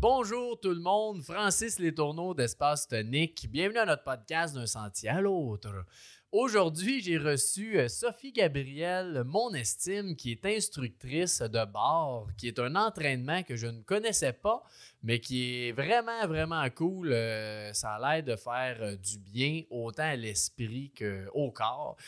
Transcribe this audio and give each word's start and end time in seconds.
Bonjour 0.00 0.58
tout 0.58 0.70
le 0.70 0.80
monde, 0.80 1.20
Francis 1.20 1.78
Letourneau 1.78 2.32
d'Espace 2.32 2.88
Tonique. 2.88 3.46
Bienvenue 3.50 3.80
à 3.80 3.84
notre 3.84 4.02
podcast 4.02 4.54
d'un 4.54 4.64
sentier 4.64 5.10
à 5.10 5.20
l'autre. 5.20 5.84
Aujourd'hui, 6.32 7.02
j'ai 7.02 7.18
reçu 7.18 7.78
euh, 7.78 7.86
Sophie 7.86 8.32
Gabrielle, 8.32 9.24
mon 9.26 9.52
estime, 9.52 10.16
qui 10.16 10.30
est 10.30 10.46
instructrice 10.46 11.42
de 11.42 11.66
bar, 11.66 12.28
qui 12.38 12.48
est 12.48 12.58
un 12.58 12.76
entraînement 12.76 13.42
que 13.42 13.56
je 13.56 13.66
ne 13.66 13.82
connaissais 13.82 14.32
pas, 14.32 14.62
mais 15.02 15.20
qui 15.20 15.66
est 15.66 15.72
vraiment, 15.72 16.26
vraiment 16.26 16.64
cool. 16.70 17.12
Euh, 17.12 17.70
ça 17.74 17.96
a 17.96 18.14
l'air 18.14 18.24
de 18.24 18.36
faire 18.36 18.78
euh, 18.80 18.96
du 18.96 19.18
bien 19.18 19.64
autant 19.68 20.04
à 20.04 20.16
l'esprit 20.16 20.94
qu'au 20.98 21.50
corps. 21.50 21.98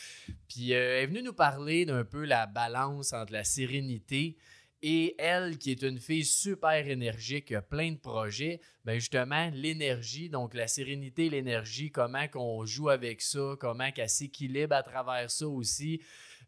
Puis 0.47 0.71
elle 0.71 1.03
est 1.03 1.05
venue 1.05 1.21
nous 1.21 1.33
parler 1.33 1.85
d'un 1.85 2.05
peu 2.05 2.25
la 2.25 2.47
balance 2.47 3.13
entre 3.13 3.33
la 3.33 3.43
sérénité 3.43 4.35
et 4.85 5.15
elle, 5.17 5.57
qui 5.57 5.71
est 5.71 5.81
une 5.81 5.97
fille 5.97 6.25
super 6.25 6.85
énergique, 6.89 7.57
plein 7.69 7.93
de 7.93 7.97
projets, 7.97 8.59
ben 8.83 8.95
justement, 8.95 9.49
l'énergie, 9.53 10.27
donc 10.27 10.53
la 10.53 10.67
sérénité, 10.67 11.29
l'énergie, 11.29 11.89
comment 11.89 12.27
qu'on 12.27 12.65
joue 12.65 12.89
avec 12.89 13.21
ça, 13.21 13.55
comment 13.57 13.91
qu'elle 13.91 14.09
s'équilibre 14.09 14.75
à 14.75 14.83
travers 14.83 15.31
ça 15.31 15.47
aussi. 15.47 16.01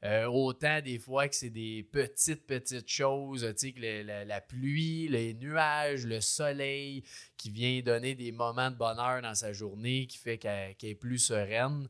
Euh, 0.03 0.25
autant 0.25 0.81
des 0.81 0.99
fois 0.99 1.29
que 1.29 1.35
c'est 1.35 1.49
des 1.49 1.81
petites, 1.81 2.45
petites 2.45 2.89
choses, 2.89 3.41
tu 3.57 3.67
sais, 3.67 3.71
que 3.71 4.25
la, 4.27 4.41
pluie, 4.41 5.07
les 5.07 5.33
nuages, 5.33 6.05
le 6.05 6.19
soleil 6.19 7.03
qui 7.37 7.49
vient 7.49 7.79
donner 7.79 8.15
des 8.15 8.33
moments 8.33 8.69
de 8.69 8.75
bonheur 8.75 9.21
dans 9.21 9.33
sa 9.33 9.53
journée, 9.53 10.07
qui 10.07 10.17
fait 10.17 10.37
qu'elle 10.37 10.75
est 10.83 10.95
plus 10.95 11.19
sereine 11.19 11.87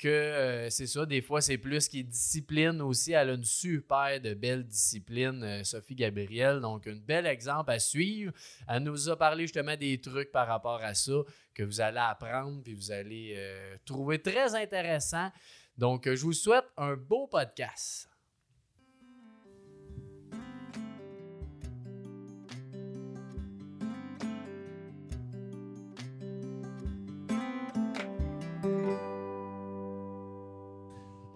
que 0.00 0.08
euh, 0.08 0.70
c'est 0.70 0.86
ça, 0.86 1.04
des 1.04 1.20
fois, 1.20 1.42
c'est 1.42 1.58
plus 1.58 1.86
qui 1.86 2.02
discipline 2.02 2.80
aussi. 2.80 3.12
Elle 3.12 3.30
a 3.30 3.34
une 3.34 3.44
super 3.44 4.18
de 4.18 4.32
belle 4.32 4.64
discipline, 4.64 5.42
euh, 5.44 5.62
Sophie 5.62 5.94
Gabrielle. 5.94 6.60
Donc, 6.60 6.86
un 6.86 6.96
bel 6.96 7.26
exemple 7.26 7.70
à 7.70 7.78
suivre. 7.78 8.32
Elle 8.66 8.82
nous 8.82 9.10
a 9.10 9.16
parlé 9.16 9.44
justement 9.44 9.76
des 9.76 10.00
trucs 10.00 10.32
par 10.32 10.46
rapport 10.46 10.80
à 10.82 10.94
ça 10.94 11.20
que 11.52 11.62
vous 11.62 11.82
allez 11.82 11.98
apprendre 11.98 12.62
puis 12.62 12.74
vous 12.74 12.90
allez 12.90 13.34
euh, 13.36 13.76
trouver 13.84 14.22
très 14.22 14.54
intéressant. 14.54 15.30
Donc, 15.76 16.08
je 16.08 16.22
vous 16.22 16.32
souhaite 16.32 16.66
un 16.78 16.96
beau 16.96 17.26
podcast. 17.26 18.09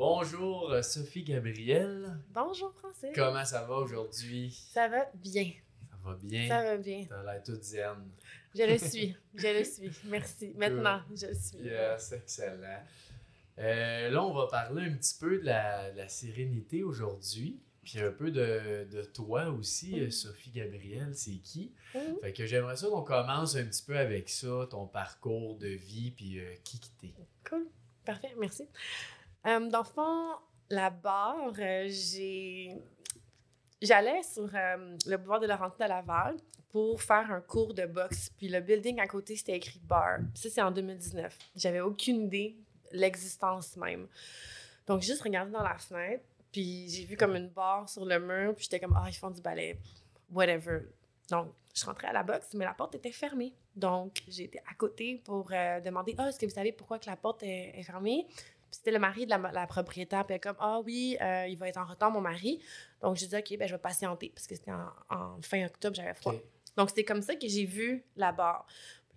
Bonjour 0.07 0.71
euh, 0.71 0.83
Sophie 0.83 1.23
Gabrielle. 1.23 2.19
Bonjour 2.29 2.75
Francis. 2.75 3.09
Comment 3.15 3.43
ça 3.43 3.65
va 3.65 3.77
aujourd'hui? 3.77 4.51
Ça 4.71 4.87
va 4.87 5.07
bien. 5.15 5.51
Ça 5.91 5.97
va 6.05 6.19
bien? 6.23 6.47
Ça 6.47 6.63
va 6.63 6.77
bien. 6.77 7.07
T'as 7.09 7.23
l'air 7.23 7.43
toute 7.43 7.63
zen. 7.63 8.11
Je 8.55 8.65
le 8.65 8.77
suis. 8.87 9.17
je 9.35 9.49
le 9.49 9.65
suis. 9.65 9.91
Merci. 10.05 10.53
Maintenant, 10.59 11.01
je 11.17 11.27
le 11.29 11.35
suis. 11.35 11.57
Yes, 11.57 12.13
excellent. 12.13 12.83
Euh, 13.59 14.11
là, 14.11 14.23
on 14.23 14.35
va 14.35 14.47
parler 14.47 14.83
un 14.83 14.93
petit 14.95 15.17
peu 15.19 15.39
de 15.39 15.47
la, 15.47 16.07
sérénité 16.11 16.83
aujourd'hui. 16.83 17.59
Puis 17.83 17.99
un 17.99 18.13
peu 18.13 18.31
de, 18.31 18.87
de, 18.91 19.05
toi 19.05 19.49
aussi, 19.49 19.99
euh, 20.01 20.11
Sophie 20.11 20.51
Gabrielle, 20.51 21.15
c'est 21.15 21.39
qui? 21.43 21.73
Mm-hmm. 21.95 22.21
Fait 22.21 22.33
que 22.35 22.45
j'aimerais 22.45 22.77
ça 22.77 22.89
qu'on 22.89 23.05
commence 23.05 23.57
un 23.57 23.65
petit 23.65 23.83
peu 23.83 23.97
avec 23.97 24.29
ça, 24.29 24.69
ton 24.69 24.87
parcours 24.87 25.57
de 25.57 25.69
vie, 25.69 26.11
puis 26.11 26.41
qui 26.63 26.79
qui 26.79 26.91
t'es. 27.01 27.15
Cool. 27.49 27.67
Parfait, 28.05 28.35
merci. 28.39 28.69
Euh, 29.47 29.69
dans 29.69 29.81
le 29.81 29.85
fond, 29.85 30.35
la 30.71 30.91
barre, 30.91 31.53
euh, 31.59 31.87
j'ai... 31.89 32.75
J'allais 33.83 34.23
sur 34.23 34.49
euh, 34.55 34.97
le 35.07 35.17
boulevard 35.19 35.41
de 35.41 35.47
Laurentine 35.47 35.83
à 35.83 35.89
Laval 35.89 36.37
pour 36.71 37.03
faire 37.03 37.31
un 37.31 37.43
cours 37.43 37.75
de 37.75 37.85
boxe. 37.85 38.31
Puis 38.39 38.49
le 38.49 38.61
building 38.61 38.99
à 38.99 39.07
côté, 39.07 39.37
c'était 39.37 39.57
écrit 39.57 39.79
bar. 39.81 40.21
Ça, 40.35 40.49
c'est 40.49 40.63
en 40.63 40.71
2019. 40.71 41.37
J'avais 41.55 41.81
aucune 41.81 42.23
idée 42.23 42.57
l'existence 42.93 43.77
même. 43.77 44.07
Donc, 44.87 45.03
j'ai 45.03 45.09
juste 45.09 45.23
regardé 45.23 45.53
dans 45.53 45.63
la 45.63 45.77
fenêtre, 45.77 46.25
puis 46.51 46.89
j'ai 46.89 47.05
vu 47.05 47.17
comme 47.17 47.37
une 47.37 47.49
barre 47.49 47.89
sur 47.89 48.05
le 48.07 48.19
mur, 48.19 48.55
puis 48.55 48.65
j'étais 48.65 48.81
comme, 48.81 48.97
ah, 48.97 49.07
ils 49.09 49.15
font 49.15 49.31
du 49.31 49.43
ballet, 49.43 49.79
whatever. 50.31 50.81
Donc, 51.31 51.53
je 51.75 51.85
rentrais 51.85 52.09
à 52.09 52.13
la 52.13 52.23
boxe, 52.23 52.55
mais 52.55 52.65
la 52.65 52.75
porte 52.75 52.95
était 52.95 53.13
fermée. 53.13 53.53
Donc, 53.75 54.23
j'étais 54.29 54.63
à 54.71 54.75
côté 54.75 55.21
pour 55.25 55.47
demander, 55.85 56.15
ah, 56.17 56.29
est-ce 56.29 56.39
que 56.39 56.47
vous 56.47 56.53
savez 56.53 56.73
pourquoi 56.73 56.99
que 56.99 57.07
la 57.07 57.17
porte 57.17 57.43
est 57.43 57.83
fermée? 57.83 58.27
C'était 58.75 58.91
le 58.91 58.99
mari 58.99 59.27
de 59.27 59.31
la, 59.31 59.67
propriétaire. 59.67 60.27
Puis 60.27 60.35
elle 60.35 60.41
comme, 60.41 60.57
ah 60.59 60.81
oui, 60.85 61.17
euh, 61.21 61.47
il 61.49 61.57
va 61.57 61.69
être 61.69 61.79
en 61.79 61.85
retard, 61.85 62.11
mon 62.11 62.21
mari. 62.21 62.61
Donc, 63.01 63.17
j'ai 63.17 63.27
dit, 63.27 63.37
OK, 63.37 63.57
ben, 63.59 63.69
je 63.69 63.75
vais 63.75 63.81
patienter 63.81 64.31
parce 64.35 64.47
que 64.47 64.55
c'était 64.55 64.73
en, 64.73 65.41
fin 65.43 65.65
octobre, 65.65 65.95
j'avais 65.95 66.15
froid. 66.15 66.35
Donc, 66.77 66.91
c'était 66.91 67.05
comme 67.05 67.23
ça 67.23 67.37
que 67.37 67.47
j'ai 67.47 67.65
vu 67.65 68.05
la 68.17 68.33
barre. 68.33 68.67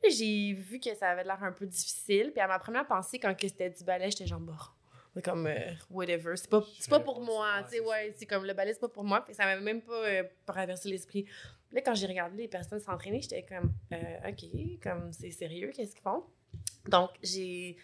Puis 0.01 0.11
j'ai 0.11 0.53
vu 0.53 0.79
que 0.79 0.93
ça 0.95 1.09
avait 1.09 1.23
l'air 1.23 1.43
un 1.43 1.51
peu 1.51 1.65
difficile. 1.65 2.31
Puis 2.31 2.39
à 2.39 2.47
ma 2.47 2.59
première 2.59 2.85
pensée, 2.85 3.19
quand 3.19 3.33
c'était 3.39 3.71
du 3.71 3.83
ballet, 3.83 4.11
j'étais 4.11 4.27
genre, 4.27 4.39
bon, 4.39 4.53
comme, 5.23 5.47
euh, 5.47 5.71
whatever. 5.89 6.35
C'est 6.35 6.49
pas, 6.49 6.63
pas 6.89 6.99
pour 6.99 7.21
moi. 7.21 7.63
Tu 7.63 7.77
sais, 7.77 7.79
ouais, 7.79 8.13
c'est 8.15 8.27
comme 8.27 8.45
le 8.45 8.53
ballet, 8.53 8.73
c'est 8.73 8.79
pas 8.79 8.89
pour 8.89 9.03
moi. 9.03 9.25
Puis 9.25 9.33
ça 9.33 9.45
m'avait 9.45 9.61
même 9.61 9.81
pas 9.81 10.05
euh, 10.05 10.23
traversé 10.45 10.89
l'esprit. 10.89 11.25
Là, 11.71 11.81
quand 11.81 11.95
j'ai 11.95 12.05
regardé 12.05 12.37
les 12.37 12.47
personnes 12.47 12.79
s'entraîner, 12.79 13.21
j'étais 13.21 13.43
comme, 13.43 13.73
OK, 13.91 14.79
comme, 14.83 15.11
c'est 15.11 15.31
sérieux, 15.31 15.71
qu'est-ce 15.73 15.93
qu'ils 15.93 16.03
font? 16.03 16.23
Donc, 16.87 17.09
j'ai 17.23 17.75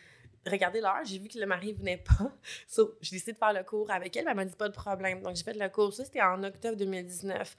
regardé 0.45 0.81
l'heure, 0.81 1.01
j'ai 1.03 1.19
vu 1.19 1.27
que 1.27 1.39
le 1.39 1.45
mari 1.45 1.73
venait 1.73 1.97
pas. 1.97 2.31
So, 2.67 2.95
j'ai 3.01 3.15
décidé 3.15 3.33
de 3.33 3.37
faire 3.37 3.53
le 3.53 3.63
cours 3.63 3.89
avec 3.91 4.15
elle, 4.15 4.25
mais 4.25 4.31
elle 4.31 4.37
m'a 4.37 4.45
dit 4.45 4.55
pas 4.55 4.69
de 4.69 4.73
problème. 4.73 5.21
Donc, 5.21 5.35
j'ai 5.35 5.43
fait 5.43 5.53
le 5.53 5.69
cours. 5.69 5.93
Ça, 5.93 6.05
c'était 6.05 6.21
en 6.21 6.43
octobre 6.43 6.77
2019. 6.77 7.55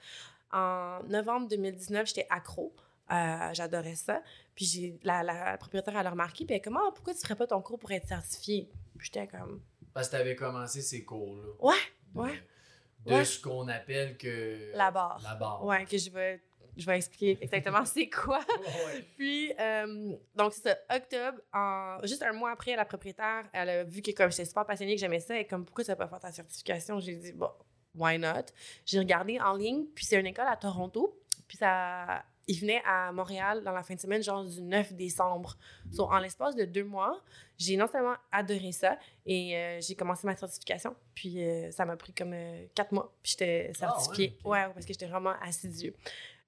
En 0.51 1.01
novembre 1.07 1.47
2019, 1.47 2.07
j'étais 2.07 2.27
accro. 2.29 2.73
Euh, 3.11 3.53
j'adorais 3.53 3.95
ça. 3.95 4.21
Puis 4.55 4.65
j'ai, 4.65 4.99
la, 5.03 5.57
propriétaire, 5.57 5.95
elle 5.97 6.07
a 6.07 6.11
remarqué, 6.11 6.45
puis 6.45 6.55
elle 6.55 6.61
comme, 6.61 6.77
ah, 6.77 6.91
pourquoi 6.93 7.13
tu 7.13 7.19
ferais 7.21 7.35
pas 7.35 7.47
ton 7.47 7.61
cours 7.61 7.77
pour 7.77 7.91
être 7.91 8.07
certifié? 8.07 8.69
Puis 8.97 9.07
j'étais 9.07 9.27
comme. 9.27 9.61
Parce 9.93 10.07
que 10.07 10.15
tu 10.15 10.21
avais 10.21 10.35
commencé 10.35 10.81
ces 10.81 11.03
cours-là. 11.03 11.43
Ouais, 11.59 12.23
ouais. 12.23 12.43
De 13.05 13.23
ce 13.23 13.39
qu'on 13.39 13.67
appelle 13.67 14.17
que. 14.17 14.75
La 14.75 14.89
barre. 14.91 15.21
La 15.23 15.35
barre. 15.35 15.63
Ouais, 15.63 15.85
que 15.85 15.97
je 15.97 16.09
vais 16.09 16.41
je 16.77 16.85
vais 16.85 16.97
expliquer 16.97 17.37
exactement 17.41 17.85
c'est 17.85 18.09
quoi. 18.09 18.39
Puis, 19.17 19.53
euh, 19.59 20.15
donc, 20.35 20.53
c'est 20.53 20.69
ça, 20.69 20.95
octobre, 20.95 21.39
en, 21.53 21.99
juste 22.03 22.23
un 22.23 22.33
mois 22.33 22.51
après, 22.51 22.75
la 22.75 22.85
propriétaire, 22.85 23.45
elle 23.53 23.69
a 23.69 23.83
vu 23.83 24.01
que 24.01 24.11
comme 24.11 24.31
j'étais 24.31 24.45
super 24.45 24.65
passionnée, 24.65 24.95
que 24.95 25.01
j'aimais 25.01 25.19
ça, 25.19 25.39
et 25.39 25.45
comme 25.45 25.65
pourquoi 25.65 25.83
tu 25.83 25.91
n'as 25.91 25.95
pas 25.95 26.07
fait 26.07 26.19
ta 26.19 26.31
certification? 26.31 26.99
J'ai 26.99 27.15
dit, 27.15 27.31
bon, 27.33 27.49
why 27.95 28.17
not? 28.17 28.45
J'ai 28.85 28.99
regardé 28.99 29.39
en 29.39 29.53
ligne, 29.53 29.85
puis 29.93 30.05
c'est 30.05 30.19
une 30.19 30.27
école 30.27 30.47
à 30.47 30.57
Toronto, 30.57 31.19
puis 31.47 31.57
ça, 31.57 32.23
il 32.47 32.59
venait 32.59 32.81
à 32.85 33.11
Montréal 33.11 33.63
dans 33.63 33.71
la 33.71 33.83
fin 33.83 33.95
de 33.95 33.99
semaine, 33.99 34.21
genre 34.21 34.43
du 34.43 34.61
9 34.61 34.93
décembre. 34.93 35.57
Donc, 35.85 36.11
en 36.11 36.19
l'espace 36.19 36.55
de 36.55 36.65
deux 36.65 36.83
mois, 36.83 37.21
j'ai 37.57 37.77
non 37.77 37.87
seulement 37.87 38.15
adoré 38.31 38.71
ça, 38.71 38.97
et 39.25 39.55
euh, 39.55 39.79
j'ai 39.81 39.95
commencé 39.95 40.27
ma 40.27 40.35
certification, 40.35 40.95
puis 41.13 41.43
euh, 41.43 41.71
ça 41.71 41.85
m'a 41.85 41.95
pris 41.95 42.13
comme 42.13 42.35
quatre 42.73 42.91
mois, 42.91 43.13
puis 43.23 43.31
j'étais 43.31 43.71
ah, 43.81 43.95
certifiée. 43.97 44.37
ouais, 44.43 44.65
parce 44.73 44.85
que 44.85 44.93
j'étais 44.93 45.07
vraiment 45.07 45.33
assidue. 45.41 45.93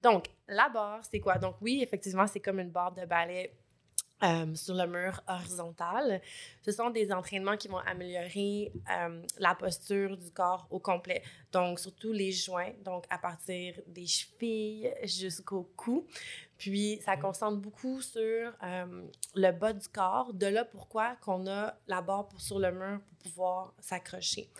Donc, 0.02 0.26
la 0.46 0.68
barre, 0.68 1.00
c'est 1.10 1.20
quoi? 1.20 1.38
Donc, 1.38 1.56
oui, 1.60 1.80
effectivement, 1.82 2.26
c'est 2.26 2.40
comme 2.40 2.60
une 2.60 2.70
barre 2.70 2.92
de 2.92 3.04
ballet 3.04 3.52
euh, 4.22 4.52
sur 4.56 4.74
le 4.74 4.86
mur 4.86 5.22
horizontal. 5.28 6.20
Ce 6.62 6.72
sont 6.72 6.90
des 6.90 7.12
entraînements 7.12 7.56
qui 7.56 7.68
vont 7.68 7.78
améliorer 7.78 8.72
euh, 8.90 9.22
la 9.38 9.54
posture 9.54 10.16
du 10.16 10.32
corps 10.32 10.66
au 10.70 10.80
complet. 10.80 11.22
Donc, 11.52 11.78
surtout 11.78 12.12
les 12.12 12.32
joints, 12.32 12.72
donc 12.84 13.04
à 13.10 13.18
partir 13.18 13.74
des 13.86 14.06
chevilles 14.06 14.92
jusqu'au 15.04 15.70
cou. 15.76 16.04
Puis, 16.56 17.00
ça 17.04 17.16
concentre 17.16 17.58
beaucoup 17.58 18.00
sur 18.00 18.52
euh, 18.64 19.02
le 19.36 19.52
bas 19.52 19.72
du 19.72 19.86
corps. 19.88 20.34
De 20.34 20.46
là, 20.46 20.64
pourquoi 20.64 21.14
qu'on 21.16 21.46
a 21.46 21.76
la 21.86 22.02
barre 22.02 22.28
sur 22.38 22.58
le 22.58 22.72
mur 22.72 23.00
pour 23.00 23.30
pouvoir 23.30 23.74
s'accrocher. 23.78 24.50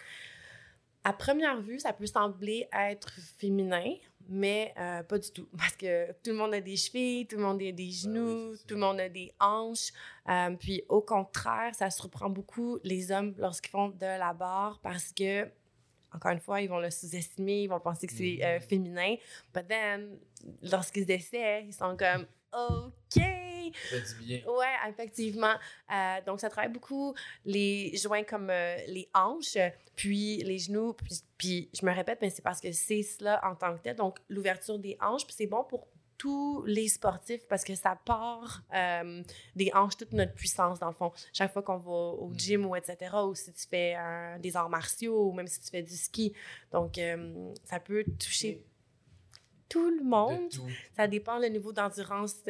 À 1.05 1.13
première 1.13 1.61
vue, 1.61 1.79
ça 1.79 1.93
peut 1.93 2.07
sembler 2.07 2.69
être 2.73 3.11
féminin, 3.39 3.95
mais 4.29 4.75
euh, 4.79 5.03
pas 5.03 5.19
du 5.19 5.31
tout. 5.31 5.49
Parce 5.57 5.77
que 5.77 6.13
tout 6.23 6.31
le 6.31 6.35
monde 6.35 6.55
a 6.55 6.61
des 6.61 6.77
chevilles, 6.77 7.27
tout 7.27 7.37
le 7.37 7.43
monde 7.43 7.63
a 7.63 7.73
des 7.73 7.73
ben 7.73 7.91
genoux, 7.91 8.57
tout 8.67 8.75
le 8.75 8.81
monde 8.81 9.01
a 9.01 9.09
des 9.09 9.33
hanches. 9.41 9.93
Euh, 10.29 10.55
puis 10.59 10.83
au 10.89 11.01
contraire, 11.01 11.75
ça 11.75 11.91
surprend 11.91 12.29
beaucoup 12.29 12.79
les 12.85 13.11
hommes 13.11 13.35
lorsqu'ils 13.39 13.71
font 13.71 13.89
de 13.89 14.19
la 14.19 14.33
barre 14.33 14.81
parce 14.83 15.13
que, 15.13 15.49
encore 16.13 16.33
une 16.33 16.41
fois, 16.41 16.61
ils 16.61 16.69
vont 16.69 16.81
le 16.81 16.91
sous-estimer, 16.91 17.63
ils 17.63 17.69
vont 17.69 17.81
penser 17.81 18.07
que 18.07 18.13
c'est 18.13 18.39
euh, 18.43 18.59
mm-hmm. 18.59 18.61
féminin. 18.61 19.15
But 19.55 19.69
then, 19.69 20.19
lorsqu'ils 20.63 21.11
essaient, 21.11 21.65
ils 21.67 21.75
sont 21.75 21.97
comme 21.97 22.27
OK! 22.53 23.48
Ça 23.91 24.01
fait 24.01 24.15
du 24.15 24.25
bien. 24.25 24.43
Ouais, 24.47 24.75
effectivement. 24.89 25.55
Euh, 25.93 26.17
donc, 26.27 26.41
ça 26.41 26.49
travaille 26.49 26.73
beaucoup 26.73 27.15
les 27.45 27.97
joints 27.97 28.25
comme 28.25 28.51
euh, 28.51 28.77
les 28.87 29.09
hanches, 29.15 29.59
puis 29.97 30.43
les 30.45 30.59
genoux. 30.59 30.95
Puis, 31.37 31.71
je 31.79 31.85
me 31.85 31.93
répète, 31.93 32.19
mais 32.21 32.31
c'est 32.31 32.43
parce 32.43 32.61
que 32.61 32.73
c'est 32.73 33.03
cela 33.03 33.41
en 33.45 33.55
tant 33.55 33.77
que 33.77 33.83
tel. 33.83 33.97
Donc, 33.97 34.19
l'ouverture 34.29 34.79
des 34.79 34.97
hanches, 35.01 35.27
puis 35.27 35.35
c'est 35.37 35.47
bon 35.47 35.65
pour 35.65 35.89
tous 36.17 36.65
les 36.67 36.89
sportifs 36.89 37.47
parce 37.47 37.63
que 37.63 37.77
ça 37.77 37.97
part 38.05 38.65
euh, 38.75 39.23
des 39.55 39.71
hanches 39.73 39.97
toute 39.97 40.13
notre 40.13 40.35
puissance 40.35 40.81
dans 40.81 40.89
le 40.89 40.95
fond. 40.95 41.13
Chaque 41.33 41.53
fois 41.53 41.63
qu'on 41.63 41.77
va 41.77 41.93
au 41.93 42.29
mm. 42.31 42.39
gym 42.39 42.67
ou 42.67 42.75
etc. 42.75 43.15
ou 43.25 43.37
si 43.37 43.53
tu 43.53 43.67
fais 43.69 43.97
des 44.41 44.57
arts 44.57 44.69
martiaux 44.69 45.29
ou 45.29 45.33
même 45.33 45.47
si 45.47 45.61
tu 45.61 45.71
fais 45.71 45.83
du 45.85 45.97
ski. 45.97 46.33
Donc 46.73 46.99
ça 47.67 47.79
peut 47.79 48.05
toucher 48.19 48.65
tout 49.69 49.91
le 49.91 50.03
monde. 50.03 50.49
Tout. 50.51 50.69
Ça 50.97 51.07
dépend 51.07 51.39
le 51.39 51.49
niveau 51.49 51.73
d'endurance 51.73 52.43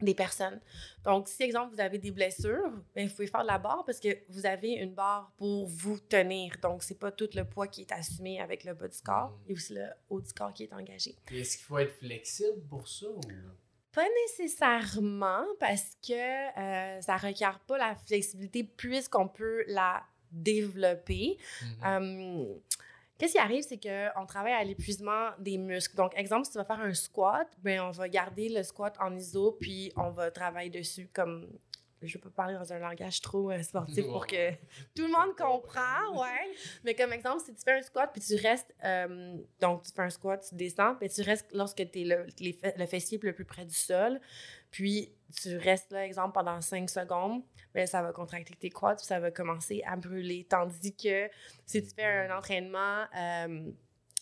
des 0.00 0.14
personnes. 0.14 0.60
Donc, 1.04 1.28
si, 1.28 1.42
exemple, 1.42 1.74
vous 1.74 1.80
avez 1.80 1.98
des 1.98 2.10
blessures, 2.10 2.70
ben, 2.94 3.06
vous 3.06 3.14
pouvez 3.14 3.26
faire 3.26 3.42
de 3.42 3.46
la 3.46 3.58
barre 3.58 3.84
parce 3.84 4.00
que 4.00 4.08
vous 4.28 4.46
avez 4.46 4.72
une 4.72 4.94
barre 4.94 5.32
pour 5.36 5.66
vous 5.66 5.98
tenir. 5.98 6.54
Donc, 6.62 6.82
c'est 6.82 6.98
pas 6.98 7.10
tout 7.10 7.28
le 7.34 7.44
poids 7.44 7.68
qui 7.68 7.82
est 7.82 7.92
assumé 7.92 8.40
avec 8.40 8.64
le 8.64 8.74
bas 8.74 8.88
du 8.88 9.00
corps. 9.00 9.38
Il 9.46 9.50
y 9.50 9.52
a 9.52 9.56
aussi 9.56 9.74
le 9.74 9.86
haut 10.08 10.20
du 10.20 10.32
corps 10.32 10.52
qui 10.52 10.64
est 10.64 10.72
engagé. 10.72 11.16
Est-ce 11.30 11.56
qu'il 11.56 11.66
faut 11.66 11.78
être 11.78 11.94
flexible 11.98 12.60
pour 12.68 12.86
ça? 12.86 13.06
Ou... 13.06 13.20
Pas 13.92 14.06
nécessairement 14.26 15.44
parce 15.58 15.96
que 16.06 16.12
euh, 16.58 17.00
ça 17.00 17.16
requiert 17.16 17.58
pas 17.60 17.78
la 17.78 17.96
flexibilité 17.96 18.62
puisqu'on 18.62 19.28
peut 19.28 19.64
la 19.66 20.04
développer. 20.30 21.38
Mhm. 21.62 21.68
Euh, 21.84 22.54
Qu'est-ce 23.18 23.32
qui 23.32 23.38
arrive, 23.38 23.64
c'est 23.64 23.80
qu'on 23.80 24.26
travaille 24.26 24.52
à 24.52 24.62
l'épuisement 24.62 25.30
des 25.40 25.58
muscles. 25.58 25.96
Donc, 25.96 26.12
exemple, 26.16 26.44
si 26.44 26.52
tu 26.52 26.58
vas 26.58 26.64
faire 26.64 26.80
un 26.80 26.94
squat, 26.94 27.48
ben, 27.58 27.80
on 27.80 27.90
va 27.90 28.08
garder 28.08 28.48
le 28.48 28.62
squat 28.62 28.96
en 29.00 29.14
iso, 29.16 29.56
puis 29.60 29.92
on 29.96 30.10
va 30.10 30.30
travailler 30.30 30.70
dessus 30.70 31.10
comme. 31.12 31.48
Je 32.02 32.16
ne 32.16 32.22
peux 32.22 32.30
pas 32.30 32.44
parler 32.44 32.54
dans 32.54 32.72
un 32.72 32.78
langage 32.78 33.20
trop 33.20 33.50
euh, 33.50 33.62
sportif 33.62 34.06
pour 34.12 34.26
que 34.26 34.52
tout 34.94 35.06
le 35.06 35.08
monde 35.08 35.36
comprend, 35.36 36.20
ouais. 36.20 36.54
Mais 36.84 36.94
comme 36.94 37.12
exemple, 37.12 37.42
si 37.44 37.54
tu 37.54 37.62
fais 37.64 37.72
un 37.78 37.82
squat, 37.82 38.10
puis 38.12 38.20
tu 38.20 38.34
restes. 38.36 38.74
euh, 38.84 39.36
donc, 39.60 39.82
tu 39.82 39.92
fais 39.92 40.02
un 40.02 40.10
squat, 40.10 40.44
tu 40.48 40.54
descends, 40.54 40.94
puis 40.94 41.08
tu 41.08 41.22
restes 41.22 41.46
lorsque 41.52 41.90
tu 41.90 42.00
es 42.00 42.04
le, 42.04 42.26
les 42.40 42.58
le 42.76 42.86
fessier 42.86 43.18
le 43.22 43.32
plus 43.32 43.44
près 43.44 43.64
du 43.64 43.74
sol. 43.74 44.20
Puis, 44.70 45.12
tu 45.40 45.56
restes 45.56 45.92
là, 45.92 46.04
exemple, 46.04 46.32
pendant 46.34 46.60
5 46.60 46.88
secondes. 46.88 47.42
ben, 47.74 47.86
ça 47.86 48.02
va 48.02 48.12
contracter 48.12 48.54
tes 48.54 48.70
quads, 48.70 48.96
puis 48.96 49.06
ça 49.06 49.18
va 49.20 49.30
commencer 49.30 49.82
à 49.86 49.96
brûler. 49.96 50.46
Tandis 50.48 50.94
que 50.94 51.28
si 51.66 51.82
tu 51.82 51.90
fais 51.94 52.04
un 52.04 52.36
entraînement 52.36 53.04
euh, 53.16 53.70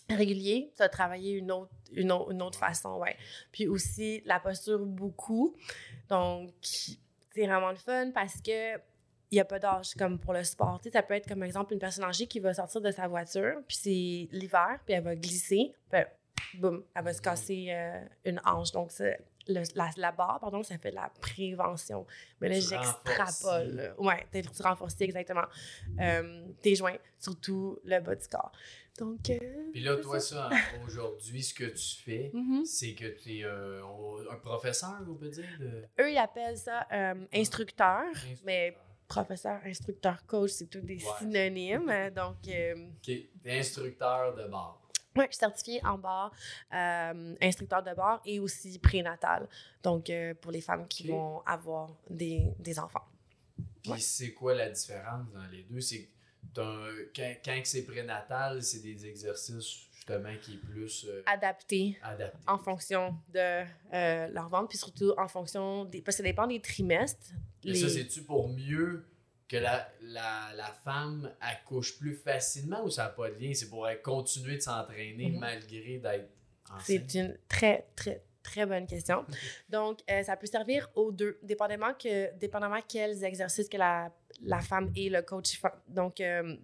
régulier, 0.09 0.71
tu 0.73 0.79
vas 0.79 0.89
travailler 0.89 1.33
une 1.33 1.51
autre, 1.51 1.73
une 1.93 2.13
autre, 2.13 2.31
une 2.31 2.43
autre 2.43 2.59
façon, 2.59 2.99
ouais. 2.99 3.17
Puis 3.53 3.67
aussi, 3.69 4.23
la 4.25 4.41
posture 4.41 4.79
beaucoup. 4.85 5.57
Donc, 6.09 6.53
c'est 7.37 7.47
vraiment 7.47 7.71
le 7.71 7.77
fun 7.77 8.11
parce 8.13 8.41
que 8.41 8.77
il 9.31 9.35
n'y 9.35 9.41
a 9.41 9.45
pas 9.45 9.59
d'âge 9.59 9.95
comme 9.99 10.19
pour 10.19 10.33
le 10.33 10.45
sport. 10.45 10.81
Ça 10.91 11.03
peut 11.03 11.15
être 11.15 11.29
comme 11.29 11.43
exemple 11.43 11.73
une 11.73 11.81
personne 11.81 12.05
âgée 12.05 12.27
qui 12.27 12.39
va 12.39 12.55
sortir 12.55 12.81
de 12.81 12.91
sa 12.93 13.09
voiture, 13.09 13.57
puis 13.67 13.77
c'est 13.77 14.29
l'hiver, 14.37 14.79
puis 14.85 14.95
elle 14.95 15.03
va 15.03 15.17
glisser, 15.17 15.75
puis 15.91 16.61
boum, 16.61 16.85
elle 16.95 17.05
va 17.05 17.13
se 17.13 17.21
casser 17.21 17.67
euh, 17.71 18.01
une 18.25 18.41
hanche. 18.45 18.71
Donc, 18.71 18.93
le- 19.49 19.63
la, 19.75 19.91
la 19.97 20.13
barre, 20.13 20.39
pardon, 20.41 20.63
ça 20.63 20.77
fait 20.79 20.91
de 20.91 20.97
la 20.97 21.11
prévention. 21.21 22.07
Mais 22.41 22.49
là, 22.49 22.61
j'extrapole. 22.61 23.95
Ouais, 23.99 24.27
tu 24.33 24.63
renforces 24.63 25.01
exactement 25.01 25.45
euh, 26.01 26.47
tes 26.63 26.75
joints, 26.75 26.97
surtout 27.19 27.79
le 27.85 28.01
bas 28.01 28.15
du 28.15 28.27
corps. 28.29 28.53
Donc, 28.99 29.29
euh, 29.31 29.39
Puis 29.73 29.83
là, 29.83 29.97
toi, 29.97 30.19
ça. 30.21 30.49
aujourd'hui, 30.87 31.43
ce 31.43 31.53
que 31.55 31.65
tu 31.67 31.97
fais, 32.03 32.31
Mhm. 32.33 32.65
c'est 32.65 32.95
que 32.95 33.07
tu 33.09 33.39
es 33.41 33.45
un 33.45 34.37
professeur, 34.43 34.97
on 35.09 35.15
peut 35.15 35.29
dire, 35.29 35.45
de 35.61 35.85
Eux, 36.01 36.11
ils 36.13 36.17
appellent 36.19 36.57
ça 36.59 36.87
euh, 36.93 37.15
instructeur, 37.35 38.05
mais 38.45 38.75
professeur, 39.07 39.61
instructeur, 39.65 40.25
coach, 40.27 40.51
c'est 40.51 40.67
tous 40.67 40.81
des 40.81 40.97
Ouais. 40.97 41.11
synonymes. 41.19 42.11
Donc, 42.15 42.37
euh, 42.49 42.75
Ok, 42.97 43.05
t'es 43.43 43.59
instructeur 43.59 44.35
de 44.35 44.45
bar. 44.49 44.81
Ouais, 45.17 45.27
je 45.27 45.33
suis 45.33 45.39
certifiée 45.41 45.81
en 45.85 45.99
bar, 45.99 46.33
euh, 46.75 47.35
instructeur 47.41 47.83
de 47.83 47.95
bar 47.95 48.21
et 48.25 48.39
aussi 48.41 48.79
prénatal. 48.79 49.49
Donc, 49.83 50.11
euh, 50.11 50.35
pour 50.35 50.53
les 50.53 50.61
femmes 50.61 50.87
qui 50.89 51.09
vont 51.09 51.43
avoir 51.47 51.97
des, 52.11 52.47
des 52.59 52.79
enfants. 52.79 53.05
Puis 53.83 53.93
Ouais. 53.93 53.99
c'est 54.01 54.33
quoi 54.33 54.55
la 54.55 54.69
différence 54.71 55.31
dans 55.33 55.47
les 55.51 55.63
deux? 55.63 55.81
C'est 55.81 56.09
quand, 56.55 57.33
quand 57.45 57.61
c'est 57.65 57.85
prénatal, 57.85 58.63
c'est 58.63 58.81
des 58.81 59.07
exercices 59.07 59.87
justement 59.95 60.33
qui 60.41 60.55
est 60.55 60.59
plus 60.59 61.05
euh, 61.09 61.23
Adapté 61.27 61.99
adaptés. 62.03 62.39
en 62.47 62.59
fonction 62.59 63.15
de 63.35 63.65
euh, 63.93 64.29
leur 64.29 64.49
ventre, 64.49 64.69
puis 64.69 64.79
surtout 64.79 65.13
en 65.19 65.29
fonction 65.29 65.85
des. 65.85 66.01
Parce 66.01 66.17
que 66.17 66.23
ça 66.23 66.29
dépend 66.29 66.47
des 66.47 66.61
trimestres. 66.61 67.33
Mais 67.65 67.75
ça, 67.75 67.89
c'est-tu 67.89 68.23
pour 68.23 68.49
mieux 68.49 69.05
que 69.49 69.57
la, 69.57 69.89
la, 70.01 70.53
la 70.57 70.73
femme 70.85 71.33
accouche 71.41 71.99
plus 71.99 72.15
facilement 72.15 72.85
ou 72.85 72.91
ça 72.91 73.05
n'a 73.05 73.09
pas 73.11 73.31
de 73.31 73.37
lien? 73.39 73.53
C'est 73.55 73.69
pour 73.71 73.89
elle 73.89 74.03
continuer 74.03 74.57
de 74.57 74.61
s'entraîner 74.63 75.31
Mhm. 75.31 75.39
malgré 75.39 75.99
d'être 75.99 76.29
enceinte? 76.71 76.81
C'est 76.85 77.15
une 77.15 77.39
très, 77.49 77.87
très, 77.95 78.23
très 78.43 78.67
bonne 78.67 78.87
question. 78.87 79.25
Donc, 79.69 80.01
euh, 80.11 80.23
ça 80.25 80.37
peut 80.37 80.47
servir 80.47 80.91
aux 80.95 81.13
deux, 81.13 81.39
dépendamment, 81.43 81.95
que, 81.95 82.35
dépendamment 82.37 82.81
quels 82.89 83.23
exercices 83.25 83.69
que 83.69 83.77
la, 83.77 84.13
la 84.43 84.61
femme 84.61 84.91
et 84.97 85.09
le 85.09 85.23
coach 85.23 85.59
font. 85.59 85.69
Donc, 85.87 86.21
euh, 86.21 86.57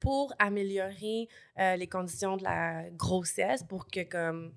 pour 0.00 0.32
améliorer 0.38 1.28
euh, 1.58 1.76
les 1.76 1.86
conditions 1.88 2.36
de 2.36 2.44
la 2.44 2.88
grossesse, 2.90 3.62
pour 3.62 3.86
que 3.88 4.02
comme 4.04 4.52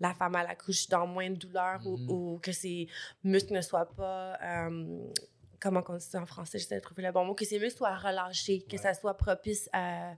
la 0.00 0.12
femme 0.14 0.34
elle 0.36 0.46
accouche 0.46 0.88
dans 0.88 1.06
moins 1.06 1.30
de 1.30 1.36
douleur 1.36 1.80
ou- 1.86 1.96
Mhm. 1.98 2.10
ou, 2.10 2.38
que 2.42 2.52
ses 2.52 2.88
muscles 3.22 3.52
ne 3.54 3.60
soient 3.60 3.90
pas 3.94 4.38
comment 5.64 5.82
on 5.88 5.96
dit 5.96 6.04
ça 6.04 6.20
en 6.20 6.26
français 6.26 6.58
j'essaie 6.58 6.76
de 6.76 6.80
trouver 6.80 7.02
le 7.02 7.10
bon 7.10 7.24
mot 7.24 7.34
que 7.34 7.44
ses 7.46 7.58
muscles 7.58 7.78
soient 7.78 7.96
relâchés 7.96 8.60
que 8.62 8.72
Ouais. 8.76 8.78
ça 8.82 8.92
soit 8.94 9.16
propice 9.16 9.68
à, 9.72 10.14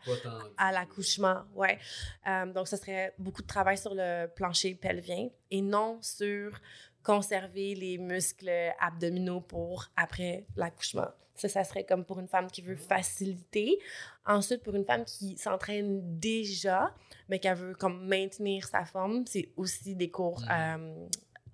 l'accouchement, 0.73 1.43
ouais. 1.55 1.79
Euh, 2.27 2.47
donc, 2.53 2.67
ce 2.69 2.77
serait 2.77 3.15
beaucoup 3.19 3.43
de 3.43 3.47
travail 3.47 3.79
sur 3.79 3.95
le 3.95 4.27
plancher 4.27 4.75
pelvien 4.75 5.29
et 5.51 5.63
non 5.63 5.99
sur 6.03 6.59
conserver 7.03 7.75
les 7.77 7.99
muscles 7.99 8.51
abdominaux 8.81 9.41
pour 9.41 9.87
après 9.97 10.45
l'accouchement. 10.57 11.07
Ça, 11.37 11.49
ça 11.49 11.65
serait 11.65 11.85
comme 11.85 12.05
pour 12.05 12.19
une 12.19 12.29
femme 12.29 12.51
qui 12.51 12.63
veut 12.63 12.77
faciliter. 12.77 13.79
Ensuite, 14.25 14.63
pour 14.65 14.75
une 14.75 14.85
femme 14.87 15.05
qui 15.05 15.37
s'entraîne 15.37 16.19
déjà, 16.19 16.93
mais 17.29 17.39
qui 17.39 17.49
veut 17.51 17.75
comme 17.75 18.07
maintenir 18.09 18.67
sa 18.67 18.85
forme, 18.87 19.25
c'est 19.27 19.51
aussi 19.57 19.95
des 19.95 20.11
cours 20.11 20.41
Mhm. 20.41 20.49
euh, 20.51 21.07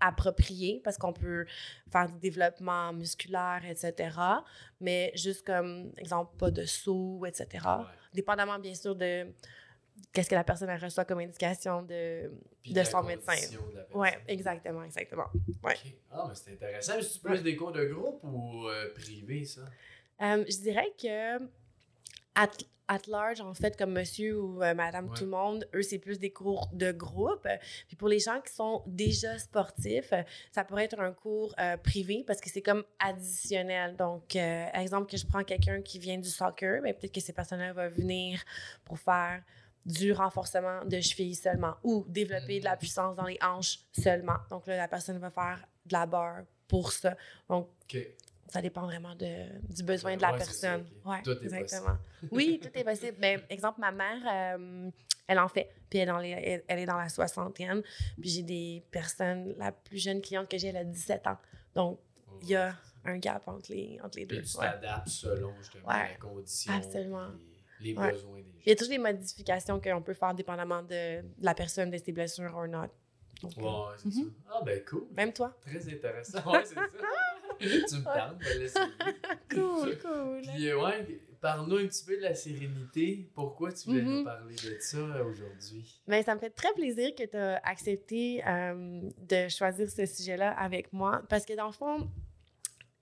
appropriés 0.03 0.81
parce 0.85 0.99
qu'on 0.99 1.13
peut 1.13 1.47
faire 1.91 2.09
du 2.11 2.19
développement 2.19 2.93
musculaire, 2.93 3.63
etc. 3.69 4.17
Mais 4.81 5.13
juste 5.15 5.47
comme, 5.47 5.93
exemple, 5.97 6.37
pas 6.37 6.51
de 6.51 6.65
saut, 6.65 7.25
etc 7.27 7.49
Ouais. 7.65 7.85
dépendamment 8.13 8.59
bien 8.59 8.75
sûr 8.75 8.95
de 8.97 9.27
qu'est-ce 10.13 10.29
que 10.29 10.35
la 10.35 10.45
personne 10.45 10.69
elle 10.69 10.83
reçoit 10.83 11.05
comme 11.05 11.21
indication 11.21 11.83
de 11.83 12.31
Puis 12.63 12.73
de 12.73 12.83
son 12.83 13.03
médecin. 13.03 13.33
ouais 13.95 14.19
exactement 14.27 14.83
exactement 14.85 15.27
ouais. 15.63 15.77
Ah, 16.11 16.27
mais 16.29 16.35
c'est 16.35 16.53
intéressant. 16.53 16.95
C'est 17.01 17.23
plus 17.23 17.43
des 17.43 17.55
cours 17.57 17.73
de 17.73 17.85
groupe 17.87 18.21
ou 18.25 18.69
euh, 18.69 18.93
privé, 18.95 19.45
ça? 19.45 19.63
Euh, 20.23 20.45
je 20.49 20.57
dirais 20.59 20.93
que 21.01 21.39
at, 22.95 23.07
large 23.09 23.41
en 23.41 23.55
fait 23.55 23.77
comme 23.77 23.93
monsieur 23.93 24.39
ou 24.41 24.63
euh, 24.63 24.75
madame 24.75 25.09
Ouais. 25.09 25.17
tout 25.17 25.25
le 25.25 25.31
monde 25.31 25.69
eux 25.75 25.83
c'est 25.83 25.99
plus 25.99 26.19
des 26.19 26.31
cours 26.33 26.69
de 26.73 26.93
groupe 26.93 27.47
puis 27.89 27.97
pour 27.97 28.09
les 28.09 28.19
gens 28.19 28.41
qui 28.41 28.53
sont 28.53 28.83
déjà 28.87 29.39
sportifs 29.39 30.13
ça 30.51 30.65
pourrait 30.65 30.85
être 30.85 30.99
un 31.01 31.13
cours 31.13 31.55
euh, 31.59 31.77
privé 31.77 32.25
parce 32.27 32.41
que 32.41 32.51
c'est 32.51 32.63
comme 32.63 32.85
additionnel 32.99 33.97
donc 33.97 34.37
euh, 34.37 34.67
exemple 34.75 35.11
que 35.11 35.17
je 35.17 35.27
prends 35.27 35.45
quelqu'un 35.45 35.81
qui 35.83 35.99
vient 35.99 36.19
du 36.19 36.29
soccer 36.29 36.81
mais 36.83 36.93
peut-être 36.95 37.15
que 37.15 37.21
ces 37.21 37.33
personnes-là 37.33 37.73
vont 37.73 37.89
venir 37.91 38.43
pour 38.85 38.99
faire 38.99 39.43
du 39.85 40.13
renforcement 40.13 40.85
de 40.85 41.01
cheville 41.01 41.35
seulement 41.35 41.75
ou 41.83 42.05
développer 42.09 42.61
de 42.61 42.65
la 42.65 42.73
Mhm. 42.73 42.79
puissance 42.79 43.17
dans 43.17 43.25
les 43.27 43.37
hanches 43.43 43.81
seulement. 43.93 44.37
Donc 44.49 44.69
là, 44.69 44.77
la 44.77 44.87
personne 44.87 45.19
va 45.19 45.29
faire 45.29 45.59
de 45.87 45.93
la 45.93 46.07
barre 46.07 46.43
pour 46.69 46.93
ça. 46.93 47.17
Donc. 47.49 47.69
Ça 48.53 48.61
dépend 48.61 48.83
vraiment 48.83 49.15
de, 49.15 49.47
du 49.73 49.83
besoin 49.83 50.11
Ouais, 50.11 50.17
de 50.19 50.23
la 50.23 50.33
ouais, 50.33 50.39
personne. 50.39 50.85
Ouais, 51.05 51.23
Tout 51.23 51.31
est 51.31 51.45
exactement. 51.45 51.97
Oui, 52.31 52.61
tout 52.63 52.69
est 52.75 52.85
possible. 52.85 53.17
Ben, 53.19 53.41
exemple, 53.49 53.81
ma 53.81 53.91
mère, 53.93 54.57
euh, 54.59 54.91
elle 55.27 55.39
en 55.39 55.49
fait. 55.49 55.73
Puis 55.89 55.99
elle, 55.99 56.09
est 56.09 56.13
dans 56.13 56.19
les- 56.19 56.29
elle- 56.31 56.65
elle 56.69 56.79
est 56.81 56.87
dans 56.87 56.99
la 56.99 57.09
soixantaine. 57.09 57.83
Puis 58.21 58.29
j'ai 58.31 58.43
des 58.43 58.83
personnes, 58.91 59.55
la 59.57 59.73
plus 59.73 59.99
jeune 59.99 60.21
cliente 60.21 60.49
que 60.51 60.59
j'ai, 60.59 60.69
elle 60.69 60.77
a 60.77 60.85
17 60.85 61.27
ans. 61.27 61.39
Donc, 61.75 61.99
il 62.43 62.49
y 62.49 62.55
a 62.55 62.75
un 63.05 63.17
gap 63.19 63.43
entre 63.49 63.71
les, 63.73 63.99
entre 64.03 64.19
les 64.19 64.27
deux. 64.27 64.39
Puis 64.43 64.51
tu 64.51 64.59
t'adaptes 64.59 65.09
selon 65.09 65.55
justement 65.59 65.89
la 65.89 66.15
condition. 66.21 66.73
Absolument. 66.75 67.29
Les 67.81 67.95
besoins 67.95 68.11
des 68.37 68.43
gens. 68.43 68.59
Il 68.67 68.69
y 68.69 68.73
a 68.73 68.77
toujours 68.77 68.91
des 68.93 68.99
modifications 68.99 69.81
qu'on 69.81 70.03
peut 70.03 70.15
faire 70.15 70.35
dépendamment 70.35 70.83
de, 70.83 71.23
de 71.23 71.27
la 71.41 71.55
personne, 71.55 71.91
de 71.91 71.97
ses 71.97 72.13
blessures 72.13 72.55
ou 72.57 72.67
non. 72.67 72.89
Donc, 73.43 73.53
euh, 73.59 73.63
Ouais, 73.63 73.95
c'est 73.97 74.07
Mhm. 74.07 74.13
ça. 74.13 74.31
Ah, 74.53 74.61
ben 74.65 74.85
cool. 74.85 75.07
Même 75.17 75.33
toi. 75.33 75.57
Très 75.63 75.89
intéressant. 75.93 76.39
Ouais, 76.53 76.65
c'est 76.65 76.75
ça. 76.75 76.83
tu 77.89 77.95
me 77.97 78.05
parles, 78.05 78.37
l'essayer. 78.59 78.87
Cool, 79.51 79.99
cool. 80.03 80.43
Puis, 80.55 80.69
euh, 80.69 80.83
ouais, 80.83 81.21
parle-nous 81.41 81.77
un 81.77 81.87
petit 81.87 82.05
peu 82.05 82.17
de 82.17 82.23
la 82.23 82.35
sérénité. 82.35 83.31
Pourquoi 83.35 83.73
tu 83.73 83.89
voulais 83.89 84.03
nous 84.03 84.19
Mhm. 84.19 84.25
parler 84.25 84.55
de 84.55 84.77
ça 84.81 84.97
euh, 84.99 85.25
aujourd'hui? 85.25 86.01
Mais 86.07 86.23
ça 86.23 86.35
me 86.35 86.41
fait 86.41 86.51
très 86.51 86.73
plaisir 86.75 87.15
que 87.15 87.25
tu 87.25 87.37
as 87.37 87.57
accepté 87.65 88.43
euh, 88.47 89.01
de 89.19 89.49
choisir 89.49 89.91
ce 89.91 90.07
sujet-là 90.07 90.53
avec 90.53 90.93
moi 90.93 91.23
parce 91.29 91.45
que 91.45 91.53
dans 91.55 91.67
le 91.67 91.73
fond, 91.73 92.09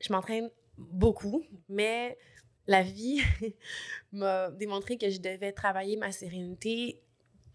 je 0.01 0.13
m'entraîne 0.13 0.51
beaucoup, 0.77 1.45
mais 1.69 2.17
la 2.67 2.83
vie 2.83 3.21
m'a 4.13 4.51
démontré 4.51 4.97
que 4.99 5.11
je 5.11 5.21
devais 5.21 5.53
travailler 5.53 5.97
ma 5.97 6.11
sérénité 6.13 7.03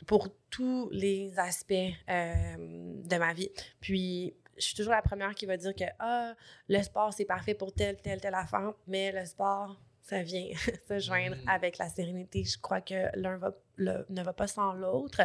pour 0.08 0.30
tous 0.50 0.90
les 0.92 1.38
aspects 1.40 1.74
euh, 1.74 2.56
de 2.58 3.18
ma 3.18 3.34
vie. 3.34 3.50
Puis, 3.80 4.36
je 4.58 4.62
suis 4.64 4.76
toujours 4.76 4.94
la 4.94 5.02
première 5.02 5.34
qui 5.36 5.46
va 5.46 5.58
dire 5.58 5.74
que 5.76 5.84
ah, 6.00 6.34
le 6.70 6.82
sport, 6.82 7.14
c'est 7.14 7.26
parfait 7.26 7.54
pour 7.56 7.74
telle, 7.74 7.98
telle, 8.02 8.22
telle 8.22 8.36
affaire, 8.36 8.74
mais 8.88 9.12
le 9.12 9.26
sport, 9.26 9.80
ça 10.02 10.22
vient 10.22 10.48
se 10.88 11.00
joindre 11.00 11.36
Mhm. 11.38 11.50
avec 11.50 11.78
la 11.78 11.90
sérénité. 11.90 12.44
Je 12.44 12.58
crois 12.60 12.82
que 12.82 13.10
l'un 13.20 13.38
va, 13.38 13.54
le- 13.78 14.06
ne 14.10 14.22
va 14.24 14.34
pas 14.34 14.48
sans 14.48 14.74
l'autre. 14.74 15.22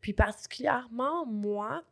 Puis 0.00 0.12
particulièrement, 0.12 1.26
moi, 1.26 1.82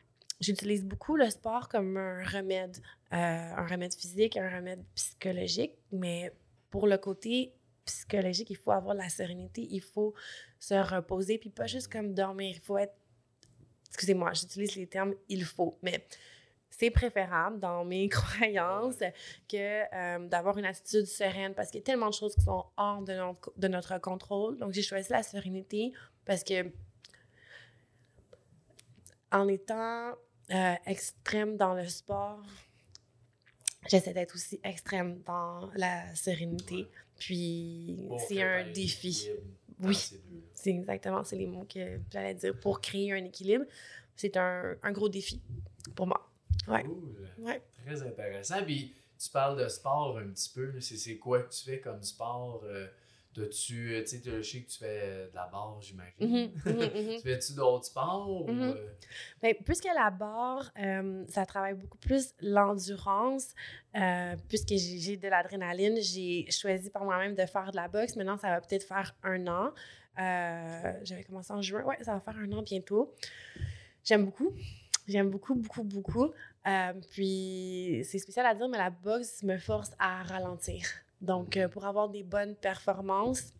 j'utilise 0.40 0.84
beaucoup 0.84 1.16
le 1.16 1.28
sport 1.30 1.68
comme 1.68 1.96
un 1.96 2.22
remède, 2.24 2.76
euh, 3.12 3.16
un 3.16 3.66
remède 3.66 3.94
physique, 3.94 4.36
un 4.36 4.48
remède 4.54 4.84
psychologique, 4.94 5.74
mais 5.92 6.32
pour 6.70 6.86
le 6.86 6.98
côté 6.98 7.52
psychologique, 7.84 8.48
il 8.50 8.56
faut 8.56 8.70
avoir 8.72 8.94
la 8.94 9.08
sérénité, 9.08 9.66
il 9.70 9.80
faut 9.82 10.14
se 10.58 10.74
reposer, 10.74 11.38
puis 11.38 11.50
pas 11.50 11.66
juste 11.66 11.92
comme 11.92 12.14
dormir, 12.14 12.54
il 12.56 12.60
faut 12.60 12.78
être, 12.78 12.94
excusez-moi, 13.88 14.32
j'utilise 14.32 14.74
les 14.76 14.86
termes 14.86 15.14
il 15.28 15.44
faut, 15.44 15.78
mais 15.82 16.06
c'est 16.78 16.90
préférable 16.90 17.60
dans 17.60 17.84
mes 17.84 18.08
croyances 18.10 19.02
que 19.48 19.94
euh, 19.94 20.26
d'avoir 20.26 20.58
une 20.58 20.64
attitude 20.64 21.06
sereine 21.06 21.54
parce 21.54 21.70
qu'il 21.70 21.80
y 21.80 21.82
a 21.82 21.84
tellement 21.84 22.08
de 22.08 22.14
choses 22.14 22.34
qui 22.34 22.42
sont 22.42 22.64
hors 22.76 23.02
de 23.02 23.14
notre, 23.14 23.52
de 23.56 23.68
notre 23.68 23.98
contrôle. 24.00 24.58
Donc, 24.58 24.72
j'ai 24.72 24.82
choisi 24.82 25.10
la 25.12 25.22
sérénité 25.22 25.92
parce 26.24 26.42
que 26.42 26.70
en 29.30 29.48
étant 29.48 30.12
euh, 30.52 30.74
extrême 30.86 31.56
dans 31.56 31.74
le 31.74 31.88
sport, 31.88 32.42
j'essaie 33.88 34.12
d'être 34.12 34.34
aussi 34.34 34.60
extrême 34.62 35.20
dans 35.24 35.70
la 35.74 36.14
sérénité. 36.14 36.88
Puis 37.18 38.08
c'est 38.28 38.42
un 38.42 38.70
défi. 38.70 39.28
Oui, 39.80 39.98
c'est 40.54 40.70
exactement, 40.70 41.24
c'est 41.24 41.36
les 41.36 41.46
mots 41.46 41.66
que 41.68 42.00
j'allais 42.12 42.34
dire. 42.34 42.58
Pour 42.60 42.80
créer 42.80 43.12
un 43.12 43.24
équilibre, 43.24 43.64
c'est 44.14 44.36
un, 44.36 44.76
un, 44.82 44.92
gros 44.92 45.08
défi 45.08 45.42
pour 45.96 46.06
moi. 46.06 46.30
Ouais. 46.68 46.84
ouais. 47.38 47.62
Très 47.84 48.02
intéressant. 48.02 48.62
Puis 48.64 48.94
tu 49.18 49.30
parles 49.30 49.62
de 49.62 49.68
sport 49.68 50.18
un 50.18 50.28
petit 50.28 50.50
peu. 50.50 50.80
C'est 50.80 51.16
quoi 51.16 51.42
que 51.42 51.52
tu 51.52 51.64
fais 51.64 51.80
comme 51.80 52.02
sport? 52.02 52.62
Euh, 52.64 52.88
tu 53.34 53.42
euh, 53.94 54.04
sais, 54.06 54.22
je 54.24 54.42
sais 54.42 54.60
que 54.60 54.70
tu 54.70 54.78
fais 54.78 55.00
euh, 55.02 55.30
de 55.30 55.34
la 55.34 55.46
barre, 55.46 55.80
j'imagine. 55.80 56.14
Mhm, 56.20 56.50
mhm, 56.66 56.74
mhm. 56.74 57.16
tu 57.16 57.20
fais-tu 57.20 57.54
d'autres 57.54 57.86
sports? 57.86 58.46
Euh? 58.48 58.74
Ben, 59.42 59.54
puisque 59.64 59.86
la 59.86 60.10
barre, 60.10 60.72
ça 61.28 61.44
travaille 61.46 61.74
beaucoup 61.74 61.98
plus 61.98 62.34
l'endurance, 62.40 63.54
puisque 64.48 64.74
j'ai 64.74 65.16
de 65.16 65.28
l'adrénaline, 65.28 66.00
j'ai 66.00 66.46
choisi 66.50 66.90
par 66.90 67.04
moi-même 67.04 67.34
de 67.34 67.46
faire 67.46 67.70
de 67.70 67.76
la 67.76 67.88
boxe. 67.88 68.16
Maintenant, 68.16 68.38
ça 68.38 68.50
va 68.50 68.60
peut-être 68.60 68.84
faire 68.86 69.16
un 69.22 69.46
an. 69.48 69.72
J'avais 71.02 71.24
commencé 71.24 71.52
en 71.52 71.62
juin. 71.62 71.82
Ouais, 71.82 71.96
ça 72.02 72.14
va 72.14 72.20
faire 72.20 72.36
un 72.38 72.52
an 72.52 72.62
bientôt. 72.62 73.14
J'aime 74.04 74.26
beaucoup. 74.26 74.52
J'aime 75.06 75.30
beaucoup, 75.30 75.54
beaucoup, 75.54 75.82
beaucoup. 75.82 76.32
Puis, 77.10 78.02
c'est 78.04 78.18
spécial 78.18 78.46
à 78.46 78.54
dire, 78.54 78.68
mais 78.68 78.78
la 78.78 78.90
boxe 78.90 79.42
me 79.42 79.58
force 79.58 79.90
à 79.98 80.22
ralentir. 80.22 80.86
Donc, 81.20 81.56
euh, 81.56 81.68
pour 81.68 81.86
avoir 81.86 82.08
des 82.08 82.22
bonnes 82.22 82.54
performances, 82.54 83.52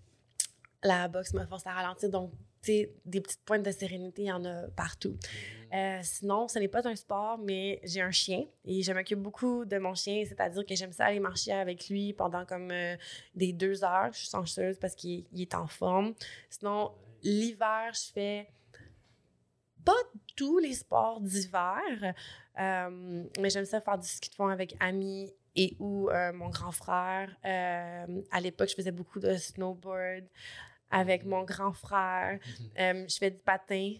la 0.83 1.09
boxe 1.09 1.33
me 1.35 1.45
force 1.47 1.67
à 1.67 1.73
ralentir. 1.73 2.11
Donc, 2.11 2.33
tu 2.63 2.73
sais, 2.73 2.95
des 3.05 3.21
petites 3.21 3.45
pointes 3.45 3.63
de 3.63 3.71
sérénité, 3.71 4.23
il 4.23 4.29
y 4.29 4.33
en 4.33 4.45
a 4.45 4.69
partout. 4.69 5.17
Mm-hmm. 5.19 5.99
Euh, 5.99 6.01
sinon, 6.03 6.49
ce 6.49 6.59
n'est 6.59 6.69
pas 6.69 6.87
un 6.87 6.95
sport, 6.95 7.37
mais 7.39 7.81
j'ai 7.83 8.01
un 8.01 8.11
chien 8.11 8.45
et 8.65 8.83
je 8.83 8.93
m'occupe 8.93 9.19
beaucoup 9.19 9.65
de 9.65 9.77
mon 9.79 9.95
chien, 9.95 10.25
c'est-à-dire 10.25 10.65
que 10.65 10.75
j'aime 10.75 10.93
ça 10.93 11.07
aller 11.07 11.21
marcher 11.21 11.53
avec 11.53 11.89
lui 11.89 12.13
pendant 12.13 12.47
comme 12.47 12.71
euh, 12.71 12.97
des 13.35 13.53
deux 13.53 13.83
heures. 13.83 14.13
Je 14.13 14.19
suis 14.19 14.29
chanceuse 14.29 14.79
parce 14.79 14.95
qu'il 14.95 15.25
est 15.37 15.55
en 15.55 15.67
forme. 15.67 16.15
Sinon, 16.49 16.93
l'hiver, 17.23 17.93
je 17.93 18.13
fais 18.13 18.49
pas 19.85 19.93
tous 20.37 20.59
les 20.59 20.75
sports 20.75 21.21
d'hiver, 21.21 22.15
mais 22.59 23.51
j'aime 23.51 23.65
ça 23.65 23.81
faire 23.81 23.99
du 23.99 24.07
ski 24.07 24.31
de 24.31 24.35
fond 24.35 24.49
avec 24.49 24.77
amis 24.81 25.33
et 25.57 25.77
où 25.79 26.11
euh, 26.11 26.33
mon 26.33 26.49
grand 26.49 26.73
frère, 26.73 27.31
euh, 27.45 28.23
à 28.31 28.41
l'époque, 28.41 28.69
je 28.69 28.75
faisais 28.75 28.91
beaucoup 28.91 29.21
de 29.21 29.37
snowboard 29.37 30.25
avec 30.91 31.25
mon 31.25 31.45
grand 31.45 31.73
frère. 31.73 32.39
Euh, 32.79 33.05
je 33.09 33.17
fais 33.17 33.31
du 33.31 33.39
patin 33.39 33.95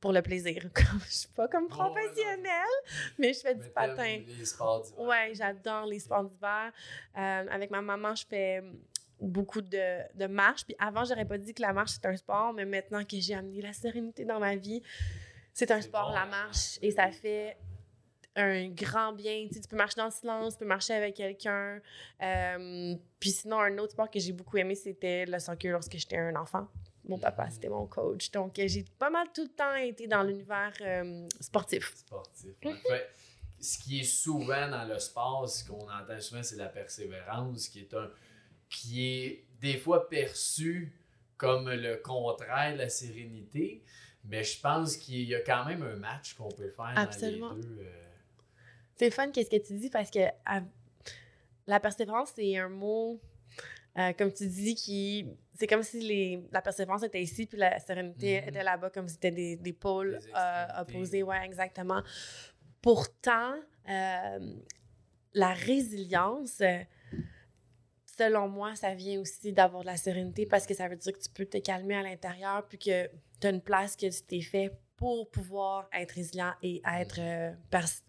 pour 0.00 0.12
le 0.12 0.22
plaisir. 0.22 0.68
je 1.06 1.12
suis 1.12 1.28
pas 1.28 1.48
comme 1.48 1.68
professionnelle, 1.68 2.76
mais 3.18 3.32
je 3.32 3.40
fais 3.40 3.54
du 3.54 3.68
patin. 3.70 4.20
Les 4.26 4.44
sports 4.44 4.82
d'hiver. 4.82 5.00
Ouais, 5.00 5.32
j'adore 5.34 5.86
les 5.86 5.98
sports 5.98 6.24
d'hiver. 6.24 6.72
avec 7.14 7.70
ma 7.70 7.82
maman, 7.82 8.14
je 8.14 8.24
fais 8.26 8.62
beaucoup 9.20 9.60
de, 9.60 10.18
de 10.18 10.26
marche. 10.26 10.64
Puis 10.64 10.74
avant, 10.78 11.04
j'aurais 11.04 11.26
pas 11.26 11.38
dit 11.38 11.54
que 11.54 11.62
la 11.62 11.72
marche, 11.72 11.92
c'est 11.92 12.06
un 12.06 12.16
sport, 12.16 12.52
mais 12.52 12.64
maintenant 12.64 13.04
que 13.04 13.18
j'ai 13.18 13.34
amené 13.34 13.62
la 13.62 13.72
sérénité 13.72 14.24
dans 14.24 14.40
ma 14.40 14.56
vie, 14.56 14.82
c'est 15.52 15.70
un 15.70 15.80
sport, 15.80 16.12
la 16.12 16.26
marche. 16.26 16.78
Et 16.82 16.90
ça 16.90 17.10
fait 17.10 17.56
un 18.34 18.68
grand 18.68 19.12
bien. 19.12 19.48
Tu, 19.52 19.60
peux 19.68 19.76
marcher 19.76 19.96
dans 19.96 20.06
le 20.06 20.10
silence, 20.10 20.54
tu 20.54 20.60
peux 20.60 20.66
marcher 20.66 20.94
avec 20.94 21.14
quelqu'un. 21.14 21.80
Euh, 22.22 22.94
puis 23.20 23.30
sinon, 23.30 23.60
un 23.60 23.76
autre 23.78 23.92
sport 23.92 24.10
que 24.10 24.18
j'ai 24.18 24.32
beaucoup 24.32 24.56
aimé, 24.56 24.74
c'était 24.74 25.26
le 25.26 25.38
soccer 25.38 25.72
lorsque 25.72 25.96
j'étais 25.96 26.18
un 26.18 26.34
enfant. 26.36 26.66
Mon 27.04 27.18
papa, 27.18 27.50
c'était 27.50 27.68
mon 27.68 27.86
coach. 27.86 28.30
Donc, 28.30 28.54
j'ai 28.56 28.84
pas 28.98 29.10
mal 29.10 29.26
tout 29.34 29.42
le 29.42 29.48
temps 29.48 29.74
été 29.74 30.06
dans 30.06 30.22
l'univers 30.22 30.72
euh, 30.80 31.26
sportif. 31.40 31.94
Sportif. 31.96 32.52
ce 33.60 33.78
qui 33.78 34.00
est 34.00 34.04
souvent 34.04 34.68
dans 34.68 34.84
le 34.84 34.98
sport, 34.98 35.48
ce 35.48 35.64
qu'on 35.64 35.90
entend 35.90 36.20
souvent, 36.20 36.42
c'est 36.42 36.56
la 36.56 36.68
persévérance, 36.68 37.68
qui 37.68 37.80
est 37.80 37.94
un 37.94 38.08
qui 38.72 39.06
est 39.06 39.44
des 39.60 39.76
fois 39.76 40.08
perçu 40.08 40.92
comme 41.36 41.70
le 41.70 41.96
contraire 41.96 42.72
de 42.72 42.78
la 42.78 42.88
sérénité. 42.88 43.82
Mais 44.24 44.44
je 44.44 44.60
pense 44.60 44.96
qu'il 44.96 45.22
y 45.22 45.34
a 45.34 45.40
quand 45.40 45.64
même 45.64 45.82
un 45.82 45.96
match 45.96 46.34
qu'on 46.34 46.48
peut 46.48 46.68
faire 46.68 46.92
Absolument. 46.96 47.50
dans 47.50 47.56
les 47.56 47.62
deux. 47.62 47.78
Euh, 47.80 48.08
c'est 48.96 49.10
fun 49.10 49.30
qu'est-ce 49.30 49.50
que 49.50 49.66
tu 49.66 49.74
dis 49.74 49.90
parce 49.90 50.10
que 50.10 50.20
la 51.66 51.80
persévérance, 51.80 52.32
c'est 52.34 52.56
un 52.56 52.68
mot, 52.68 53.20
euh, 53.98 54.12
comme 54.12 54.32
tu 54.32 54.46
dis, 54.46 54.74
qui. 54.74 55.26
C'est 55.54 55.66
comme 55.66 55.82
si 55.82 56.00
les, 56.00 56.42
la 56.50 56.62
persévérance 56.62 57.02
était 57.02 57.22
ici, 57.22 57.46
puis 57.46 57.58
la 57.58 57.78
sérénité 57.78 58.40
mm-hmm. 58.40 58.48
était 58.48 58.62
là-bas, 58.62 58.90
comme 58.90 59.06
si 59.06 59.14
c'était 59.14 59.30
des, 59.30 59.56
des, 59.56 59.72
pôles 59.72 60.18
euh, 60.36 60.66
opposés. 60.80 61.22
Ouais, 61.22 61.44
exactement. 61.44 62.02
Pourtant, 62.80 63.54
la 63.86 65.52
résilience, 65.52 66.62
selon 68.16 68.48
moi, 68.48 68.74
ça 68.74 68.94
vient 68.94 69.20
aussi 69.20 69.52
d'avoir 69.52 69.82
de 69.82 69.86
la 69.86 69.96
sérénité 69.96 70.46
parce 70.46 70.66
que 70.66 70.74
ça 70.74 70.88
veut 70.88 70.96
dire 70.96 71.12
que 71.12 71.22
tu 71.22 71.30
peux 71.30 71.46
te 71.46 71.58
calmer 71.58 71.96
à 71.96 72.02
l'intérieur, 72.02 72.66
puis 72.68 72.78
que 72.78 73.08
tu 73.40 73.46
as 73.46 73.50
une 73.50 73.60
place 73.60 73.96
que 73.96 74.06
tu 74.06 74.22
t'es 74.22 74.40
fait 74.40 74.72
pour 74.96 75.30
pouvoir 75.30 75.88
être 75.92 76.12
résilient 76.12 76.54
et 76.62 76.80
être 76.86 77.18
euh, 77.18 77.52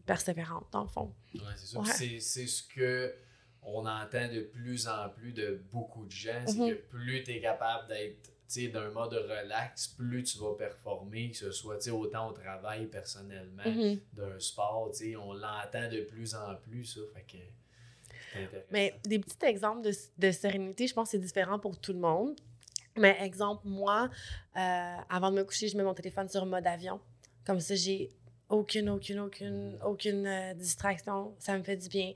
persévérante, 0.06 0.68
dans 0.72 0.84
le 0.84 0.90
fond. 0.90 1.14
Oui, 1.34 1.42
c'est 1.56 1.76
ça. 1.76 1.84
C'est 2.20 2.48
ce 2.48 2.64
que 2.64 3.16
on 3.66 3.86
entend 3.86 4.28
de 4.28 4.42
plus 4.42 4.88
en 4.88 5.10
plus 5.10 5.32
de 5.32 5.64
beaucoup 5.72 6.06
de 6.06 6.12
gens, 6.12 6.44
c'est 6.46 6.58
mm-hmm. 6.58 6.76
que 6.76 6.82
plus 6.90 7.24
tu 7.24 7.32
es 7.32 7.40
capable 7.40 7.88
d'être 7.88 8.34
d'un 8.62 8.90
mode 8.92 9.14
relax, 9.14 9.88
plus 9.88 10.24
tu 10.24 10.38
vas 10.38 10.54
performer, 10.54 11.32
que 11.32 11.38
ce 11.38 11.52
soit 11.52 11.88
autant 11.90 12.30
au 12.30 12.34
travail, 12.34 12.88
personnellement, 12.88 13.64
mm-hmm. 13.64 14.00
d'un 14.14 14.40
sport. 14.40 14.92
On 15.20 15.34
l'entend 15.34 15.90
de 15.90 16.02
plus 16.02 16.36
en 16.36 16.56
plus, 16.56 16.86
ça. 16.86 17.02
Fait 17.14 17.24
que, 17.24 17.44
Mais 18.72 19.00
des 19.06 19.20
petits 19.20 19.46
exemples 19.46 19.82
de, 19.82 19.92
de 20.18 20.32
sérénité, 20.32 20.88
je 20.88 20.94
pense 20.94 21.10
que 21.10 21.12
c'est 21.12 21.24
différent 21.24 21.60
pour 21.60 21.80
tout 21.80 21.94
le 21.94 22.00
monde. 22.00 22.36
Mais 22.98 23.18
exemple, 23.22 23.64
moi, 23.66 24.10
euh, 24.56 24.96
avant 25.10 25.32
de 25.32 25.38
me 25.38 25.44
coucher, 25.44 25.68
je 25.68 25.76
mets 25.78 25.84
mon 25.84 25.94
téléphone 25.94 26.28
sur 26.30 26.46
mode 26.46 26.68
avion. 26.68 27.00
Comme 27.46 27.60
ça, 27.60 27.76
j'ai 27.76 28.12
aucune, 28.50 28.90
aucune, 28.90 29.20
aucune, 29.20 29.80
aucune 29.84 30.28
euh, 30.28 30.54
distraction. 30.54 31.34
Ça 31.40 31.58
me 31.58 31.64
fait 31.64 31.78
du 31.78 31.90
bien. 31.90 32.14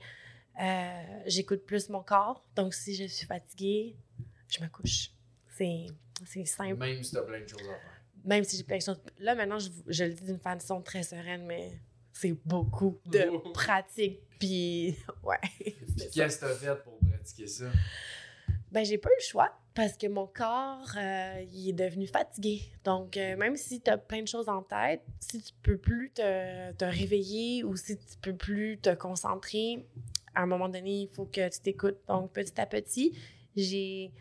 Euh, 0.60 1.02
j'écoute 1.26 1.64
plus 1.66 1.88
mon 1.88 2.02
corps. 2.02 2.44
Donc, 2.54 2.74
si 2.74 2.94
je 2.94 3.04
suis 3.04 3.26
fatiguée, 3.26 3.96
je 4.48 4.62
me 4.62 4.68
couche. 4.68 5.10
C'est, 5.56 5.86
simple. 6.44 6.76
Même 6.76 7.02
si 7.02 7.10
tu 7.10 7.18
as 7.18 7.22
plein 7.22 7.40
de 7.40 7.48
choses 7.48 7.62
à 7.62 7.64
faire. 7.64 8.02
Même 8.24 8.44
si 8.44 8.56
j'ai 8.56 8.64
plein 8.64 8.78
de 8.78 8.82
choses. 8.82 9.00
Là, 9.18 9.34
maintenant, 9.34 9.58
je, 9.58 9.70
je 9.86 10.04
le 10.04 10.12
dis 10.12 10.24
d'une 10.24 10.38
façon 10.38 10.80
très 10.80 11.02
sereine, 11.02 11.44
mais 11.44 11.72
c'est 12.18 12.36
beaucoup 12.44 12.98
de 13.06 13.52
pratique. 13.52 14.20
Puis, 14.40 14.96
ouais. 15.22 15.38
qu'est-ce 16.12 16.38
que 16.38 16.46
tu 16.46 16.50
as 16.50 16.54
fait 16.54 16.82
pour 16.82 16.98
pratiquer 16.98 17.46
ça? 17.46 17.66
Ben, 18.72 18.84
j'ai 18.84 18.98
pas 18.98 19.08
eu 19.08 19.16
le 19.18 19.24
choix 19.24 19.52
parce 19.72 19.96
que 19.96 20.08
mon 20.08 20.26
corps, 20.26 20.90
euh, 20.96 21.44
il 21.52 21.70
est 21.70 21.72
devenu 21.72 22.08
fatigué. 22.08 22.62
Donc, 22.84 23.16
euh, 23.16 23.36
même 23.36 23.56
si 23.56 23.80
tu 23.80 23.90
as 23.90 23.96
plein 23.96 24.22
de 24.22 24.26
choses 24.26 24.48
en 24.48 24.62
tête, 24.62 25.02
si 25.20 25.40
tu 25.40 25.52
peux 25.62 25.78
plus 25.78 26.10
te, 26.10 26.72
te, 26.72 26.84
réveiller 26.84 27.62
ou 27.62 27.76
si 27.76 27.96
tu 27.96 28.16
peux 28.20 28.34
plus 28.34 28.78
te 28.78 28.92
concentrer, 28.94 29.86
à 30.34 30.42
un 30.42 30.46
moment 30.46 30.68
donné, 30.68 31.02
il 31.02 31.08
faut 31.08 31.24
que 31.24 31.48
tu 31.48 31.60
t'écoutes. 31.60 31.98
Donc, 32.08 32.32
petit 32.32 32.60
à 32.60 32.66
petit, 32.66 33.16
j'ai 33.56 34.12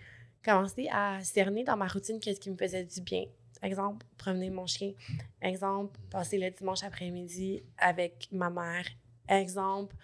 commencé 0.45 0.87
à 0.91 1.19
cerner 1.23 1.63
dans 1.63 1.75
ma 1.75 1.87
routine 1.87 2.19
qu'est-ce 2.19 2.39
qui 2.39 2.51
me 2.51 2.57
faisait 2.57 2.85
du 2.85 3.01
bien. 3.01 3.25
Exemple, 3.61 4.05
promener 4.17 4.49
mon 4.49 4.65
chien. 4.65 4.93
Exemple, 5.41 5.99
passer 6.09 6.37
le 6.37 6.51
dimanche 6.51 6.83
après-midi 6.83 7.63
avec 7.77 8.27
ma 8.31 8.49
mère. 8.49 8.85
Exemple, 9.27 9.95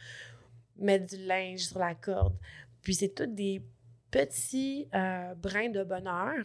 mettre 0.77 1.15
du 1.15 1.25
linge 1.25 1.61
sur 1.61 1.79
la 1.79 1.95
corde. 1.95 2.35
Puis 2.81 2.95
c'est 2.95 3.09
toutes 3.09 3.33
des 3.35 3.61
petit 4.11 4.87
euh, 4.93 5.33
brin 5.33 5.69
de 5.69 5.83
bonheur 5.83 6.43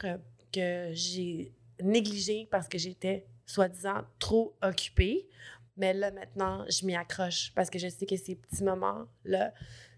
que 0.52 0.90
j'ai 0.92 1.52
négligé 1.82 2.48
parce 2.50 2.66
que 2.66 2.78
j'étais 2.78 3.26
soi-disant 3.44 4.04
trop 4.18 4.56
occupée. 4.62 5.28
Mais 5.76 5.92
là, 5.92 6.10
maintenant, 6.10 6.64
je 6.68 6.84
m'y 6.86 6.96
accroche 6.96 7.52
parce 7.54 7.70
que 7.70 7.78
je 7.78 7.88
sais 7.88 8.06
que 8.06 8.16
ces 8.16 8.36
petits 8.36 8.64
moments-là, 8.64 9.52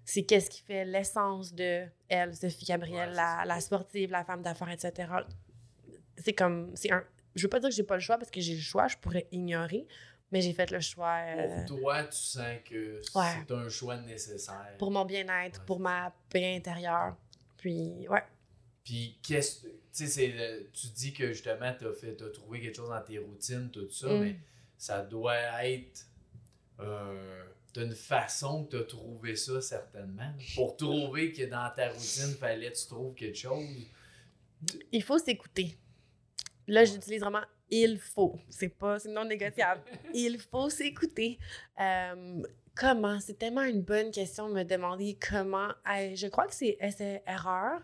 c'est 0.05 0.25
qu'est-ce 0.25 0.50
qui 0.50 0.62
fait 0.62 0.85
l'essence 0.85 1.55
de 1.55 1.87
elle, 2.09 2.35
Sophie 2.35 2.64
Gabrielle, 2.64 3.12
la, 3.12 3.45
la, 3.47 3.61
sportive, 3.61 4.11
la 4.11 4.25
femme 4.25 4.43
d'affaires, 4.43 4.71
etc. 4.71 5.09
C'est 6.25 6.33
comme, 6.35 6.71
c'est 6.75 6.91
un, 6.93 7.05
je 7.35 7.43
veux 7.43 7.49
pas 7.49 7.61
dire 7.61 7.69
que 7.69 7.75
j'ai 7.75 7.83
pas 7.83 7.95
le 7.97 8.00
choix 8.00 8.19
parce 8.19 8.31
que 8.31 8.41
j'ai 8.41 8.55
le 8.55 8.61
choix, 8.61 8.89
je 8.89 8.97
pourrais 8.97 9.27
ignorer, 9.33 9.87
mais 10.33 10.41
j'ai 10.41 10.53
fait 10.53 10.71
le 10.71 10.81
choix. 10.81 11.19
euh, 11.27 11.65
Pour 11.67 11.79
toi, 11.81 12.05
tu 12.05 12.17
sens 12.19 12.59
que 12.65 13.00
Ouais. 13.15 13.45
c'est 13.47 13.53
un 13.55 13.69
choix 13.69 13.97
nécessaire. 13.99 14.75
pour 14.79 14.91
mon 14.91 15.05
bien-être, 15.05 15.61
Ouais, 15.61 15.67
pour 15.67 15.81
ma 15.81 16.15
paix 16.29 16.57
intérieure. 16.57 17.17
Puis, 17.57 18.07
ouais. 18.09 18.23
Puis, 18.85 19.19
qu'est-ce 19.23 19.67
tu 19.93 20.07
sais, 20.07 20.69
tu 20.73 20.87
dis 20.95 21.12
que 21.12 21.33
justement, 21.33 21.75
tu 21.77 21.85
as, 21.87 21.93
fait, 21.93 22.15
t'as 22.15 22.31
trouvé 22.31 22.61
quelque 22.61 22.77
chose 22.77 22.89
dans 22.91 23.03
tes 23.03 23.19
routines, 23.19 23.69
tout 23.73 23.91
ça, 23.91 24.07
Mm. 24.09 24.21
mais 24.21 24.37
ça 24.79 25.03
doit 25.03 25.65
être. 25.67 26.07
Euh, 26.79 27.45
d'une 27.75 27.95
façon 27.95 28.65
que 28.65 28.71
tu 28.71 28.83
as 28.83 28.85
trouvé 28.85 29.37
ça, 29.37 29.61
certainement. 29.61 30.33
Pour 30.57 30.77
trouver 30.77 31.33
que 31.33 31.43
dans 31.45 31.71
ta 31.77 31.91
routine, 31.91 32.35
fallait 32.35 32.73
que 32.73 32.77
tu 32.79 32.87
trouves 32.87 33.15
quelque 33.15 33.37
chose. 33.39 33.65
Il 34.93 35.03
faut 35.03 35.19
s'écouter. 35.19 35.77
Là, 36.71 36.85
j'utilise 36.85 37.21
vraiment 37.21 37.43
il 37.69 37.99
faut. 37.99 38.37
C'est 38.49 38.69
pas, 38.69 38.99
c'est 38.99 39.11
non 39.11 39.25
négociable. 39.25 39.83
il 40.15 40.39
faut 40.39 40.71
s'écouter. 40.71 41.39
Euh, 41.81 42.43
comment? 42.77 43.19
C'est 43.21 43.39
tellement 43.39 43.62
une 43.62 43.83
bonne 43.83 44.11
question 44.11 44.49
de 44.49 44.55
me 44.55 44.65
demander 44.65 45.17
comment. 45.29 45.69
Euh, 45.89 46.15
je 46.15 46.27
crois 46.29 46.47
que 46.47 46.55
c'est 46.55 46.77
essai-erreur. 46.81 47.81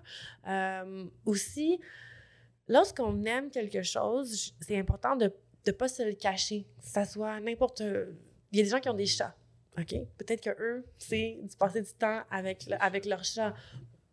Euh, 0.49 1.05
aussi, 1.25 1.81
lorsqu'on 2.69 3.25
aime 3.25 3.51
quelque 3.51 3.83
chose, 3.83 4.55
c'est 4.61 4.79
important 4.79 5.17
de 5.17 5.33
ne 5.67 5.73
pas 5.73 5.89
se 5.89 6.03
le 6.03 6.15
cacher. 6.15 6.67
Que 6.81 6.87
ça 6.89 7.05
soit 7.05 7.41
n'importe. 7.41 7.81
Il 8.53 8.59
y 8.59 8.61
a 8.61 8.65
des 8.65 8.71
gens 8.71 8.81
qui 8.81 8.89
ont 8.89 8.95
des 8.95 9.07
chats. 9.07 9.35
OK? 9.79 9.95
Peut-être 10.17 10.41
que 10.43 10.63
eux, 10.63 10.87
c'est 10.99 11.39
de 11.43 11.55
passer 11.57 11.83
du 11.83 11.93
temps 11.93 12.23
avec, 12.31 12.67
le- 12.67 12.83
avec 12.83 13.05
leur 13.05 13.23
chat. 13.25 13.53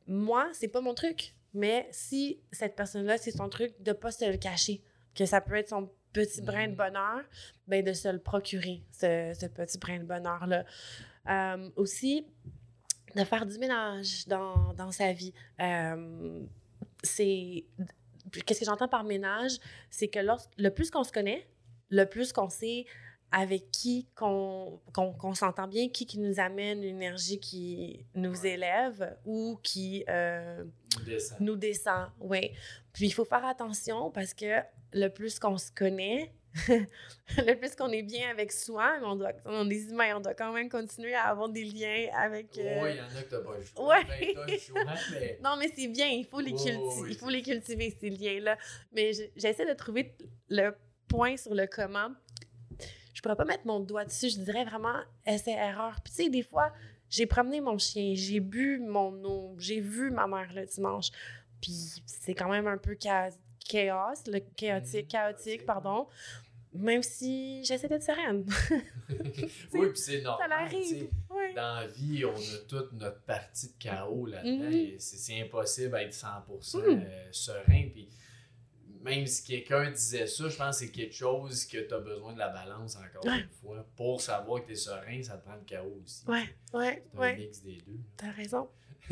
Moi, 0.08 0.50
c'est 0.54 0.68
pas 0.68 0.82
mon 0.82 0.94
truc. 0.94 1.36
Mais 1.54 1.88
si 1.92 2.40
cette 2.52 2.76
personne-là, 2.76 3.18
c'est 3.18 3.32
son 3.32 3.50
truc, 3.50 3.74
de 3.82 3.92
pas 3.92 4.12
se 4.12 4.30
le 4.30 4.38
cacher, 4.38 4.82
que 5.16 5.26
ça 5.26 5.42
peut 5.42 5.56
être 5.56 5.70
son 5.70 5.90
petit 6.12 6.42
brin 6.42 6.68
de 6.68 6.76
bonheur, 6.76 7.22
ben 7.68 7.84
de 7.84 7.94
se 7.94 8.08
le 8.08 8.20
procurer, 8.20 8.84
ce, 8.92 9.36
ce 9.40 9.46
petit 9.48 9.78
brin 9.78 10.00
de 10.00 10.06
bonheur-là. 10.06 10.66
Euh, 11.30 11.70
aussi, 11.76 12.26
de 13.16 13.24
faire 13.24 13.46
du 13.46 13.58
ménage 13.60 14.28
dans, 14.28 14.74
dans 14.74 14.92
sa 14.92 15.14
vie. 15.14 15.34
Euh, 15.60 16.42
c'est. 17.04 17.66
Qu'est-ce 18.46 18.62
que 18.62 18.66
j'entends 18.66 18.88
par 18.88 19.04
ménage? 19.04 19.58
C'est 19.90 20.08
que 20.08 20.20
lorsque, 20.20 20.50
le 20.58 20.70
plus 20.70 20.90
qu'on 20.90 21.04
se 21.04 21.12
connaît, 21.12 21.48
le 21.90 22.06
plus 22.06 22.34
qu'on 22.34 22.50
sait 22.50 22.86
avec 23.36 23.72
qui 23.72 24.08
qu'on 24.16 24.80
qu'on 24.94 25.34
s'entend 25.34 25.68
bien, 25.68 25.90
qui, 25.90 26.06
qui 26.06 26.20
nous 26.20 26.40
amène 26.40 26.84
une 26.84 26.96
énergie 26.98 27.40
qui 27.40 28.06
nous 28.14 28.46
élève 28.46 29.18
ou 29.26 29.60
qui 29.64 30.06
euh, 30.08 30.64
Descend. 31.06 31.40
nous 31.42 31.56
descend. 31.56 32.10
Oui. 32.20 32.52
Puis 32.94 33.08
il 33.08 33.12
faut 33.12 33.26
faire 33.26 33.44
attention 33.44 34.12
parce 34.12 34.36
que 34.36 34.62
le 34.94 35.08
plus 35.08 35.40
qu'on 35.40 35.58
se 35.58 35.72
connaît, 35.72 36.32
le 36.68 37.54
plus 37.56 37.76
qu'on 37.76 37.90
est 37.90 38.04
bien 38.04 38.30
avec 38.30 38.52
soi, 38.52 39.00
mais 39.00 39.08
on, 39.08 39.16
doit, 39.16 39.32
on 39.46 39.68
est 39.68 39.90
humain, 39.90 40.18
on 40.18 40.20
doit 40.20 40.36
quand 40.36 40.54
même 40.54 40.70
continuer 40.70 41.16
à 41.16 41.24
avoir 41.24 41.50
des 41.50 41.64
liens 41.64 42.10
avec. 42.16 42.56
euh, 42.60 42.84
Oui, 42.84 42.90
il 42.92 42.98
y 42.98 43.02
en 43.02 43.06
a 43.20 43.24
que 43.24 43.30
t'as 43.32 43.42
pas. 43.42 43.84
Ouais. 43.84 44.04
Ben, 44.36 44.46
mais. 45.20 45.40
Non, 45.44 45.56
mais 45.58 45.72
c'est 45.76 45.88
bien, 45.88 46.06
il 46.08 46.26
faut 46.26 46.40
les, 46.40 46.52
culti- 46.52 46.78
ouais, 46.78 47.02
ouais, 47.02 47.10
il 47.10 47.16
faut 47.18 47.30
les 47.30 47.42
cultiver, 47.42 47.98
ces 48.00 48.12
liens-là. 48.12 48.60
Mais 48.92 49.14
je- 49.14 49.24
j'essaie 49.36 49.66
de 49.66 49.74
trouver 49.74 50.16
le 50.50 50.76
point 51.08 51.36
sur 51.36 51.56
le 51.56 51.66
comment. 51.66 52.10
Je 53.14 53.22
pourrais 53.22 53.36
pas 53.36 53.46
mettre 53.46 53.66
mon 53.66 53.80
doigt 53.80 54.06
dessus, 54.06 54.30
je 54.30 54.40
dirais 54.40 54.66
vraiment 54.66 55.00
essai-erreur. 55.26 55.96
Puis 56.04 56.14
tu 56.14 56.24
sais, 56.24 56.30
des 56.30 56.44
fois, 56.44 56.74
j'ai 57.10 57.26
promené 57.26 57.62
mon 57.62 57.78
chien, 57.78 58.14
j'ai 58.16 58.40
bu 58.40 58.80
mon 58.80 59.14
eau, 59.24 59.56
j'ai 59.60 59.80
vu 59.80 60.10
ma 60.12 60.26
mère 60.28 60.52
le 60.54 60.66
dimanche. 60.66 61.10
Puis 61.62 62.02
c'est 62.06 62.34
quand 62.34 62.50
même 62.50 62.68
un 62.68 62.78
peu 62.78 62.98
cha- 63.02 63.30
chaos, 63.70 64.16
le 64.28 64.40
chaotique, 64.56 65.04
Mhm, 65.06 65.08
chaotique, 65.08 65.66
pardon. 65.66 66.08
Même 66.76 67.04
si 67.04 67.64
j'essaie 67.66 67.88
d'être 67.88 68.02
sereine. 68.04 68.46
oui, 69.74 69.90
puis 69.90 69.98
c'est 70.00 70.18
Ça 70.22 70.24
normal. 70.24 70.70
sais. 70.72 71.10
Ouais. 71.30 71.54
Dans 71.54 71.76
la 71.82 71.88
vie, 71.88 72.26
on 72.26 72.34
a 72.36 72.58
toute 72.68 72.94
notre 72.94 73.22
partie 73.22 73.68
de 73.68 73.74
chaos 73.78 74.26
là-dedans. 74.26 74.72
Et 74.72 74.96
C'est 74.98 75.18
c'est 75.18 75.40
impossible 75.42 75.92
d'être 75.92 76.14
100% 76.14 76.80
Mhm. 76.80 77.04
euh, 77.06 77.28
serein. 77.32 77.90
Puis 77.94 78.10
même 79.04 79.28
si 79.28 79.44
quelqu'un 79.44 79.92
disait 79.92 80.26
ça, 80.28 80.48
je 80.50 80.56
pense 80.56 80.80
que 80.80 80.86
c'est 80.86 80.92
quelque 80.92 81.14
chose 81.14 81.66
que 81.66 81.78
tu 81.78 81.94
as 81.94 82.00
besoin 82.00 82.34
de 82.34 82.40
la 82.40 82.50
balance 82.50 82.96
encore 82.96 83.26
Ouais. 83.26 83.42
une 83.42 83.50
fois. 83.62 83.86
Pour 83.96 84.22
savoir 84.22 84.62
que 84.62 84.68
tu 84.68 84.74
es 84.74 84.76
serein, 84.76 85.22
ça 85.22 85.38
te 85.38 85.44
prend 85.46 85.56
le 85.56 85.64
chaos 85.66 86.00
aussi. 86.04 86.24
Ouais, 86.28 86.44
ouais, 86.74 87.04
C'est 87.12 87.18
un 87.18 87.22
ouais. 87.22 87.36
mix 87.38 87.62
des 87.62 87.78
deux. 87.86 88.00
T'as 88.18 88.32
raison. 88.32 88.70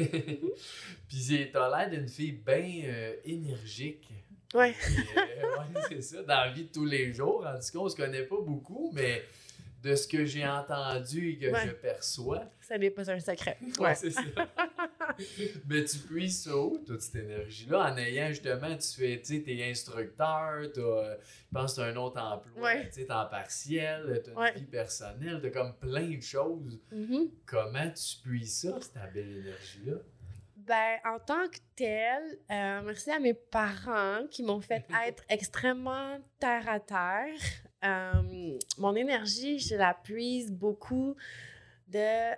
Puis 1.07 1.49
t'as 1.51 1.77
l'air 1.77 1.89
d'une 1.89 2.07
fille 2.07 2.31
bien 2.31 2.81
euh, 2.85 3.15
énergique. 3.25 4.07
Ouais. 4.53 4.73
Euh, 5.17 5.57
ouais, 5.59 5.81
c'est 5.89 6.01
ça, 6.01 6.21
dans 6.23 6.27
la 6.45 6.51
vie 6.51 6.63
de 6.65 6.71
tous 6.71 6.85
les 6.85 7.13
jours. 7.13 7.45
En 7.45 7.53
tout 7.59 7.71
cas, 7.71 7.79
on 7.79 7.89
se 7.89 7.95
connaît 7.95 8.23
pas 8.23 8.39
beaucoup, 8.41 8.91
mais 8.93 9.23
de 9.83 9.95
ce 9.95 10.07
que 10.07 10.25
j'ai 10.25 10.45
entendu 10.47 11.31
et 11.31 11.37
que 11.37 11.51
Ouais. 11.51 11.67
je 11.67 11.71
perçois, 11.71 12.43
Ça 12.61 12.77
n'est 12.77 12.91
pas 12.91 13.09
un 13.09 13.19
secret. 13.19 13.57
ouais, 13.79 13.95
c'est 13.95 14.11
ça. 14.11 14.21
mais 15.67 15.83
tu 15.85 15.97
puisses 15.99 16.43
ça 16.43 16.55
où, 16.57 16.77
toute 16.85 17.01
cette 17.01 17.15
énergie-là, 17.23 17.91
en 17.91 17.97
ayant 17.97 18.27
justement, 18.29 18.75
tu 18.77 18.87
fais, 18.99 19.19
tu 19.21 19.35
sais, 19.37 19.43
t'es 19.43 19.63
instructeur, 19.69 20.61
t'as, 20.73 21.13
je 21.17 21.53
pense 21.53 21.75
t'as 21.75 21.85
un 21.85 21.95
autre 21.95 22.21
emploi, 22.21 22.61
Ouais. 22.61 22.87
tu 22.87 22.93
sais, 23.01 23.05
t'es 23.05 23.13
en 23.13 23.25
partiel, 23.25 24.21
t'as 24.23 24.31
une 24.31 24.37
Ouais. 24.37 24.53
vie 24.53 24.65
personnelle, 24.65 25.39
t'as 25.41 25.49
comme 25.49 25.73
plein 25.75 26.09
de 26.09 26.21
choses. 26.21 26.79
Mhm. 26.91 27.29
Comment 27.45 27.89
tu 27.91 28.17
puisses 28.23 28.61
ça, 28.61 28.79
cette 28.81 29.13
belle 29.13 29.29
énergie-là? 29.37 29.97
Ben, 30.57 30.97
en 31.05 31.17
tant 31.19 31.47
que 31.49 31.57
tel, 31.75 32.21
euh, 32.51 32.81
merci 32.85 33.09
à 33.09 33.19
mes 33.19 33.33
parents 33.33 34.27
qui 34.29 34.43
m'ont 34.43 34.61
fait 34.61 34.85
être 35.07 35.23
extrêmement 35.27 36.19
terre 36.39 36.69
à 36.69 36.79
terre. 36.79 37.39
Euh, 37.83 38.57
mon 38.77 38.95
énergie, 38.95 39.57
je 39.57 39.75
la 39.75 39.95
puise 39.95 40.51
beaucoup 40.51 41.15
de 41.87 42.35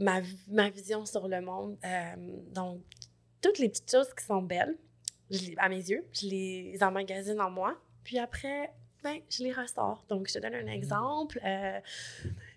ma, 0.00 0.20
ma 0.48 0.70
vision 0.70 1.04
sur 1.06 1.28
le 1.28 1.40
monde. 1.40 1.76
Euh, 1.84 2.14
donc, 2.54 2.80
toutes 3.40 3.58
les 3.58 3.68
petites 3.68 3.90
choses 3.90 4.12
qui 4.14 4.24
sont 4.24 4.42
belles, 4.42 4.76
je 5.30 5.38
les- 5.50 5.54
à 5.58 5.68
mes 5.68 5.76
yeux, 5.90 6.04
je 6.12 6.26
les 6.28 6.78
emmagasine 6.82 7.40
en 7.40 7.50
moi. 7.50 7.76
Puis 8.02 8.18
après, 8.18 8.72
ben, 9.02 9.18
je 9.28 9.42
les 9.42 9.52
ressors. 9.52 10.04
Donc, 10.08 10.28
je 10.28 10.34
te 10.34 10.38
donne 10.38 10.54
un 10.54 10.66
exemple. 10.66 11.38
Euh, 11.44 11.80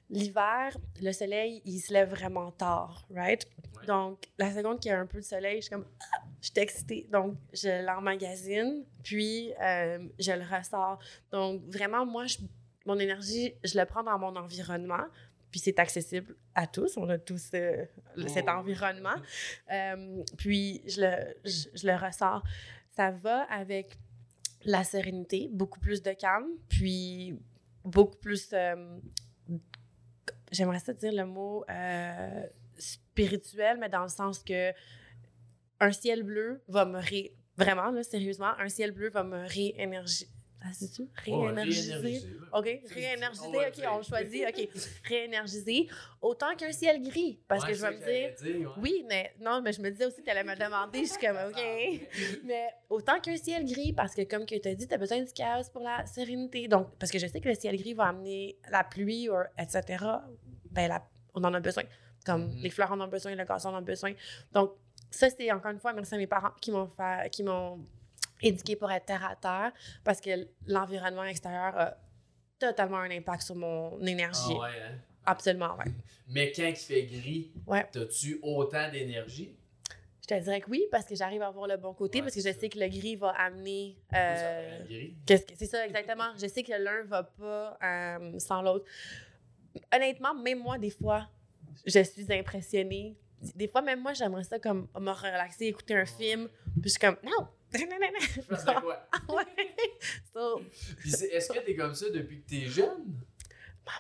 L'hiver, 0.10 0.78
le 1.02 1.12
soleil, 1.12 1.62
il 1.66 1.80
se 1.82 1.92
lève 1.92 2.10
vraiment 2.12 2.50
tard, 2.52 3.06
right? 3.14 3.46
Ouais. 3.78 3.86
Donc, 3.88 4.30
la 4.38 4.54
seconde 4.54 4.80
qu'il 4.80 4.90
y 4.90 4.94
a 4.94 5.00
un 5.02 5.06
peu 5.06 5.18
de 5.18 5.24
soleil, 5.26 5.58
je 5.58 5.62
suis 5.64 5.70
comme, 5.72 5.86
ah, 6.00 6.20
je 6.42 6.48
suis 6.48 6.54
excitée. 6.60 7.08
Donc, 7.12 7.36
je 7.52 7.86
l'emmagasine, 7.86 8.86
puis 9.04 9.52
euh, 9.62 10.08
je 10.18 10.32
le 10.32 10.44
ressors. 10.46 10.98
Donc, 11.30 11.62
vraiment, 11.68 12.06
moi, 12.06 12.26
je- 12.26 12.38
mon 12.86 12.98
énergie, 13.00 13.54
je 13.66 13.78
le 13.78 13.86
prends 13.86 14.02
dans 14.04 14.18
mon 14.18 14.34
environnement, 14.38 15.04
puis 15.52 15.60
c'est 15.60 15.80
accessible 15.80 16.36
à 16.56 16.68
tous. 16.68 16.98
On 16.98 17.08
a 17.10 17.18
tous 17.18 17.52
euh, 17.54 17.86
cet 18.28 18.46
Oh. 18.48 18.52
environnement. 18.52 19.16
Euh, 19.72 20.24
puis, 20.38 20.82
je 20.88 21.02
le, 21.02 21.36
je, 21.46 21.68
je 21.74 21.88
le 21.88 21.96
ressors. 21.96 22.44
Ça 22.96 23.12
va 23.12 23.44
avec 23.44 23.98
la 24.64 24.84
sérénité, 24.84 25.50
beaucoup 25.52 25.80
plus 25.80 26.02
de 26.02 26.12
calme, 26.14 26.48
puis 26.68 27.40
beaucoup 27.86 28.18
plus. 28.18 28.50
euh, 28.54 29.00
J'aimerais 30.52 30.80
ça 30.80 30.94
dire 30.94 31.12
le 31.14 31.26
mot 31.26 31.66
spirituel, 32.78 33.78
mais 33.80 33.90
dans 33.90 34.04
le 34.04 34.10
sens 34.10 34.40
que 34.44 34.72
un 35.80 35.92
ciel 35.92 36.24
bleu 36.24 36.62
va 36.68 36.86
me 36.86 36.98
ré... 37.00 37.36
Vraiment, 37.58 37.90
là, 37.92 38.04
sérieusement, 38.04 38.52
un 38.60 38.70
ciel 38.70 38.92
bleu 38.92 39.10
va 39.10 39.24
me 39.24 39.46
réénergiser. 39.48 40.28
C'est-tu? 40.74 41.04
Oh, 41.28 41.42
Réénergiser? 41.42 42.22
OK, 42.54 42.82
réénergiser, 42.94 43.48
OK, 43.48 43.84
on 43.92 44.02
choisit, 44.04 44.46
OK. 44.48 44.70
Réénergiser 45.06 45.88
autant 46.22 46.56
qu'un 46.56 46.72
ciel 46.72 47.02
gris. 47.02 47.40
Parce 47.48 47.64
Ouais, 47.64 47.70
que 47.72 47.76
je 47.76 47.82
vais 47.82 47.92
me 47.92 47.98
dire, 47.98 48.68
ouais. 48.68 48.74
oui, 48.78 49.06
mais 49.08 49.34
non, 49.40 49.62
mais 49.62 49.74
je 49.74 49.82
me 49.82 49.90
disais 49.90 50.06
aussi 50.06 50.18
que 50.18 50.24
tu 50.26 50.30
allais 50.30 50.44
me 50.44 50.56
demander, 50.66 51.06
je 51.06 51.12
suis 51.12 51.20
comme, 51.26 51.38
OK. 51.50 52.42
Mais 52.46 52.68
autant 52.90 53.20
qu'un 53.20 53.38
ciel 53.38 53.66
gris, 53.66 53.94
parce 53.94 54.14
que 54.16 54.22
comme 54.24 54.46
tu 54.46 54.56
as 54.64 54.76
dit, 54.76 54.88
tu 54.88 54.94
as 54.94 54.98
besoin 54.98 55.22
du 55.22 55.32
chaos 55.34 55.70
pour 55.72 55.82
la 55.84 56.06
sérénité. 56.06 56.68
Donc, 56.68 56.96
parce 57.00 57.12
que 57.12 57.20
je 57.20 57.28
sais 57.28 57.40
que 57.42 57.50
le 57.50 57.56
ciel 57.56 57.76
gris 57.78 57.94
va 57.94 58.06
amener 58.06 58.58
la 58.72 58.84
pluie, 58.84 59.30
ou, 59.30 59.36
etc. 59.58 60.04
Ben, 60.72 60.88
la- 60.88 61.08
on 61.34 61.44
en 61.44 61.54
a 61.54 61.60
besoin. 61.60 61.84
Comme 62.26 62.48
Mhm. 62.48 62.58
les 62.62 62.70
fleurs 62.70 62.92
en 62.92 63.00
ont 63.02 63.08
besoin, 63.08 63.36
le 63.36 63.44
gazon 63.46 63.70
en 63.70 63.76
a 63.78 63.82
besoin. 63.82 64.14
Donc, 64.52 64.72
ça, 65.10 65.30
c'est 65.30 65.52
encore 65.52 65.72
une 65.72 65.80
fois, 65.80 65.94
merci 65.94 66.16
à 66.16 66.18
mes 66.18 66.28
parents 66.28 66.52
qui 66.60 66.72
m'ont 66.72 66.88
fait, 66.90 67.30
qui 67.30 67.44
m'ont 67.44 67.80
éduqué 68.42 68.76
pour 68.76 68.92
être 68.92 69.06
terre 69.06 69.26
à 69.26 69.36
terre, 69.36 69.72
parce 70.04 70.22
que 70.22 70.48
l'environnement 70.68 71.24
extérieur 71.24 71.78
a 71.78 71.98
totalement 72.60 72.98
un 72.98 73.12
impact 73.12 73.44
sur 73.44 73.56
mon 73.56 74.00
énergie. 74.02 74.40
Ah 74.56 74.60
ouais, 74.62 74.82
hein? 74.84 74.96
Absolument, 75.26 75.76
ouais. 75.78 75.92
Mais 76.30 76.52
quand 76.52 76.64
il 76.68 76.76
fait 76.76 77.04
gris, 77.06 77.52
Ouais. 77.66 77.86
t'as-tu 77.92 78.40
autant 78.42 78.90
d'énergie? 78.92 79.56
Je 80.22 80.36
te 80.36 80.42
dirais 80.44 80.60
que 80.60 80.70
oui, 80.70 80.84
parce 80.92 81.06
que 81.06 81.16
j'arrive 81.16 81.42
à 81.42 81.50
voir 81.52 81.68
le 81.68 81.78
bon 81.78 81.94
côté, 81.94 82.18
Ouais, 82.20 82.24
parce 82.24 82.36
que 82.36 82.42
je 82.42 82.52
ça. 82.52 82.60
sais 82.60 82.68
que 82.70 82.80
le 82.80 82.88
gris 82.90 83.16
va 83.16 83.30
amener. 83.30 83.98
Euh, 84.14 84.80
qu'est-ce 85.26 85.46
que- 85.46 85.54
c'est 85.56 85.66
ça, 85.68 85.86
exactement. 85.86 86.26
je 86.38 86.48
sais 86.48 86.64
que 86.64 86.74
l'un 86.74 87.04
va 87.04 87.24
pas 87.24 87.78
euh, 87.84 88.38
sans 88.40 88.62
l'autre. 88.62 88.86
Honnêtement, 89.94 90.34
même 90.34 90.60
moi, 90.60 90.78
des 90.78 90.90
fois, 90.90 91.30
je 91.86 92.00
suis 92.04 92.26
impressionnée. 92.34 93.16
Des 93.56 93.68
fois, 93.68 93.82
même 93.82 94.02
moi, 94.02 94.14
j'aimerais 94.14 94.44
ça 94.44 94.60
comme 94.60 94.88
me 95.00 95.12
relaxer, 95.12 95.66
écouter 95.68 95.96
un 95.96 96.06
film. 96.06 96.50
Puis 96.74 96.84
je 96.86 96.90
suis 96.90 97.00
comme, 97.00 97.18
non, 97.24 97.48
Je 97.74 98.42
pense 98.48 98.68
à 98.68 98.82
quoi? 98.82 99.08
ouais. 99.30 99.44
So, 100.34 100.62
Puis 101.00 101.12
c'est- 101.12 101.28
est-ce 101.28 101.52
que 101.52 101.60
t'es 101.60 101.76
comme 101.76 101.94
ça 101.96 102.10
depuis 102.10 102.42
que 102.42 102.50
t'es 102.50 102.66
jeune? 102.66 103.06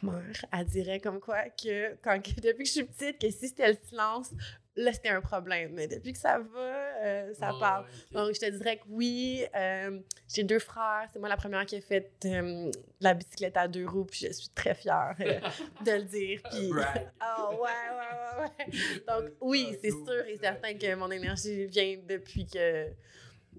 ma 0.03 0.11
mère, 0.11 0.45
elle 0.51 0.65
dirait 0.65 0.99
comme 0.99 1.21
quoi 1.21 1.43
que, 1.49 1.95
quand, 2.03 2.21
que 2.21 2.41
depuis 2.41 2.63
que 2.63 2.67
je 2.67 2.71
suis 2.73 2.83
petite, 2.83 3.21
que 3.21 3.29
si 3.29 3.47
c'était 3.47 3.69
le 3.71 3.77
silence, 3.87 4.31
là, 4.75 4.91
c'était 4.91 5.07
un 5.09 5.21
problème. 5.21 5.71
Mais 5.75 5.87
depuis 5.87 6.11
que 6.11 6.19
ça 6.19 6.39
va, 6.39 6.59
euh, 6.59 7.33
ça 7.33 7.53
Ouais, 7.53 7.59
parle. 7.59 7.85
ouais, 7.85 7.89
ok. 8.07 8.13
Donc, 8.13 8.35
je 8.35 8.39
te 8.41 8.49
dirais 8.51 8.77
que 8.79 8.83
oui. 8.89 9.45
euh, 9.55 9.97
j'ai 10.27 10.43
deux 10.43 10.59
frères. 10.59 11.07
C'est 11.13 11.19
moi 11.19 11.29
la 11.29 11.37
première 11.37 11.65
qui 11.65 11.77
a 11.77 11.81
fait 11.81 12.11
euh, 12.25 12.69
la 12.99 13.13
bicyclette 13.13 13.55
à 13.55 13.69
deux 13.69 13.87
roues. 13.87 14.03
Puis 14.03 14.25
je 14.27 14.33
suis 14.33 14.49
très 14.49 14.75
fière 14.75 15.15
euh, 15.21 15.39
de 15.85 15.91
le 15.91 16.03
dire. 16.03 16.41
Puis... 16.51 16.69
Oh, 16.69 17.49
ouais, 17.51 17.59
ouais, 17.61 18.41
ouais, 18.41 18.65
ouais. 18.67 19.01
Donc, 19.07 19.31
oui, 19.39 19.73
c'est 19.81 19.91
sûr 19.91 20.25
et 20.27 20.37
certain 20.37 20.73
que 20.73 20.95
mon 20.95 21.09
énergie 21.11 21.65
vient 21.67 21.97
depuis 22.05 22.45
que 22.45 22.87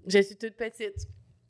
je 0.08 0.18
suis 0.22 0.36
toute 0.36 0.54
petite. 0.56 1.06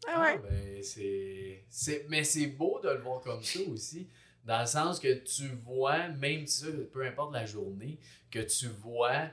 Ah 0.07 0.13
Ah, 0.15 0.23
ouais. 0.37 0.39
ben, 0.51 0.83
c'est, 0.83 1.65
c'est- 1.69 2.07
Mais 2.09 2.25
c'est 2.25 2.47
beau 2.49 2.81
de 2.83 2.89
le 2.91 2.99
voir 3.01 3.21
comme 3.21 3.43
ça 3.43 3.61
aussi. 3.69 4.09
Dans 4.45 4.61
le 4.61 4.67
sens 4.67 4.99
que 4.99 5.13
tu 5.25 5.49
vois, 5.65 6.09
même 6.09 6.47
ça, 6.47 6.67
peu 6.93 7.05
importe 7.05 7.33
la 7.35 7.45
journée, 7.45 7.99
que 8.31 8.39
tu 8.41 8.67
vois 8.69 9.29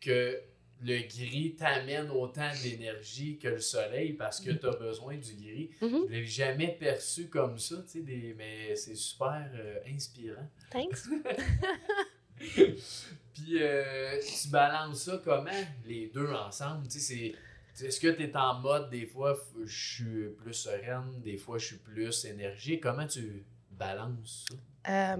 que 0.00 0.40
le 0.82 0.98
gris 1.08 1.54
t'amène 1.56 2.10
autant 2.10 2.50
d'énergie 2.62 3.38
que 3.38 3.48
le 3.48 3.60
soleil 3.60 4.12
parce 4.12 4.40
que 4.40 4.50
tu 4.50 4.66
as 4.66 4.76
besoin 4.76 5.16
du 5.16 5.34
gris. 5.34 5.70
Mhm. 5.80 6.04
Je 6.08 6.12
l'ai 6.12 6.26
jamais 6.26 6.76
perçu 6.78 7.28
comme 7.28 7.58
ça, 7.58 7.76
tu 7.82 7.88
sais, 7.92 8.00
des... 8.00 8.34
mais 8.36 8.74
c'est 8.76 8.94
super 8.96 9.48
euh, 9.54 9.78
inspirant. 9.86 10.48
Thanks. 10.70 10.98
Puis 12.54 13.62
euh, 13.62 14.18
tu 14.20 14.48
balances 14.48 15.04
ça 15.04 15.20
comment, 15.24 15.50
les 15.84 16.08
deux 16.08 16.30
ensemble? 16.30 16.86
Tu 16.88 16.98
sais, 16.98 17.14
c'est... 17.14 17.34
Est-ce 17.82 18.00
que 18.00 18.08
tu 18.08 18.22
es 18.22 18.36
en 18.36 18.60
mode, 18.60 18.90
des 18.90 19.06
fois, 19.06 19.38
je 19.64 19.94
suis 19.94 20.28
plus 20.30 20.54
sereine, 20.54 21.20
des 21.20 21.36
fois, 21.36 21.58
je 21.58 21.66
suis 21.66 21.76
plus 21.76 22.24
énergique? 22.24 22.82
Comment 22.82 23.06
tu 23.06 23.44
balances 23.70 24.46
ça? 24.48 25.16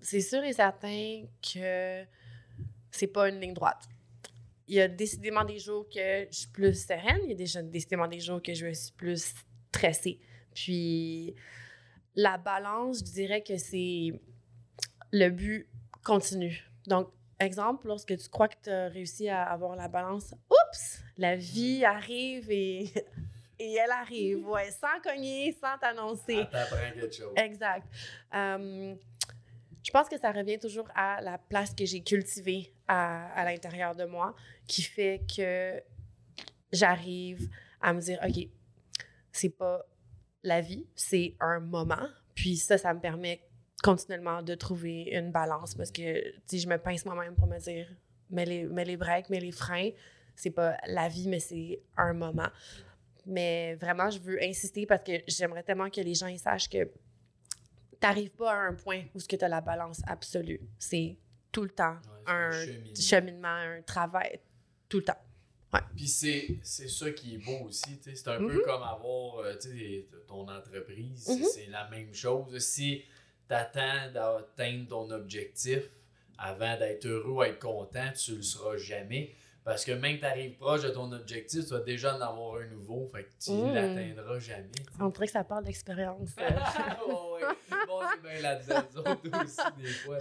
C'est 0.00 0.20
sûr 0.20 0.44
et 0.44 0.52
certain 0.52 1.24
que 1.42 2.04
c'est 2.90 3.06
pas 3.06 3.28
une 3.28 3.40
ligne 3.40 3.54
droite. 3.54 3.88
Il 4.68 4.74
y 4.74 4.80
a 4.80 4.88
décidément 4.88 5.44
des 5.44 5.58
jours 5.58 5.88
que 5.88 6.26
je 6.30 6.36
suis 6.36 6.48
plus 6.48 6.86
sereine, 6.86 7.20
il 7.24 7.30
y 7.30 7.32
a 7.32 7.36
déjà 7.36 7.62
décidément 7.62 8.08
des 8.08 8.20
jours 8.20 8.42
que 8.42 8.52
je 8.52 8.72
suis 8.72 8.92
plus 8.92 9.34
stressée. 9.72 10.20
Puis 10.54 11.34
la 12.14 12.36
balance, 12.38 12.98
je 12.98 13.04
dirais 13.04 13.42
que 13.42 13.56
c'est 13.56 14.12
le 15.12 15.28
but 15.30 15.68
continu. 16.04 16.68
Donc, 16.86 17.10
exemple, 17.38 17.86
lorsque 17.86 18.16
tu 18.16 18.28
crois 18.28 18.48
que 18.48 18.56
tu 18.62 18.70
as 18.70 18.88
réussi 18.88 19.28
à 19.28 19.44
avoir 19.44 19.76
la 19.76 19.88
balance, 19.88 20.34
oups, 20.50 21.02
la 21.16 21.36
vie 21.36 21.84
arrive 21.84 22.50
et, 22.50 22.92
et 23.58 23.74
elle 23.74 23.90
arrive, 23.90 24.46
ouais, 24.48 24.70
sans 24.70 25.00
cogner, 25.02 25.56
sans 25.60 25.78
t'annoncer. 25.78 26.46
T'apprends 26.50 26.92
quelque 26.94 27.14
chose. 27.14 27.32
Exact. 27.36 27.86
Euh, 28.34 28.94
je 29.82 29.90
pense 29.92 30.08
que 30.08 30.18
ça 30.18 30.32
revient 30.32 30.58
toujours 30.58 30.88
à 30.94 31.20
la 31.20 31.38
place 31.38 31.74
que 31.74 31.84
j'ai 31.84 32.02
cultivée 32.02 32.72
à, 32.88 33.28
à 33.32 33.44
l'intérieur 33.44 33.94
de 33.94 34.04
moi 34.04 34.34
qui 34.66 34.82
fait 34.82 35.22
que 35.34 35.80
j'arrive 36.72 37.48
à 37.80 37.92
me 37.92 38.00
dire, 38.00 38.18
OK, 38.26 38.48
c'est 39.30 39.56
pas 39.56 39.86
la 40.42 40.60
vie, 40.60 40.86
c'est 40.94 41.34
un 41.40 41.60
moment. 41.60 42.08
Puis 42.34 42.56
ça, 42.56 42.78
ça 42.78 42.92
me 42.94 43.00
permet 43.00 43.40
continuellement 43.82 44.42
de 44.42 44.54
trouver 44.54 45.10
une 45.12 45.30
balance 45.30 45.74
parce 45.74 45.90
que, 45.90 46.38
tu 46.48 46.58
je 46.58 46.68
me 46.68 46.78
pince 46.78 47.04
moi-même 47.04 47.34
pour 47.34 47.46
me 47.46 47.58
dire, 47.58 47.88
mets 48.30 48.44
les, 48.44 48.64
mets 48.64 48.84
les 48.84 48.96
breaks, 48.96 49.30
mets 49.30 49.40
les 49.40 49.52
freins. 49.52 49.90
C'est 50.36 50.50
pas 50.50 50.76
la 50.86 51.08
vie, 51.08 51.28
mais 51.28 51.40
c'est 51.40 51.80
un 51.96 52.12
moment. 52.12 52.48
Mais 53.26 53.74
vraiment, 53.74 54.08
je 54.10 54.18
veux 54.20 54.40
insister 54.42 54.86
parce 54.86 55.02
que 55.02 55.12
j'aimerais 55.26 55.62
tellement 55.64 55.90
que 55.90 56.00
les 56.00 56.14
gens 56.14 56.28
ils 56.28 56.38
sachent 56.38 56.68
que 56.68 56.88
t'arrives 57.98 58.30
pas 58.30 58.52
à 58.52 58.56
un 58.68 58.74
point 58.74 59.02
où 59.14 59.20
tu 59.20 59.36
as 59.40 59.48
la 59.48 59.60
balance 59.60 60.00
absolue. 60.06 60.60
C'est 60.78 61.16
tout 61.50 61.62
le 61.64 61.70
temps 61.70 61.94
Ouais, 62.26 62.32
un 62.32 62.50
cheminement. 62.52 62.94
cheminement, 63.00 63.48
un 63.48 63.82
travail, 63.82 64.40
tout 64.88 64.98
le 64.98 65.04
temps. 65.04 65.18
Puis 65.94 66.08
c'est, 66.08 66.58
c'est 66.62 66.88
ça 66.88 67.10
qui 67.10 67.34
est 67.34 67.38
beau 67.38 67.66
aussi. 67.66 67.98
C'est 68.02 68.28
un 68.28 68.38
Mhm. 68.38 68.48
peu 68.48 68.60
comme 68.62 68.82
avoir 68.82 69.40
euh, 69.40 69.54
ton 70.26 70.48
entreprise. 70.48 71.28
Mhm. 71.28 71.44
C'est 71.52 71.66
la 71.66 71.86
même 71.90 72.14
chose. 72.14 72.58
Si 72.64 73.02
tu 73.48 73.54
attends 73.54 74.10
d'atteindre 74.12 74.88
ton 74.88 75.10
objectif 75.10 75.82
avant 76.38 76.78
d'être 76.78 77.04
heureux 77.06 77.30
ou 77.30 77.42
être 77.42 77.58
content, 77.58 78.10
tu 78.14 78.36
le 78.36 78.42
seras 78.42 78.76
jamais. 78.78 79.34
Parce 79.66 79.84
que 79.84 79.90
même 79.90 80.14
que 80.14 80.20
tu 80.20 80.26
arrives 80.26 80.56
proche 80.58 80.82
de 80.82 80.90
ton 80.90 81.10
objectif, 81.10 81.64
tu 81.64 81.70
vas 81.72 81.80
déjà 81.80 82.16
en 82.16 82.20
avoir 82.20 82.60
un 82.62 82.66
nouveau. 82.68 83.10
Fait 83.12 83.24
que 83.24 83.30
tu 83.40 83.50
Mhm. 83.50 83.74
l'atteindras 83.74 84.38
jamais. 84.38 84.70
tu 84.70 84.82
sais. 84.84 84.88
On 85.00 85.08
dirait 85.08 85.26
que 85.26 85.32
ça 85.32 85.42
parle 85.42 85.64
d'expérience. 85.64 86.30
euh. 86.38 86.48
Ouais, 87.08 87.42
ouais. 87.42 87.54
Bon, 87.88 88.00
c'est 88.14 88.22
bien 88.22 88.40
là-dedans, 88.42 88.84
aussi, 89.44 89.82
des 89.82 89.88
fois, 89.88 90.18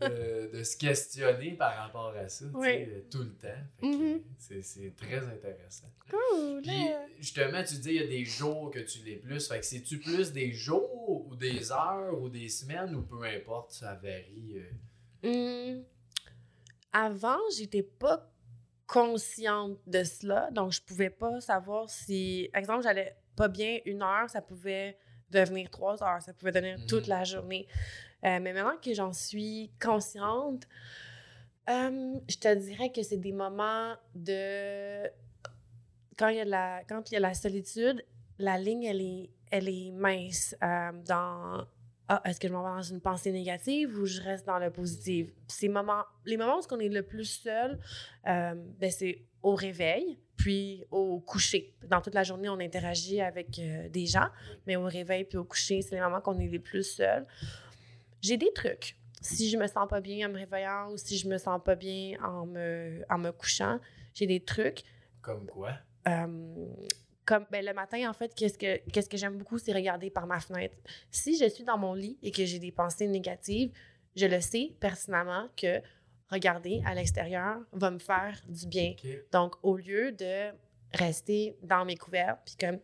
de, 0.00 0.56
de 0.56 0.62
se 0.62 0.76
questionner 0.76 1.52
par 1.56 1.76
rapport 1.76 2.14
à 2.16 2.28
ça, 2.28 2.44
Oui. 2.54 2.86
tout 3.10 3.24
le 3.24 3.34
temps. 3.34 3.48
Mhm. 3.82 4.22
c'est, 4.38 4.94
très 4.96 5.18
intéressant. 5.18 5.88
Cool. 6.08 6.62
Puis, 6.62 6.86
justement, 7.18 7.62
tu 7.64 7.74
dis 7.78 7.88
il 7.90 7.94
y 7.96 8.04
a 8.04 8.06
des 8.06 8.24
jours 8.24 8.70
que 8.70 8.78
tu 8.78 9.00
l'es 9.00 9.16
plus. 9.16 9.48
Fait 9.48 9.58
que 9.58 9.66
c'est-tu 9.66 9.98
plus 9.98 10.32
des 10.32 10.52
jours 10.52 11.26
ou 11.28 11.34
des 11.34 11.72
heures 11.72 12.16
ou 12.20 12.28
des 12.28 12.48
semaines 12.48 12.94
ou 12.94 13.02
peu 13.02 13.22
importe, 13.24 13.72
ça 13.72 13.94
varie. 13.94 14.58
euh? 15.24 15.74
Hum, 15.74 15.84
Avant, 16.92 17.38
j'étais 17.56 17.82
pas 17.82 18.30
consciente 18.86 19.78
de 19.86 20.04
cela, 20.04 20.50
donc 20.52 20.72
je 20.72 20.80
pouvais 20.80 21.10
pas 21.10 21.40
savoir 21.40 21.90
si, 21.90 22.48
exemple, 22.54 22.82
j'allais 22.82 23.16
pas 23.34 23.48
bien 23.48 23.80
une 23.84 24.02
heure, 24.02 24.30
ça 24.30 24.40
pouvait 24.40 24.96
devenir 25.30 25.70
trois 25.70 26.02
heures, 26.02 26.22
ça 26.22 26.32
pouvait 26.32 26.52
devenir 26.52 26.78
toute 26.86 27.06
la 27.06 27.24
journée. 27.24 27.66
Euh, 28.24 28.38
mais 28.40 28.52
maintenant 28.52 28.76
que 28.82 28.94
j'en 28.94 29.12
suis 29.12 29.70
consciente, 29.80 30.66
euh, 31.68 32.14
je 32.28 32.36
te 32.36 32.54
dirais 32.54 32.90
que 32.92 33.02
c'est 33.02 33.16
des 33.16 33.32
moments 33.32 33.94
de 34.14 35.06
quand 36.16 36.28
il 36.28 36.36
y 36.36 36.40
a 36.40 36.44
de 36.44 36.50
la 36.50 36.82
quand 36.88 37.10
il 37.10 37.14
y 37.14 37.16
a 37.16 37.20
la 37.20 37.34
solitude, 37.34 38.04
la 38.38 38.58
ligne 38.58 38.84
elle 38.84 39.00
est 39.00 39.30
elle 39.50 39.68
est 39.68 39.90
mince 39.90 40.56
euh, 40.62 40.92
dans 41.06 41.66
ah, 42.08 42.22
est-ce 42.24 42.38
que 42.38 42.46
je 42.46 42.52
m'en 42.52 42.62
vais 42.62 42.76
dans 42.76 42.82
une 42.82 43.00
pensée 43.00 43.32
négative 43.32 43.98
ou 43.98 44.06
je 44.06 44.20
reste 44.20 44.46
dans 44.46 44.58
le 44.58 44.70
positif? 44.70 45.28
Ces 45.48 45.68
moments, 45.68 46.04
les 46.24 46.36
moments 46.36 46.58
où 46.58 46.62
on 46.70 46.78
est 46.78 46.88
le 46.88 47.02
plus 47.02 47.24
seul, 47.24 47.80
euh, 48.28 48.54
ben 48.54 48.90
c'est 48.90 49.24
au 49.42 49.54
réveil, 49.54 50.18
puis 50.36 50.84
au 50.90 51.18
coucher. 51.18 51.74
Dans 51.88 52.00
toute 52.00 52.14
la 52.14 52.22
journée, 52.22 52.48
on 52.48 52.60
interagit 52.60 53.20
avec 53.20 53.58
euh, 53.58 53.88
des 53.88 54.06
gens, 54.06 54.28
mais 54.66 54.76
au 54.76 54.84
réveil 54.84 55.24
puis 55.24 55.38
au 55.38 55.44
coucher, 55.44 55.82
c'est 55.82 55.96
les 55.96 56.00
moments 56.00 56.20
qu'on 56.20 56.38
est 56.38 56.46
les 56.46 56.60
plus 56.60 56.84
seuls. 56.84 57.26
J'ai 58.22 58.36
des 58.36 58.52
trucs. 58.52 58.96
Si 59.20 59.50
je 59.50 59.56
me 59.56 59.66
sens 59.66 59.88
pas 59.88 60.00
bien 60.00 60.28
en 60.28 60.32
me 60.32 60.38
réveillant 60.38 60.92
ou 60.92 60.96
si 60.96 61.18
je 61.18 61.28
me 61.28 61.38
sens 61.38 61.60
pas 61.64 61.74
bien 61.74 62.18
en 62.22 62.46
me, 62.46 63.04
en 63.10 63.18
me 63.18 63.32
couchant, 63.32 63.80
j'ai 64.14 64.26
des 64.26 64.40
trucs. 64.40 64.84
Comme 65.22 65.46
quoi? 65.46 65.72
Euh, 66.06 66.66
comme 67.26 67.44
ben, 67.50 67.64
le 67.64 67.74
matin, 67.74 68.08
en 68.08 68.12
fait, 68.12 68.34
qu'est-ce 68.34 68.56
que, 68.56 68.78
qu'est-ce 68.90 69.08
que 69.08 69.16
j'aime 69.16 69.36
beaucoup, 69.36 69.58
c'est 69.58 69.72
regarder 69.72 70.10
par 70.10 70.26
ma 70.26 70.40
fenêtre. 70.40 70.76
Si 71.10 71.36
je 71.36 71.48
suis 71.48 71.64
dans 71.64 71.76
mon 71.76 71.92
lit 71.92 72.16
et 72.22 72.30
que 72.30 72.44
j'ai 72.44 72.58
des 72.58 72.72
pensées 72.72 73.08
négatives, 73.08 73.72
je 74.14 74.26
le 74.26 74.40
sais 74.40 74.72
pertinemment 74.80 75.48
que 75.56 75.80
regarder 76.30 76.82
à 76.86 76.94
l'extérieur 76.94 77.58
va 77.72 77.90
me 77.90 77.98
faire 77.98 78.40
du 78.48 78.66
bien. 78.66 78.94
Donc, 79.32 79.56
au 79.62 79.76
lieu 79.76 80.12
de 80.12 80.50
rester 80.94 81.56
dans 81.62 81.84
mes 81.84 81.96
couverts, 81.96 82.38
puis 82.44 82.56
comme, 82.58 82.78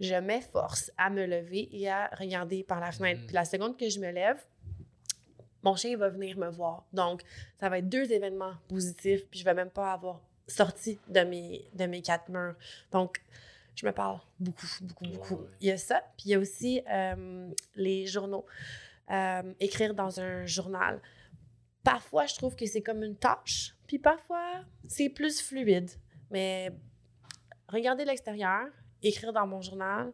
je 0.00 0.14
m'efforce 0.14 0.90
à 0.96 1.10
me 1.10 1.26
lever 1.26 1.68
et 1.72 1.90
à 1.90 2.08
regarder 2.18 2.64
par 2.64 2.80
la 2.80 2.92
fenêtre. 2.92 3.20
Mhm. 3.20 3.26
Puis 3.26 3.34
la 3.34 3.44
seconde 3.44 3.76
que 3.76 3.88
je 3.88 4.00
me 4.00 4.10
lève, 4.10 4.42
mon 5.62 5.76
chien 5.76 5.96
va 5.96 6.08
venir 6.08 6.38
me 6.38 6.48
voir. 6.48 6.86
Donc, 6.92 7.22
ça 7.58 7.68
va 7.68 7.78
être 7.78 7.88
deux 7.88 8.10
événements 8.12 8.54
positifs, 8.68 9.26
puis 9.28 9.40
je 9.40 9.44
vais 9.44 9.52
même 9.52 9.70
pas 9.70 9.92
avoir 9.92 10.22
sorti 10.50 10.98
de 11.08 11.20
mes, 11.20 11.64
de 11.74 11.86
mes 11.86 12.02
quatre 12.02 12.28
murs. 12.28 12.54
Donc, 12.90 13.22
je 13.74 13.86
me 13.86 13.92
parle 13.92 14.20
beaucoup, 14.38 14.66
beaucoup, 14.82 15.04
beaucoup. 15.04 15.34
Ouais, 15.36 15.40
ouais. 15.40 15.56
Il 15.60 15.66
y 15.68 15.70
a 15.70 15.78
ça, 15.78 16.02
puis 16.16 16.26
il 16.26 16.30
y 16.32 16.34
a 16.34 16.38
aussi 16.38 16.82
euh, 16.90 17.50
les 17.76 18.06
journaux. 18.06 18.44
Euh, 19.10 19.54
écrire 19.58 19.94
dans 19.94 20.20
un 20.20 20.46
journal. 20.46 21.00
Parfois, 21.82 22.26
je 22.26 22.34
trouve 22.36 22.54
que 22.54 22.64
c'est 22.66 22.82
comme 22.82 23.02
une 23.02 23.16
tâche, 23.16 23.74
puis 23.88 23.98
parfois, 23.98 24.64
c'est 24.86 25.08
plus 25.08 25.40
fluide. 25.40 25.90
Mais 26.30 26.70
regarder 27.68 28.04
l'extérieur, 28.04 28.66
écrire 29.02 29.32
dans 29.32 29.46
mon 29.46 29.60
journal, 29.62 30.12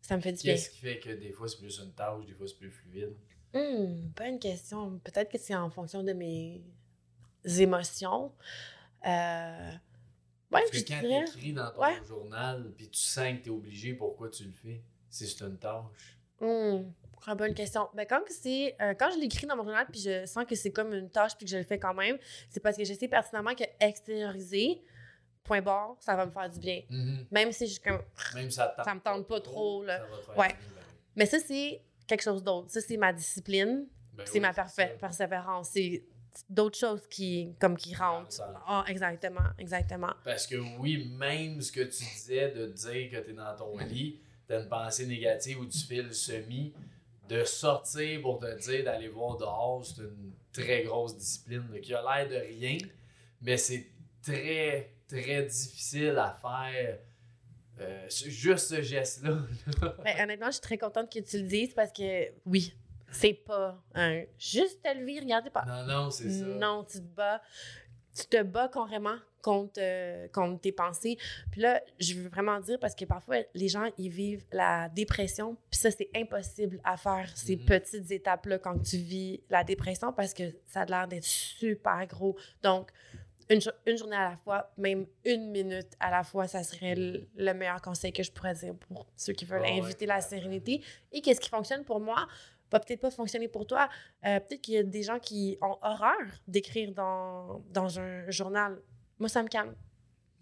ça 0.00 0.16
me 0.16 0.22
fait 0.22 0.32
du 0.32 0.42
bien. 0.42 0.54
Qu'est-ce 0.54 0.70
qui 0.70 0.78
fait 0.78 0.98
que 0.98 1.10
des 1.10 1.32
fois 1.32 1.48
c'est 1.48 1.58
plus 1.58 1.78
une 1.78 1.92
tâche, 1.92 2.24
des 2.24 2.32
fois 2.32 2.46
c'est 2.46 2.56
plus 2.56 2.70
fluide? 2.70 3.14
Hmm, 3.52 4.08
bonne 4.16 4.38
question. 4.38 4.98
Peut-être 5.00 5.30
que 5.30 5.38
c'est 5.38 5.54
en 5.54 5.68
fonction 5.68 6.02
de 6.02 6.12
mes 6.12 6.62
émotions. 7.58 8.32
Euh... 9.06 9.70
Ouais, 10.50 10.60
Parce 10.62 10.70
que 10.70 10.78
quand 10.88 11.00
dirais. 11.00 11.24
tu 11.24 11.36
écris 11.38 11.52
dans 11.52 11.70
ton 11.70 11.82
Ouais. 11.82 12.00
journal 12.06 12.72
puis 12.76 12.88
tu 12.88 12.98
sens 12.98 13.26
que 13.38 13.42
tu 13.42 13.48
es 13.48 13.52
obligé, 13.52 13.94
pourquoi 13.94 14.30
tu 14.30 14.44
le 14.44 14.52
fais? 14.52 14.82
Si 15.10 15.26
c'est 15.26 15.44
une 15.44 15.58
tâche. 15.58 16.16
Très 17.20 17.34
bonne 17.34 17.52
question. 17.52 17.88
Ben, 17.94 18.06
quand 18.08 18.20
c'est 18.30 18.74
euh, 18.80 18.94
quand 18.94 19.10
je 19.10 19.18
l'écris 19.18 19.46
dans 19.46 19.56
mon 19.56 19.64
journal 19.64 19.86
puis 19.90 20.00
je 20.00 20.24
sens 20.24 20.44
que 20.46 20.54
c'est 20.54 20.70
comme 20.70 20.94
une 20.94 21.10
tâche 21.10 21.32
puis 21.36 21.44
que 21.44 21.50
je 21.50 21.56
le 21.58 21.64
fais 21.64 21.78
quand 21.78 21.92
même, 21.94 22.16
c'est 22.48 22.60
parce 22.60 22.76
que 22.76 22.84
je 22.84 22.94
sais 22.94 23.08
pertinemment 23.08 23.54
que 23.54 23.64
extérioriser 23.80 24.80
point 25.42 25.60
barre, 25.60 25.96
ça 26.00 26.14
va 26.14 26.26
me 26.26 26.30
faire 26.30 26.48
du 26.48 26.58
bien. 26.60 26.82
Mhm. 26.88 27.26
Même 27.30 27.52
si 27.52 27.66
je 27.66 27.80
comme. 27.80 28.00
Même 28.34 28.50
ça, 28.50 28.74
Ça 28.84 28.94
me 28.94 29.00
tente 29.00 29.26
pas 29.26 29.40
trop, 29.40 29.82
là. 29.84 30.00
Ouais. 30.36 30.54
Mais 31.16 31.26
ça, 31.26 31.38
c'est 31.40 31.82
quelque 32.06 32.22
chose 32.22 32.42
d'autre. 32.42 32.70
Ça, 32.70 32.80
c'est 32.80 32.96
ma 32.96 33.12
discipline. 33.12 33.86
Ben 34.14 34.24
c'est 34.26 34.34
oui, 34.34 34.40
ma 34.40 34.52
persévérance. 34.52 35.70
C'est 35.70 36.04
d'autres 36.48 36.78
choses 36.78 37.06
qui, 37.08 37.54
comme 37.60 37.76
qui 37.76 37.94
rentrent. 37.94 38.42
Ah, 38.66 38.84
exactement, 38.88 39.48
exactement. 39.58 40.12
Parce 40.24 40.46
que 40.46 40.56
oui, 40.78 41.08
même 41.18 41.60
ce 41.60 41.72
que 41.72 41.80
tu 41.82 42.04
disais 42.04 42.50
de 42.50 42.66
dire 42.66 43.10
que 43.10 43.24
tu 43.24 43.30
es 43.30 43.34
dans 43.34 43.56
ton 43.56 43.76
lit, 43.78 44.20
tu 44.46 44.54
as 44.54 44.60
une 44.60 44.68
pensée 44.68 45.06
négative 45.06 45.60
ou 45.60 45.66
tu 45.66 45.78
files 45.78 46.14
semi, 46.14 46.72
de 47.28 47.44
sortir 47.44 48.22
pour 48.22 48.38
te 48.38 48.58
dire 48.58 48.84
d'aller 48.84 49.08
voir 49.08 49.36
dehors, 49.36 49.84
c'est 49.84 50.02
une 50.02 50.32
très 50.52 50.82
grosse 50.82 51.16
discipline 51.16 51.64
là, 51.72 51.78
qui 51.80 51.92
a 51.94 52.00
l'air 52.02 52.28
de 52.28 52.46
rien, 52.46 52.78
mais 53.42 53.56
c'est 53.58 53.86
très, 54.22 54.92
très 55.06 55.42
difficile 55.44 56.16
à 56.18 56.36
faire. 56.40 56.98
euh, 57.80 58.08
juste 58.08 58.68
ce 58.74 58.82
geste-là. 58.82 59.38
Ben, 60.02 60.22
honnêtement, 60.22 60.46
je 60.46 60.52
suis 60.52 60.60
très 60.62 60.78
contente 60.78 61.12
que 61.12 61.20
tu 61.20 61.38
le 61.38 61.46
dises 61.46 61.74
parce 61.74 61.92
que 61.92 62.28
oui, 62.46 62.74
c'est 63.10 63.34
pas 63.34 63.82
un 63.94 64.22
juste 64.38 64.82
te 64.82 64.94
lever, 64.96 65.20
regardez 65.20 65.50
pas. 65.50 65.64
non, 65.66 65.86
non, 65.86 66.10
c'est 66.10 66.30
ça. 66.30 66.44
Non, 66.46 66.84
tu 66.84 66.98
te 66.98 67.04
bats. 67.14 67.40
Tu 68.14 68.26
te 68.26 68.42
bats 68.42 68.68
carrément 68.68 69.16
contre, 69.42 69.78
euh, 69.78 70.26
contre 70.28 70.60
tes 70.60 70.72
pensées. 70.72 71.16
Puis 71.52 71.60
là, 71.60 71.80
je 72.00 72.14
veux 72.14 72.28
vraiment 72.28 72.58
dire 72.58 72.76
parce 72.80 72.96
que 72.96 73.04
parfois, 73.04 73.36
les 73.54 73.68
gens, 73.68 73.88
ils 73.96 74.08
vivent 74.10 74.44
la 74.50 74.88
dépression. 74.88 75.56
Puis 75.70 75.78
ça, 75.78 75.92
c'est 75.92 76.10
impossible 76.16 76.80
à 76.82 76.96
faire, 76.96 77.30
ces 77.36 77.54
Mhm. 77.56 77.64
petites 77.66 78.10
étapes-là, 78.10 78.58
quand 78.58 78.76
tu 78.82 78.96
vis 78.96 79.40
la 79.48 79.62
dépression 79.62 80.12
parce 80.12 80.34
que 80.34 80.42
ça 80.66 80.80
a 80.80 80.84
l'air 80.86 81.06
d'être 81.06 81.22
super 81.24 82.04
gros. 82.08 82.36
Donc, 82.62 82.90
une, 83.50 83.60
une 83.86 83.96
journée 83.96 84.16
à 84.16 84.30
la 84.30 84.36
fois, 84.36 84.72
même 84.76 85.06
une 85.24 85.50
minute 85.52 85.92
à 86.00 86.10
la 86.10 86.24
fois, 86.24 86.48
ça 86.48 86.64
serait 86.64 86.96
le, 86.96 87.28
le 87.36 87.52
meilleur 87.54 87.80
conseil 87.80 88.12
que 88.12 88.24
je 88.24 88.32
pourrais 88.32 88.54
dire 88.54 88.74
pour 88.74 89.06
ceux 89.16 89.32
qui 89.32 89.44
veulent 89.44 89.62
ouais. 89.62 89.78
inviter 89.80 90.06
la 90.06 90.20
sérénité. 90.20 90.82
Et 91.12 91.20
qu'est-ce 91.22 91.40
qui 91.40 91.48
fonctionne 91.48 91.84
pour 91.84 92.00
moi? 92.00 92.26
Va 92.70 92.80
peut-être 92.80 93.00
pas 93.00 93.10
fonctionner 93.10 93.48
pour 93.48 93.66
toi. 93.66 93.88
Euh, 94.24 94.40
peut-être 94.40 94.60
qu'il 94.60 94.74
y 94.74 94.78
a 94.78 94.82
des 94.82 95.02
gens 95.02 95.18
qui 95.18 95.58
ont 95.60 95.76
horreur 95.82 96.16
d'écrire 96.46 96.92
dans, 96.92 97.62
dans 97.70 97.98
un 97.98 98.30
journal. 98.30 98.80
Moi, 99.18 99.28
ça 99.28 99.42
me 99.42 99.48
calme. 99.48 99.74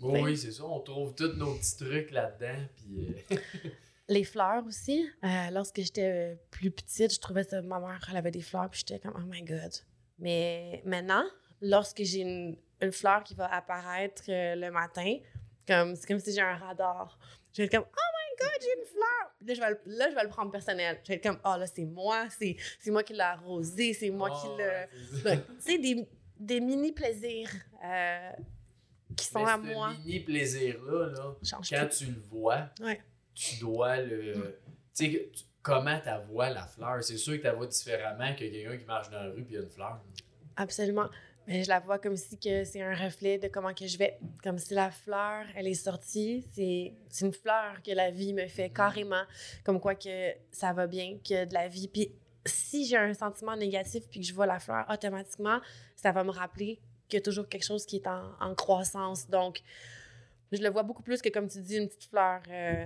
Oui, 0.00 0.20
oui, 0.22 0.36
c'est 0.36 0.52
ça. 0.52 0.64
On 0.64 0.80
trouve 0.80 1.14
tous 1.14 1.32
nos 1.36 1.54
petits 1.54 1.76
trucs 1.76 2.10
là-dedans. 2.10 2.62
Puis, 2.76 3.16
euh, 3.32 3.36
Les 4.08 4.24
fleurs 4.24 4.64
aussi. 4.66 5.08
Euh, 5.24 5.50
lorsque 5.50 5.80
j'étais 5.80 6.38
plus 6.50 6.70
petite, 6.70 7.12
je 7.14 7.18
trouvais 7.18 7.42
ça. 7.44 7.60
Ma 7.62 7.80
mère, 7.80 8.06
elle 8.10 8.16
avait 8.16 8.30
des 8.30 8.42
fleurs, 8.42 8.70
puis 8.70 8.84
j'étais 8.86 9.00
comme, 9.00 9.14
oh 9.16 9.26
my 9.26 9.42
God. 9.42 9.72
Mais 10.18 10.82
maintenant, 10.84 11.24
lorsque 11.60 12.02
j'ai 12.04 12.20
une, 12.20 12.56
une 12.80 12.92
fleur 12.92 13.24
qui 13.24 13.34
va 13.34 13.52
apparaître 13.52 14.22
le 14.28 14.70
matin, 14.70 15.16
comme, 15.66 15.96
c'est 15.96 16.06
comme 16.06 16.20
si 16.20 16.32
j'ai 16.32 16.40
un 16.40 16.56
radar. 16.56 17.18
Je 17.52 17.62
vais 17.62 17.66
être 17.66 17.72
comme, 17.72 17.86
oh 17.86 18.10
my 18.14 18.15
God, 18.38 18.61
j'ai 18.61 18.81
une 18.81 18.87
fleur. 18.87 19.35
Là 19.46 19.55
je, 19.55 19.61
vais, 19.61 19.70
le- 19.70 19.96
là, 19.99 20.11
je 20.11 20.14
vais 20.14 20.22
le 20.22 20.29
prendre 20.29 20.51
personnel. 20.51 20.99
Je 21.05 21.09
vais 21.09 21.14
être 21.14 21.22
comme, 21.22 21.38
oh 21.44 21.57
là, 21.59 21.66
c'est 21.66 21.85
moi, 21.85 22.27
c'est 22.38 22.57
c'est 22.81 22.90
moi 22.90 23.03
qui 23.03 23.12
l'ai 23.12 23.20
arrosé, 23.20 23.92
c'est 23.92 24.11
moi 24.11 24.31
qui 24.31 24.46
oh, 24.49 24.57
c'est 24.59 25.22
ça. 25.22 25.31
Ouais, 25.31 25.37
tu 25.38 25.72
sais, 25.72 25.79
des, 25.79 26.09
des 26.38 26.61
mini-plaisirs 26.61 27.51
euh, 27.85 28.31
qui 29.16 29.27
sont 29.27 29.38
Mais 29.44 29.51
à 29.51 29.57
ce 29.57 29.61
moi. 29.75 29.92
mini 30.05 30.20
plaisir-là, 30.20 31.07
là, 31.09 31.35
Change 31.42 31.70
quand 31.70 31.88
tout. 31.88 31.96
tu 31.96 32.07
le 32.07 32.20
vois, 32.20 32.68
Ouais. 32.81 33.01
tu 33.35 33.57
dois 33.61 33.96
le. 34.01 34.35
Mm. 34.37 34.53
Tu 34.94 35.05
sais, 35.12 35.31
comment 35.62 35.99
tu 36.01 36.33
vois 36.33 36.51
la 36.51 36.66
fleur? 36.66 37.03
C'est 37.05 37.16
sûr 37.18 37.40
que 37.40 37.49
tu 37.49 37.55
vois 37.55 37.66
différemment 37.66 38.33
que 38.35 38.40
quelqu'un 38.40 38.77
qui 38.77 38.85
marche 38.85 39.11
dans 39.11 39.22
la 39.22 39.31
rue 39.31 39.42
et 39.42 39.46
il 39.49 39.55
y 39.55 39.59
a 39.59 39.61
une 39.62 39.68
fleur. 39.70 40.01
Absolument. 40.57 41.09
Mais 41.46 41.62
je 41.62 41.68
la 41.68 41.80
vois 41.80 41.98
comme 41.98 42.16
si 42.16 42.38
que 42.38 42.64
c'est 42.64 42.82
un 42.82 42.94
reflet 42.94 43.38
de 43.38 43.48
comment 43.48 43.72
que 43.72 43.87
je 43.87 43.96
vais. 43.98 44.18
Comme 44.42 44.59
si 44.59 44.74
la 44.74 44.90
fleur, 44.90 45.44
elle 45.54 45.68
est 45.68 45.74
sortie. 45.74 46.44
C'est 46.52 46.94
une 47.20 47.32
fleur 47.32 47.82
que 47.85 47.92
la 47.92 48.11
vie 48.11 48.32
me 48.32 48.46
fait 48.48 48.70
carrément. 48.70 49.22
Comme 49.64 49.80
quoi 49.80 49.94
que 49.94 50.32
ça 50.50 50.72
va 50.72 50.87
bien, 50.87 51.16
a 51.30 51.46
de 51.46 51.54
la 51.54 51.68
vie. 51.68 51.88
Puis 51.88 52.12
si 52.44 52.87
j'ai 52.87 52.96
un 52.96 53.14
sentiment 53.14 53.56
négatif 53.56 54.09
puis 54.09 54.20
que 54.20 54.26
je 54.26 54.35
vois 54.35 54.46
la 54.46 54.59
fleur, 54.59 54.85
automatiquement, 54.90 55.61
ça 55.94 56.12
va 56.12 56.24
me 56.24 56.30
rappeler 56.30 56.80
qu'il 57.09 57.18
y 57.18 57.20
a 57.20 57.24
toujours 57.24 57.48
quelque 57.48 57.64
chose 57.64 57.87
qui 57.87 57.96
est 57.96 58.06
en, 58.06 58.32
en 58.40 58.54
croissance. 58.54 59.28
Donc, 59.28 59.62
je 60.52 60.61
le 60.62 60.68
vois 60.70 60.82
beaucoup 60.82 61.02
plus 61.02 61.22
que, 61.22 61.28
comme 61.28 61.48
tu 61.48 61.61
dis, 61.61 61.76
une 61.76 61.88
petite 61.88 62.11
fleur. 62.11 62.40
euh, 62.48 62.85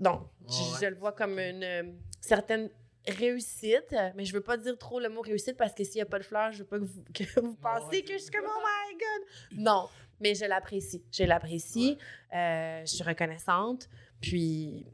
Ouais, 0.00 0.78
je 0.80 0.86
le 0.86 0.96
vois 0.96 1.12
comme 1.12 1.38
une 1.38 1.62
euh, 1.62 1.82
certaine 2.20 2.70
réussite, 3.08 3.94
mais 4.14 4.24
je 4.24 4.32
veux 4.32 4.40
pas 4.40 4.56
dire 4.56 4.76
trop 4.78 5.00
le 5.00 5.08
mot 5.08 5.20
réussite 5.20 5.56
parce 5.56 5.74
que 5.74 5.84
s'il 5.84 5.96
n'y 5.96 6.02
a 6.02 6.06
pas 6.06 6.18
de 6.18 6.24
fleurs, 6.24 6.52
je 6.52 6.58
veux 6.58 6.64
pas 6.64 6.78
que 6.78 6.84
vous, 6.84 7.02
que 7.14 7.40
vous 7.40 7.54
pensiez 7.56 8.02
que 8.02 8.12
je 8.12 8.18
suis 8.18 8.30
comme 8.30 8.46
oh 8.46 8.60
my 8.60 8.98
god. 8.98 9.58
Non, 9.58 9.88
mais 10.20 10.34
je 10.34 10.44
l'apprécie. 10.44 11.02
Je 11.10 11.24
l'apprécie. 11.24 11.98
Euh, 12.34 12.80
je 12.80 12.94
suis 12.94 13.04
reconnaissante. 13.04 13.88
Puis 14.20 14.86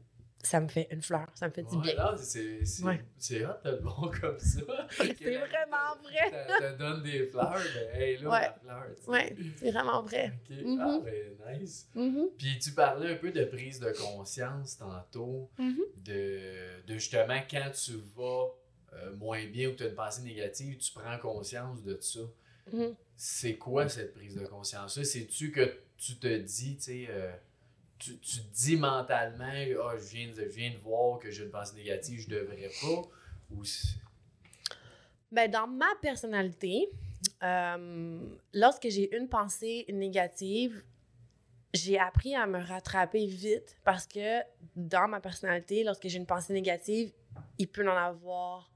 ça 0.47 0.59
me 0.59 0.67
fait 0.67 0.87
une 0.91 1.01
fleur. 1.01 1.27
Ça 1.35 1.47
me 1.47 1.53
fait 1.53 1.63
du 1.63 1.77
bien. 1.77 1.93
c'est 2.17 2.65
c'est 2.65 2.83
Ouais. 2.83 3.01
hot, 3.45 3.81
bon 3.81 4.11
comme 4.21 4.39
ça. 4.39 4.61
C'est 4.97 5.37
vraiment 5.37 5.95
vrai. 6.03 6.45
Tu 6.57 6.63
te 6.63 6.77
donnes 6.77 7.03
des 7.03 7.27
fleurs, 7.27 7.53
ben, 7.75 8.01
hey, 8.01 8.17
là, 8.17 8.29
Ouais. 8.29 8.41
la 8.41 8.53
fleur. 8.53 8.85
tu 8.95 9.03
sais. 9.03 9.09
Ouais, 9.11 9.35
c'est 9.57 9.71
vraiment 9.71 10.01
vrai. 10.03 10.33
Ok. 10.49 10.57
Ah, 10.79 10.99
ben, 11.03 11.59
nice. 11.59 11.87
Mhm, 11.95 12.29
Puis 12.37 12.59
tu 12.59 12.71
parlais 12.71 13.11
un 13.13 13.15
peu 13.15 13.31
de 13.31 13.43
prise 13.45 13.79
de 13.79 13.91
conscience 13.91 14.77
tantôt, 14.77 15.49
mhm. 15.57 15.81
de, 15.97 16.81
de 16.85 16.93
justement 16.93 17.39
quand 17.49 17.71
tu 17.71 17.93
vas 18.15 18.47
euh, 18.93 19.13
moins 19.15 19.45
bien 19.47 19.69
ou 19.69 19.71
que 19.73 19.77
tu 19.77 19.83
as 19.83 19.87
une 19.87 19.95
pensée 19.95 20.21
négative, 20.21 20.77
tu 20.77 20.91
prends 20.93 21.17
conscience 21.19 21.83
de 21.83 21.97
ça. 21.99 22.19
C'est 23.15 23.55
quoi 23.57 23.87
cette 23.89 24.13
prise 24.13 24.35
de 24.35 24.45
conscience-là? 24.45 25.03
C'est-tu 25.03 25.51
que 25.51 25.79
tu 25.97 26.15
te 26.17 26.37
dis, 26.37 26.75
tu 26.77 26.81
sais, 26.83 27.07
euh, 27.09 27.31
tu, 27.99 28.17
tu 28.19 28.37
te 28.37 28.53
dis 28.53 28.75
mentalement, 28.75 29.45
ah, 29.49 29.95
je, 29.97 30.15
viens 30.15 30.27
de, 30.27 30.33
je 30.35 30.55
viens 30.55 30.71
de 30.71 30.77
voir 30.77 31.19
que 31.19 31.31
j'ai 31.31 31.43
une 31.43 31.51
pensée 31.51 31.75
négative, 31.75 32.21
je 32.21 32.29
devrais 32.29 32.69
pas? 32.81 33.09
Ou 33.51 33.63
Ben, 35.31 35.49
dans 35.49 35.67
ma 35.67 35.93
personnalité, 36.01 36.89
euh, 37.43 38.19
lorsque 38.53 38.89
j'ai 38.89 39.15
une 39.15 39.29
pensée 39.29 39.85
négative, 39.89 40.83
j'ai 41.73 41.99
appris 41.99 42.35
à 42.35 42.47
me 42.47 42.59
rattraper 42.59 43.25
vite 43.25 43.77
parce 43.83 44.07
que 44.07 44.41
dans 44.75 45.07
ma 45.07 45.19
personnalité, 45.19 45.83
lorsque 45.83 46.07
j'ai 46.07 46.17
une 46.17 46.25
pensée 46.25 46.53
négative, 46.53 47.11
il 47.57 47.67
peut 47.67 47.87
en 47.87 47.95
avoir 47.95 48.71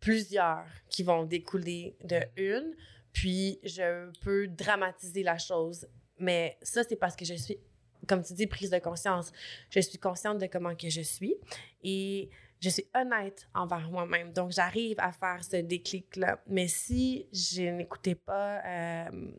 plusieurs 0.00 0.64
qui 0.88 1.02
vont 1.02 1.24
découler 1.24 1.96
de 2.04 2.20
une, 2.36 2.74
puis 3.12 3.58
je 3.64 4.10
peux 4.20 4.46
dramatiser 4.46 5.22
la 5.22 5.38
chose. 5.38 5.88
Mais 6.18 6.56
ça, 6.62 6.82
c'est 6.84 6.96
parce 6.96 7.16
que 7.16 7.24
je 7.24 7.34
suis, 7.34 7.58
comme 8.08 8.22
tu 8.24 8.32
dis, 8.32 8.46
prise 8.46 8.70
de 8.70 8.78
conscience. 8.78 9.30
Je 9.70 9.80
suis 9.80 9.98
consciente 9.98 10.38
de 10.38 10.46
comment 10.46 10.74
que 10.74 10.88
je 10.88 11.02
suis 11.02 11.36
et 11.84 12.28
je 12.60 12.70
suis 12.70 12.86
honnête 12.94 13.46
envers 13.54 13.88
moi-même. 13.90 14.32
Donc, 14.32 14.50
j'arrive 14.50 14.96
à 14.98 15.12
faire 15.12 15.44
ce 15.44 15.56
déclic-là. 15.56 16.40
Mais 16.48 16.66
si 16.66 17.26
je 17.32 17.62
n'écoutais 17.62 18.16
pas 18.16 18.60
euh, 18.66 19.30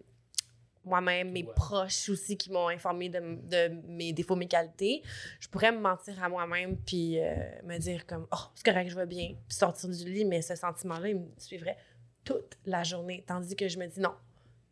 moi-même, 0.85 1.31
mes 1.31 1.43
Ouais. 1.43 1.53
proches 1.53 2.07
aussi 2.09 2.37
qui 2.37 2.49
m'ont 2.49 2.69
informé 2.69 3.09
de, 3.09 3.19
de 3.19 3.73
mes 3.87 4.13
défauts, 4.13 4.37
mes 4.37 4.47
qualités, 4.47 5.03
je 5.41 5.49
pourrais 5.49 5.71
me 5.73 5.79
mentir 5.79 6.23
à 6.23 6.29
moi-même 6.29 6.77
puis 6.77 7.19
euh, 7.19 7.35
me 7.65 7.77
dire 7.77 8.05
comme 8.05 8.25
«Oh, 8.31 8.45
c'est 8.55 8.65
correct, 8.65 8.89
je 8.89 8.95
vais 8.95 9.05
bien», 9.05 9.35
puis 9.47 9.57
sortir 9.57 9.89
du 9.89 10.05
lit, 10.05 10.23
mais 10.23 10.41
ce 10.41 10.55
sentiment-là, 10.55 11.09
il 11.09 11.17
me 11.17 11.27
suivrait 11.37 11.77
toute 12.23 12.57
la 12.65 12.83
journée. 12.83 13.23
Tandis 13.27 13.55
que 13.55 13.67
je 13.67 13.77
me 13.77 13.87
dis 13.87 13.99
«Non, 14.01 14.15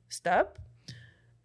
stop, 0.07 0.57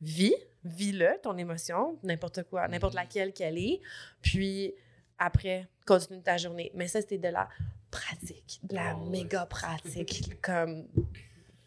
vis, 0.01 0.37
vis-le, 0.65 1.19
ton 1.23 1.37
émotion, 1.39 1.99
n'importe 2.03 2.45
quoi, 2.45 2.69
n'importe 2.69 2.95
Mhm. 2.95 3.01
laquelle 3.01 3.33
qu'elle 3.33 3.59
est, 3.59 3.81
puis 4.21 4.75
après, 5.19 5.67
continue 5.87 6.23
ta 6.23 6.37
journée. 6.37 6.71
Mais 6.75 6.89
ça, 6.89 7.01
c'était 7.01 7.19
de 7.19 7.29
la 7.29 7.49
pratique, 7.91 8.61
de 8.63 8.75
la 8.75 8.97
Oh, 8.97 9.09
méga 9.11 9.47
pratique, 9.47 10.41
comme 10.41 10.87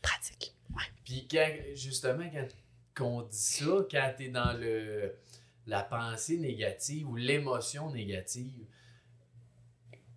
pratique. 0.01 0.53
Ouais. 0.71 0.83
Puis 1.03 1.27
quand, 1.29 1.47
justement, 1.73 2.25
quand 2.31 2.47
qu'on 2.97 3.21
dit 3.23 3.37
ça, 3.37 3.65
quand 3.91 4.13
tu 4.17 4.25
es 4.25 4.29
dans 4.29 4.53
le, 4.57 5.13
la 5.67 5.83
pensée 5.83 6.37
négative 6.37 7.09
ou 7.09 7.15
l'émotion 7.17 7.91
négative, 7.91 8.65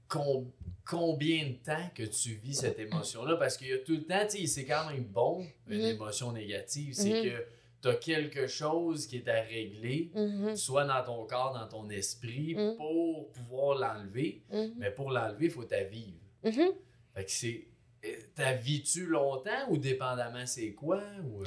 com- 0.08 0.50
combien 0.86 1.48
de 1.48 1.52
temps 1.54 1.90
que 1.94 2.04
tu 2.04 2.34
vis 2.34 2.54
cette 2.54 2.78
émotion-là? 2.78 3.36
Parce 3.36 3.56
qu'il 3.56 3.68
y 3.68 3.72
a 3.72 3.78
tout 3.78 3.92
le 3.96 4.04
temps, 4.04 4.24
tu 4.28 4.38
sais, 4.38 4.46
c'est 4.46 4.64
quand 4.64 4.88
même 4.90 5.04
bon, 5.04 5.46
une 5.66 5.80
Mhm. 5.80 5.86
émotion 5.86 6.32
négative, 6.32 6.94
c'est 6.94 7.22
Mhm. 7.22 7.22
que 7.24 7.44
tu 7.80 7.88
as 7.88 7.94
quelque 7.96 8.46
chose 8.46 9.06
qui 9.06 9.16
est 9.18 9.28
à 9.28 9.40
régler, 9.42 10.10
Mhm, 10.14 10.56
soit 10.56 10.84
dans 10.84 11.02
ton 11.04 11.26
corps, 11.26 11.52
dans 11.54 11.68
ton 11.68 11.88
esprit, 11.90 12.54
Mhm. 12.54 12.76
pour 12.76 13.30
pouvoir 13.32 13.78
l'enlever. 13.78 14.42
mhm, 14.50 14.74
Mais 14.76 14.90
pour 14.90 15.10
l'enlever, 15.10 15.46
il 15.46 15.50
faut 15.50 15.64
ta 15.64 15.82
vivre. 15.84 16.18
Fait 16.42 17.24
que 17.24 17.30
c'est. 17.30 17.66
euh, 18.04 18.08
T'as 18.34 18.52
vis-tu 18.54 19.06
longtemps 19.06 19.68
ou 19.70 19.76
dépendamment 19.78 20.46
c'est 20.46 20.72
quoi? 20.72 21.02
Ou... 21.24 21.42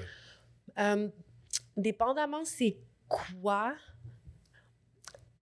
Euh, 0.80 1.10
dépendamment 1.78 2.44
c'est 2.46 2.78
quoi, 3.08 3.74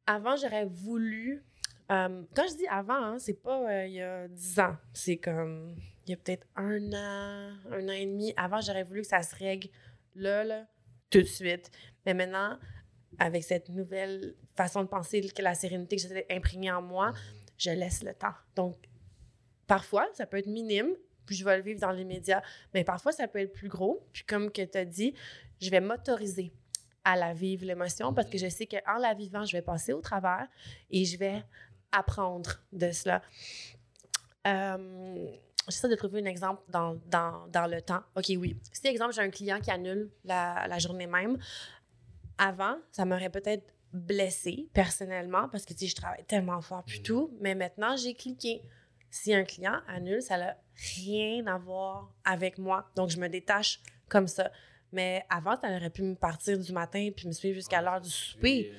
avant, 0.06 0.36
j'aurais 0.36 0.66
voulu... 0.66 1.44
euh, 1.92 2.24
quand 2.36 2.46
je 2.50 2.58
dis 2.58 2.68
avant, 2.68 2.94
hein, 3.04 3.20
c'est 3.20 3.42
pas 3.42 3.68
euh, 3.70 3.86
il 3.88 3.94
y 3.94 4.02
a 4.02 4.28
10 4.28 4.60
ans. 4.60 4.76
C'est 4.94 5.18
comme 5.18 5.76
il 6.06 6.12
y 6.12 6.14
a 6.14 6.18
peut-être 6.18 6.48
un 6.56 6.82
an, 6.94 7.54
un 7.72 7.88
an 7.88 7.92
et 7.92 8.06
demi. 8.06 8.34
Avant, 8.38 8.62
j'aurais 8.62 8.84
voulu 8.84 9.02
que 9.02 9.08
ça 9.08 9.22
se 9.22 9.36
règle 9.36 9.70
là, 10.16 10.44
là, 10.44 10.68
tout 11.10 11.20
de 11.20 11.28
suite. 11.28 11.72
Mais 12.06 12.14
maintenant, 12.14 12.58
avec 13.18 13.44
cette 13.44 13.70
nouvelle 13.70 14.36
façon 14.56 14.84
de 14.84 14.88
penser, 14.88 15.22
que 15.22 15.42
la 15.42 15.56
sérénité 15.56 15.96
que 15.96 16.02
j'étais 16.02 16.26
imprégnée 16.30 16.72
en 16.72 16.82
moi, 16.82 17.12
je 17.58 17.72
laisse 17.72 18.04
le 18.04 18.14
temps. 18.14 18.34
Donc, 18.56 18.78
parfois, 19.68 20.08
ça 20.14 20.26
peut 20.26 20.38
être 20.38 20.48
minime, 20.48 20.90
puis 21.26 21.36
je 21.36 21.46
vais 21.46 21.58
le 21.58 21.64
vivre 21.64 21.80
dans 21.80 21.92
l'immédiat, 21.92 22.42
mais 22.74 22.84
parfois, 22.84 23.12
ça 23.12 23.28
peut 23.28 23.40
être 23.40 23.54
plus 23.54 23.68
gros. 23.68 24.06
Puis 24.14 24.24
comme 24.24 24.52
tu 24.52 24.62
as 24.74 24.86
dit, 24.86 25.14
je 25.62 25.70
vais 25.70 25.82
m'autoriser 25.82 26.54
à 27.04 27.16
la 27.16 27.34
vivre, 27.34 27.66
l'émotion, 27.66 28.14
parce 28.14 28.30
que 28.30 28.38
je 28.38 28.48
sais 28.50 28.66
qu'en 28.66 28.98
la 28.98 29.14
vivant, 29.14 29.46
je 29.46 29.54
vais 29.54 29.62
passer 29.62 29.94
au 29.94 30.02
travers 30.02 30.48
et 30.90 31.06
je 31.06 31.18
vais 31.18 31.44
apprendre 31.92 32.62
de 32.72 32.92
cela. 32.92 33.22
Euh, 34.48 35.28
J'essaie 35.68 35.90
de 35.90 35.96
trouver 35.96 36.22
un 36.22 36.26
exemple 36.26 36.62
dans, 36.70 37.00
dans, 37.08 37.48
dans, 37.48 37.68
le 37.68 37.82
temps. 37.82 38.02
OK, 38.16 38.26
oui. 38.30 38.58
Si, 38.72 38.88
exemple, 38.88 39.14
j'ai 39.14 39.22
un 39.22 39.30
client 39.30 39.60
qui 39.60 39.70
annule 39.72 40.10
la, 40.24 40.68
la 40.68 40.80
journée 40.80 41.06
même, 41.06 41.38
avant, 42.38 42.78
ça 42.92 43.06
m'aurait 43.06 43.30
peut-être 43.30 43.74
blessé 43.94 44.68
personnellement 44.74 45.50
parce 45.50 45.66
que 45.66 45.74
tu 45.74 45.80
sais, 45.80 45.88
je 45.88 45.96
travaille 45.96 46.24
tellement 46.26 46.62
fort 46.62 46.84
puis 46.86 47.00
mm. 47.00 47.04
tout, 47.04 47.38
mais 47.40 47.56
maintenant 47.56 47.96
j'ai 47.96 48.14
cliqué. 48.14 48.62
Si 49.12 49.34
un 49.34 49.44
client 49.44 49.80
annule, 49.88 50.22
ça 50.22 50.38
n'a 50.38 50.56
rien 50.96 51.46
à 51.48 51.58
voir 51.58 52.14
avec 52.24 52.60
moi. 52.60 52.90
Donc 52.96 53.10
je 53.10 53.20
me 53.20 53.28
détache 53.28 53.82
comme 54.08 54.28
ça. 54.28 54.52
Mais 54.92 55.26
avant, 55.30 55.60
ça 55.60 55.76
aurait 55.76 55.90
pu 55.90 56.04
me 56.04 56.16
partir 56.16 56.58
du 56.58 56.72
matin 56.72 57.10
puis 57.16 57.28
me 57.28 57.32
suivre 57.32 57.56
jusqu'à 57.56 57.82
l'heure 57.82 58.02
du 58.02 58.10
souper. 58.10 58.72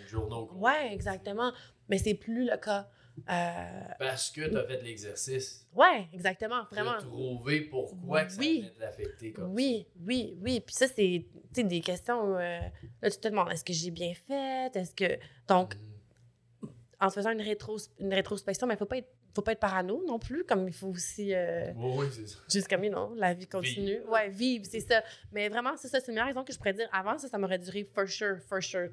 Ouais, 0.54 0.92
exactement. 0.92 1.52
Mais 1.88 1.98
c'est 1.98 2.14
plus 2.14 2.44
le 2.44 2.56
cas. 2.56 2.88
Euh, 3.28 3.80
Parce 3.98 4.30
que 4.30 4.48
tu 4.48 4.56
as 4.56 4.64
fait 4.64 4.82
l'exercice. 4.82 5.66
Ouais, 5.74 6.08
exactement, 6.12 6.64
vraiment. 6.70 6.98
Tu 6.98 7.06
trouver 7.06 7.60
pourquoi 7.62 8.24
que 8.24 8.32
ça 8.32 8.40
venait 8.40 8.62
de 8.62 8.80
l'affecter 8.80 9.32
comme 9.32 9.52
oui, 9.52 9.86
ça. 9.86 10.00
Oui, 10.06 10.38
oui, 10.42 10.60
Puis 10.60 10.74
ça, 10.74 10.86
c'est 10.88 11.24
des 11.62 11.80
questions. 11.80 12.36
Euh, 12.36 12.60
là, 13.02 13.10
tu 13.10 13.18
te 13.18 13.28
demandes 13.28 13.50
est-ce 13.50 13.64
que 13.64 13.72
j'ai 13.72 13.90
bien 13.90 14.12
fait? 14.14 14.74
Est-ce 14.74 14.94
que. 14.94 15.18
Donc, 15.48 15.76
mm. 15.76 16.66
en 17.00 17.10
faisant 17.10 17.30
une, 17.30 17.42
rétros... 17.42 17.78
une 17.98 18.12
rétrospection, 18.12 18.66
mais 18.66 18.74
il 18.74 18.76
ne 18.76 18.78
faut 18.78 18.86
pas 18.86 18.98
être 18.98 19.12
faut 19.34 19.42
pas 19.42 19.52
être 19.52 19.60
parano 19.60 20.02
non 20.06 20.18
plus, 20.18 20.44
comme 20.44 20.66
il 20.66 20.74
faut 20.74 20.88
aussi. 20.88 21.34
Euh, 21.34 21.72
oui, 21.76 22.06
c'est 22.10 22.26
ça. 22.26 22.38
Juste 22.50 22.68
comme, 22.68 22.84
non, 22.86 23.14
la 23.16 23.34
vie 23.34 23.46
continue. 23.46 23.98
Vive. 23.98 24.08
Ouais, 24.08 24.28
vivre, 24.28 24.64
c'est 24.68 24.80
ça. 24.80 25.02
Mais 25.32 25.48
vraiment, 25.48 25.76
c'est 25.76 25.88
ça, 25.88 26.00
c'est 26.00 26.08
une 26.08 26.14
meilleure 26.14 26.28
raison 26.28 26.44
que 26.44 26.52
je 26.52 26.58
pourrais 26.58 26.72
dire. 26.72 26.88
Avant, 26.92 27.16
ça, 27.18 27.28
ça 27.28 27.38
m'aurait 27.38 27.58
duré 27.58 27.88
for 27.94 28.08
sure, 28.08 28.38
for 28.48 28.62
sure, 28.62 28.88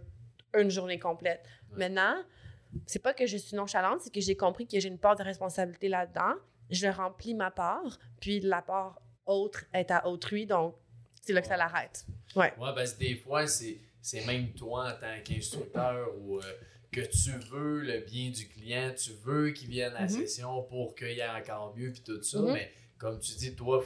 une 0.56 0.70
journée 0.70 1.00
complète. 1.00 1.44
Maintenant, 1.72 2.24
c'est 2.86 3.02
pas 3.02 3.14
que 3.14 3.26
je 3.26 3.38
suis 3.38 3.56
nonchalante, 3.56 4.02
c'est 4.02 4.14
que 4.14 4.22
j'ai 4.22 4.36
compris 4.36 4.68
que 4.68 4.80
j'ai 4.80 4.88
une 4.88 4.98
part 4.98 5.16
de 5.16 5.24
responsabilité 5.24 5.90
là-dedans. 5.90 6.36
Je 6.70 6.88
remplis 6.88 7.34
ma 7.34 7.52
part, 7.52 7.98
puis 8.20 8.40
la 8.40 8.62
part 8.62 9.02
autre 9.26 9.66
est 9.74 9.92
à 9.92 10.08
autrui, 10.08 10.46
donc 10.46 10.76
c'est 11.22 11.34
là 11.34 11.42
que 11.42 11.48
ça 11.48 11.58
l'arrête. 11.58 12.06
Ouais. 12.36 12.54
Ouais, 12.58 12.74
parce 12.76 12.94
que 12.94 13.00
des 13.00 13.16
fois, 13.16 13.48
c'est, 13.48 13.80
même 14.26 14.54
toi 14.54 14.90
en 14.90 15.00
tant 15.00 15.22
qu'instructeur 15.24 16.10
ou 16.20 16.40
euh, 16.40 16.44
que 16.92 17.02
tu 17.02 17.32
veux 17.52 17.82
le 17.82 18.00
bien 18.00 18.32
du 18.32 18.48
client, 18.48 18.94
tu 18.98 19.12
veux 19.24 19.52
qu'il 19.52 19.70
vienne 19.70 19.94
à 19.96 20.02
la 20.02 20.08
mm-hmm. 20.08 20.22
session 20.22 20.64
pour 20.64 20.96
qu'il 20.96 21.12
y 21.12 21.20
ait 21.20 21.30
encore 21.30 21.76
mieux, 21.76 21.92
puis 21.92 22.02
tout 22.02 22.22
ça. 22.24 22.40
Mm-hmm. 22.40 22.54
Mais 22.54 22.72
comme 22.98 23.20
tu 23.20 23.34
dis, 23.34 23.56
toi, 23.56 23.84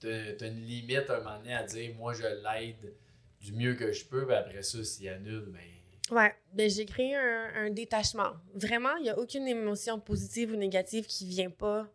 tu 0.00 0.08
as 0.08 0.46
une 0.46 0.64
limite 0.64 1.10
à 1.10 1.16
un 1.16 1.18
moment 1.18 1.38
donné 1.38 1.54
à 1.54 1.62
dire, 1.62 1.94
moi, 1.94 2.14
je 2.14 2.22
l'aide 2.22 2.94
du 3.40 3.52
mieux 3.52 3.74
que 3.74 3.92
je 3.92 4.04
peux, 4.04 4.26
puis 4.26 4.36
après 4.36 4.62
ça, 4.62 4.82
s'il 4.84 5.08
annule, 5.08 5.48
mais 5.52 5.58
ben, 5.58 5.69
Ouais, 6.10 6.34
ben, 6.52 6.68
j'ai 6.68 6.86
créé 6.86 7.14
un, 7.14 7.70
détachement. 7.70 8.32
Vraiment, 8.54 8.96
il 8.96 9.04
n'y 9.04 9.10
a 9.10 9.18
aucune 9.18 9.46
émotion 9.46 10.00
positive 10.00 10.52
ou 10.52 10.56
négative 10.56 11.06
qui 11.06 11.26
vient 11.26 11.50
pas 11.50 11.88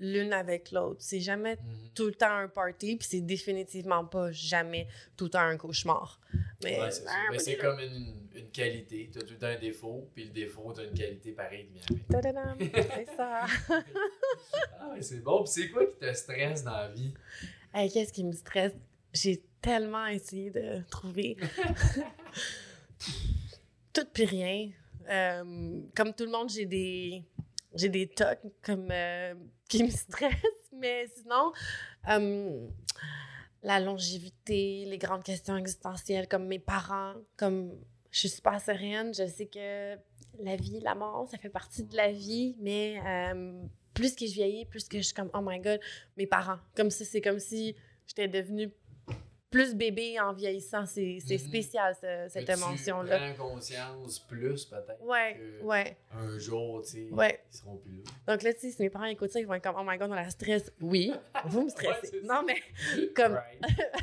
l'une 0.00 0.32
avec 0.32 0.72
l'autre. 0.72 0.96
C'est 1.00 1.20
jamais 1.20 1.56
mhm. 1.56 1.90
tout 1.94 2.06
le 2.06 2.14
temps 2.14 2.34
un 2.34 2.48
party, 2.48 2.96
puis 2.96 3.08
c'est 3.08 3.20
définitivement 3.20 4.04
pas 4.04 4.30
jamais 4.32 4.88
tout 5.16 5.24
le 5.24 5.30
temps 5.30 5.40
un 5.40 5.56
cauchemar. 5.56 6.20
Mais 6.62 6.80
ouais, 6.80 7.38
c'est 7.38 7.56
comme 7.56 7.78
une, 7.80 8.28
une 8.34 8.50
qualité. 8.50 9.10
Tu 9.12 9.18
as 9.18 9.22
tout 9.22 9.34
le 9.34 9.38
temps 9.38 9.46
un 9.46 9.58
défaut, 9.58 10.08
puis 10.14 10.24
le 10.24 10.30
défaut, 10.30 10.72
tu 10.72 10.80
as 10.80 10.84
une 10.84 10.94
qualité 10.94 11.32
pareille. 11.32 11.70
c'est 11.80 13.16
ça. 13.16 13.46
ah, 14.80 14.94
c'est 15.00 15.22
bon. 15.22 15.42
Puis 15.44 15.52
c'est 15.52 15.68
quoi 15.70 15.86
qui 15.86 15.96
te 15.96 16.12
stresse 16.12 16.62
dans 16.62 16.72
la 16.72 16.88
vie? 16.88 17.14
Qu'est-ce 17.92 18.12
qui 18.12 18.24
me 18.24 18.32
stresse? 18.32 18.72
J'ai 19.12 19.42
tellement 19.60 20.06
essayé 20.06 20.50
de 20.50 20.82
trouver. 20.90 21.36
tout 23.96 24.06
puis 24.12 24.26
rien. 24.26 24.70
Euh, 25.08 25.80
comme 25.94 26.12
tout 26.12 26.24
le 26.24 26.30
monde, 26.30 26.50
j'ai 26.50 26.66
des 26.66 27.24
j'ai 27.74 27.88
des 27.88 28.08
tocs 28.08 28.38
comme 28.62 28.88
euh, 28.90 29.34
qui 29.68 29.82
me 29.82 29.90
stressent, 30.04 30.70
mais 30.72 31.06
sinon 31.16 31.52
euh, 32.08 32.66
la 33.62 33.80
longévité, 33.80 34.84
les 34.86 34.98
grandes 34.98 35.22
questions 35.22 35.56
existentielles 35.56 36.28
comme 36.28 36.46
mes 36.46 36.58
parents, 36.58 37.14
comme 37.36 37.72
je 38.10 38.20
suis 38.20 38.28
super 38.28 38.60
sereine, 38.60 39.14
je 39.14 39.26
sais 39.26 39.46
que 39.46 39.96
la 40.42 40.56
vie, 40.56 40.80
la 40.80 40.94
mort, 40.94 41.26
ça 41.30 41.38
fait 41.38 41.48
partie 41.48 41.84
de 41.84 41.96
la 41.96 42.12
vie, 42.12 42.56
mais 42.60 43.00
plus 43.94 44.14
que 44.14 44.26
je 44.26 44.32
vieillis, 44.32 44.66
plus 44.66 44.88
que 44.88 44.98
je 44.98 45.02
suis 45.02 45.14
comme 45.14 45.30
oh 45.34 45.40
my 45.42 45.58
god, 45.58 45.80
mes 46.16 46.26
parents, 46.26 46.58
comme 46.74 46.90
si 46.90 47.04
c'est 47.04 47.20
comme 47.20 47.38
si 47.38 47.74
j'étais 48.06 48.28
devenue 48.28 48.70
plus 49.50 49.74
bébé 49.74 50.18
en 50.20 50.32
vieillissant. 50.32 50.86
C'est 50.86 51.18
mm-hmm. 51.18 51.38
spécial, 51.38 51.96
cette 52.28 52.48
émotion-là. 52.48 53.28
Tu 53.28 53.34
prends 53.34 53.50
conscience 53.50 54.18
plus, 54.20 54.64
peut-être. 54.64 55.02
Ouais, 55.02 55.40
ouais. 55.62 55.96
Un 56.12 56.38
jour, 56.38 56.82
tu 56.82 56.90
sais, 56.90 57.08
ouais. 57.10 57.40
ils 57.52 57.56
seront 57.56 57.76
plus 57.76 57.96
là. 57.96 58.02
Donc 58.26 58.42
là, 58.42 58.52
tu 58.54 58.60
sais, 58.60 58.70
si 58.70 58.82
mes 58.82 58.90
parents 58.90 59.04
écoutent 59.04 59.30
ça, 59.30 59.40
ils 59.40 59.46
vont 59.46 59.54
être 59.54 59.62
comme, 59.62 59.76
oh 59.78 59.84
my 59.86 59.96
god, 59.96 60.10
on 60.10 60.14
a 60.14 60.22
la 60.22 60.30
stress. 60.30 60.72
Oui, 60.80 61.12
vous 61.46 61.64
me 61.64 61.68
stressez. 61.68 62.20
non, 62.24 62.42
mais 62.46 62.60
comme. 63.14 63.38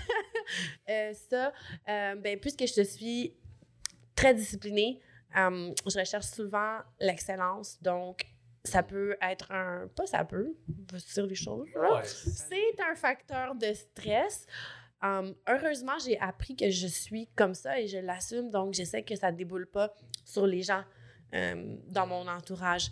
euh, 0.90 1.14
ça, 1.14 1.54
euh, 1.90 2.16
ben, 2.16 2.40
puisque 2.40 2.66
je 2.66 2.84
suis 2.84 3.36
très 4.16 4.34
disciplinée, 4.34 5.02
euh, 5.38 5.74
je 5.88 6.00
recherche 6.00 6.26
souvent 6.26 6.80
l'excellence. 7.00 7.82
Donc, 7.82 8.26
ça 8.64 8.82
peut 8.82 9.18
être 9.22 9.52
un. 9.52 9.88
Pas 9.96 10.06
ça 10.06 10.24
peut, 10.24 10.56
on 10.70 10.94
va 10.94 11.00
se 11.00 11.14
dire 11.14 11.26
les 11.26 11.36
choses. 11.36 11.68
Ouais, 11.76 12.04
c'est 12.04 12.80
un 12.82 12.96
facteur 12.96 13.56
de 13.56 13.74
stress. 13.74 14.46
Um, 15.04 15.36
heureusement, 15.50 16.00
j'ai 16.04 16.18
appris 16.20 16.56
que 16.56 16.70
je 16.70 16.88
suis 16.88 17.28
comme 17.36 17.54
ça 17.54 17.80
et 17.80 17.88
je 17.88 17.98
l'assume, 17.98 18.50
donc 18.50 18.74
j'essaie 18.74 19.04
que 19.04 19.16
ça 19.18 19.32
ne 19.32 19.38
déboule 19.38 19.68
pas 19.68 19.94
sur 20.24 20.48
les 20.48 20.62
gens 20.62 20.84
um, 21.34 21.78
dans 21.90 22.08
mon 22.08 22.26
entourage. 22.28 22.90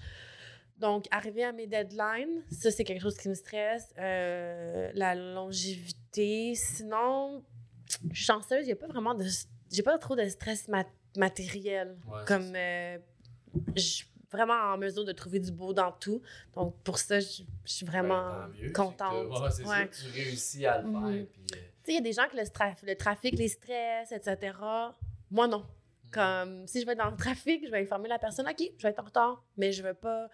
Donc, 0.78 1.06
arriver 1.12 1.44
à 1.44 1.54
mes 1.54 1.68
deadlines, 1.68 2.44
ça, 2.52 2.72
c'est 2.72 2.84
quelque 2.84 3.02
chose 3.02 3.16
qui 3.16 3.30
me 3.30 3.36
stresse. 3.36 3.94
Euh, 4.00 4.92
la 4.96 5.16
longévité. 5.16 6.56
Sinon, 6.56 7.46
je 7.88 8.16
suis 8.16 8.26
chanceuse, 8.26 8.64
il 8.64 8.66
n'y 8.66 8.72
a 8.72 8.76
pas 8.76 8.88
vraiment 8.88 9.14
de. 9.14 9.24
J'ai 9.72 9.84
pas 9.84 9.98
trop 9.98 10.16
de 10.16 10.28
stress 10.28 10.70
matériel. 11.16 11.98
comme. 12.26 12.54
Euh, 12.56 12.98
je 13.76 13.82
suis 13.82 14.06
vraiment 14.32 14.74
en 14.74 14.78
mesure 14.78 15.06
de 15.06 15.12
trouver 15.12 15.40
du 15.40 15.52
beau 15.52 15.72
dans 15.74 15.92
tout. 15.92 16.22
Donc, 16.56 16.76
pour 16.84 16.98
ça, 16.98 17.20
je, 17.20 17.44
suis 17.66 17.86
vraiment 17.86 18.48
ben, 18.60 18.74
contente. 18.74 19.28
c'est 19.52 19.66
ça, 19.66 19.86
tu 19.88 20.20
réussis 20.20 20.66
à 20.66 20.82
le 20.82 20.92
faire. 20.92 21.02
Mhm. 21.02 21.26
Puis, 21.28 21.44
euh, 21.54 21.71
il 21.88 21.96
y 21.96 21.98
a 21.98 22.02
des 22.02 22.14
gens 22.14 22.28
que 22.30 22.38
le, 22.38 22.96
trafic 22.96 23.38
les 23.38 23.48
stress, 23.48 24.12
etc. 24.12 24.58
Moi, 25.30 25.48
non. 25.48 25.60
Mm. 25.60 26.12
Comme 26.12 26.68
si 26.68 26.82
je 26.82 26.86
vais 26.86 26.94
être 26.94 26.98
dans 26.98 27.10
le 27.10 27.18
trafic, 27.18 27.66
je 27.66 27.72
vais 27.72 27.82
informer 27.82 28.10
la 28.10 28.20
personne, 28.20 28.48
OK, 28.48 28.62
je 28.78 28.84
vais 28.84 28.90
être 28.90 29.00
en 29.00 29.06
retard, 29.06 29.44
mais 29.58 29.72
je 29.72 29.84
veux 29.84 29.94
pas. 29.94 30.28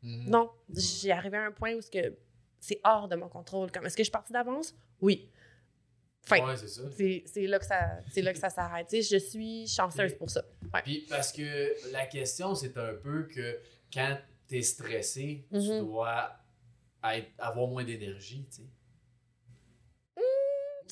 Mm. 0.00 0.30
Non, 0.30 0.52
j'ai 0.72 1.10
arrivé 1.10 1.36
à 1.36 1.46
un 1.46 1.50
point 1.50 1.74
où 1.74 1.80
c'est 2.60 2.80
hors 2.84 3.08
de 3.08 3.16
mon 3.16 3.28
contrôle. 3.28 3.72
Comme, 3.72 3.84
est-ce 3.84 3.96
que 3.96 4.02
je 4.02 4.04
suis 4.04 4.12
partie 4.12 4.32
d'avance? 4.32 4.72
Oui. 5.00 5.28
Enfin, 6.30 6.54
c'est 6.56 7.46
là 7.46 7.58
que 7.58 7.64
ça, 7.64 7.98
là 8.16 8.32
que 8.32 8.38
ça 8.38 8.48
s'arrête. 8.48 8.86
je 8.92 9.18
suis 9.18 9.66
chanceuse 9.66 10.14
pour 10.14 10.30
ça. 10.30 10.44
Puis 10.84 11.06
parce 11.08 11.32
que 11.32 11.90
la 11.90 12.06
question, 12.06 12.54
c'est 12.54 12.76
un 12.76 12.94
peu 12.94 13.24
que 13.24 13.58
quand 13.92 14.18
tu 14.48 14.58
es 14.58 14.62
stressé, 14.62 15.46
tu 15.50 15.56
mm-hmm. 15.56 15.80
dois 15.80 16.36
avoir 17.38 17.66
moins 17.66 17.84
d'énergie, 17.84 18.46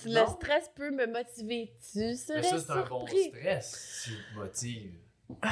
Le 0.05 0.27
stress 0.27 0.71
peut 0.75 0.91
me 0.91 1.07
motiver. 1.07 1.73
Tu 1.81 2.17
serais 2.17 2.41
Mais 2.41 2.43
ça, 2.43 2.59
c'est 2.59 2.71
un 2.71 2.83
bon 2.83 3.07
stress 3.07 4.03
qui 4.05 4.11
te 4.11 4.39
motive. 4.39 4.93
tu 5.31 5.49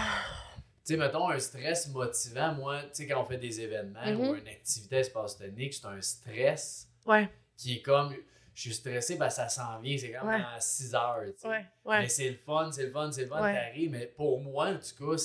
sais, 0.85 0.97
mettons, 0.97 1.29
un 1.29 1.39
stress 1.39 1.89
motivant, 1.89 2.55
moi, 2.55 2.83
tu 2.83 2.89
sais, 2.93 3.07
quand 3.07 3.23
on 3.23 3.25
fait 3.25 3.39
des 3.39 3.61
événements 3.61 4.05
ou 4.07 4.33
mhm. 4.33 4.39
une 4.39 4.49
activité 4.49 4.97
espace-tonique, 4.97 5.75
c'est 5.75 5.87
un 5.87 6.01
stress 6.01 6.89
ouais. 7.07 7.29
qui 7.57 7.77
est 7.77 7.83
comme, 7.83 8.15
je 8.55 8.61
suis 8.61 8.75
stressé, 8.75 9.17
ben 9.17 9.31
ça 9.31 9.49
s'en 9.49 9.81
vient, 9.81 9.97
c'est 9.99 10.13
comme 10.13 10.29
à 10.29 10.61
6 10.61 10.95
heures. 10.95 11.25
Ouais. 11.45 11.67
Mais 11.87 12.09
c'est 12.09 12.31
le 12.31 12.37
fun, 12.37 12.71
c'est 12.71 12.85
le 12.85 12.93
fun, 12.93 13.11
c'est 13.11 13.23
le 13.23 13.29
fun, 13.29 13.41
t'arrives, 13.41 13.91
mais 13.91 14.07
pour 14.07 14.41
moi, 14.41 14.69
en 14.69 14.79
tout 14.79 15.17
cas, 15.17 15.23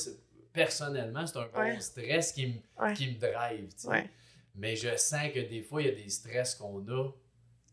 personnellement, 0.51 1.27
c'est 1.27 1.37
un 1.37 1.47
bon 1.47 1.79
stress 1.79 2.31
qui 2.31 2.47
me, 2.47 2.93
qui 2.95 3.07
me 3.11 3.19
drive. 3.19 3.69
Mais 4.55 4.75
je 4.75 4.95
sens 4.97 5.31
que 5.33 5.39
des 5.39 5.61
fois, 5.61 5.81
il 5.81 5.87
y 5.87 5.91
a 5.91 5.95
des 5.95 6.09
stress 6.09 6.55
qu'on 6.55 6.85
a 6.89 7.09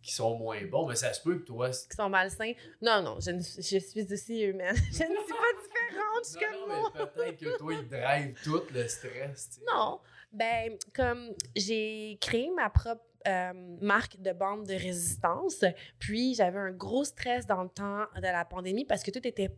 qui 0.06 0.12
sont 0.14 0.38
moins 0.38 0.64
bons, 0.66 0.86
mais 0.88 0.94
ça 0.94 1.12
se 1.12 1.20
peut 1.20 1.36
que 1.38 1.44
toi. 1.44 1.70
Qui 1.70 1.96
sont 1.96 2.08
malsains. 2.08 2.52
Non, 2.80 3.02
non, 3.02 3.18
je, 3.20 3.32
je 3.32 3.78
suis 3.78 4.12
aussi 4.12 4.40
humaine. 4.42 4.74
je 4.76 4.82
ne 4.90 4.92
suis 4.92 5.04
pas 5.04 5.52
différente, 5.62 6.24
je 6.24 6.28
suis 6.30 6.38
comme 6.38 6.68
non, 6.68 6.90
mais 6.94 7.06
peut-être 7.06 7.36
que 7.38 7.58
toi, 7.58 7.72
il 7.74 7.88
drive 7.88 8.38
tout 8.44 8.62
le 8.72 8.86
stress. 8.88 9.60
Non. 9.74 10.00
Ben, 10.32 10.76
comme 10.94 11.32
j'ai 11.54 12.18
créé 12.20 12.50
ma 12.54 12.70
propre 12.70 13.02
euh, 13.26 13.52
marque 13.80 14.20
de 14.20 14.32
bande 14.32 14.66
de 14.66 14.74
résistance, 14.74 15.64
puis 15.98 16.34
j'avais 16.34 16.58
un 16.58 16.70
gros 16.72 17.04
stress 17.04 17.46
dans 17.46 17.62
le 17.64 17.68
temps 17.68 18.04
de 18.16 18.22
la 18.22 18.44
pandémie 18.44 18.84
parce 18.84 19.02
que 19.02 19.10
tout 19.10 19.26
était 19.26 19.50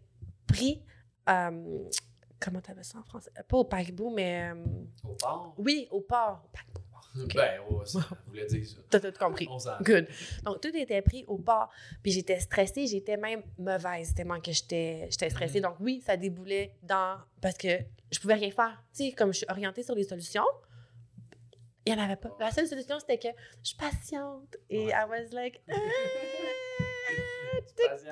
pris 0.46 0.82
euh, 1.28 1.78
comment 2.40 2.60
t'appelles 2.62 2.84
ça 2.84 2.98
en 2.98 3.02
français? 3.02 3.30
Pas 3.48 3.56
au 3.58 3.64
paquebot, 3.64 4.08
mais. 4.10 4.50
euh, 4.50 4.64
Au 5.04 5.14
port? 5.14 5.54
oui, 5.58 5.88
au 5.90 6.00
port. 6.00 6.42
Au 6.46 6.48
paquebot. 6.56 6.80
Ben, 7.14 7.60
ouais, 7.70 7.86
ça 7.86 8.00
voulait 8.26 8.46
dire 8.46 8.66
ça. 8.66 8.76
T'as 8.90 9.00
tout 9.00 9.18
compris. 9.18 9.48
On 9.50 9.58
Good. 9.82 10.06
Donc, 10.44 10.60
tout 10.60 10.74
était 10.76 11.02
pris 11.02 11.24
au 11.26 11.38
port. 11.38 11.70
Puis 12.02 12.12
j'étais 12.12 12.38
stressée, 12.38 12.86
j'étais 12.86 13.16
même 13.16 13.42
mauvaise 13.58 14.14
tellement 14.14 14.40
que 14.40 14.52
j'étais 14.52 15.08
stressée. 15.10 15.60
Mhm. 15.60 15.62
Donc, 15.66 15.76
oui, 15.80 16.02
ça 16.04 16.16
déboulait 16.16 16.74
dans. 16.82 17.18
Parce 17.40 17.56
que 17.56 17.68
je 18.10 18.18
pouvais 18.20 18.34
rien 18.34 18.50
faire. 18.50 18.82
Tu 18.94 19.06
sais, 19.06 19.12
comme 19.12 19.32
je 19.32 19.38
suis 19.38 19.46
orientée 19.48 19.82
sur 19.82 19.94
les 19.94 20.04
solutions, 20.04 20.46
il 21.84 21.94
n'y 21.94 22.00
en 22.00 22.04
avait 22.04 22.16
pas. 22.16 22.36
La 22.38 22.50
seule 22.50 22.66
solution, 22.66 22.98
c'était 23.00 23.18
que 23.18 23.28
je 23.62 23.68
suis 23.68 23.76
patiente. 23.76 24.56
Et 24.68 24.86
Ouais. 24.86 24.92
I 24.92 25.04
was 25.08 25.32
like. 25.32 25.62
ah, 25.68 25.72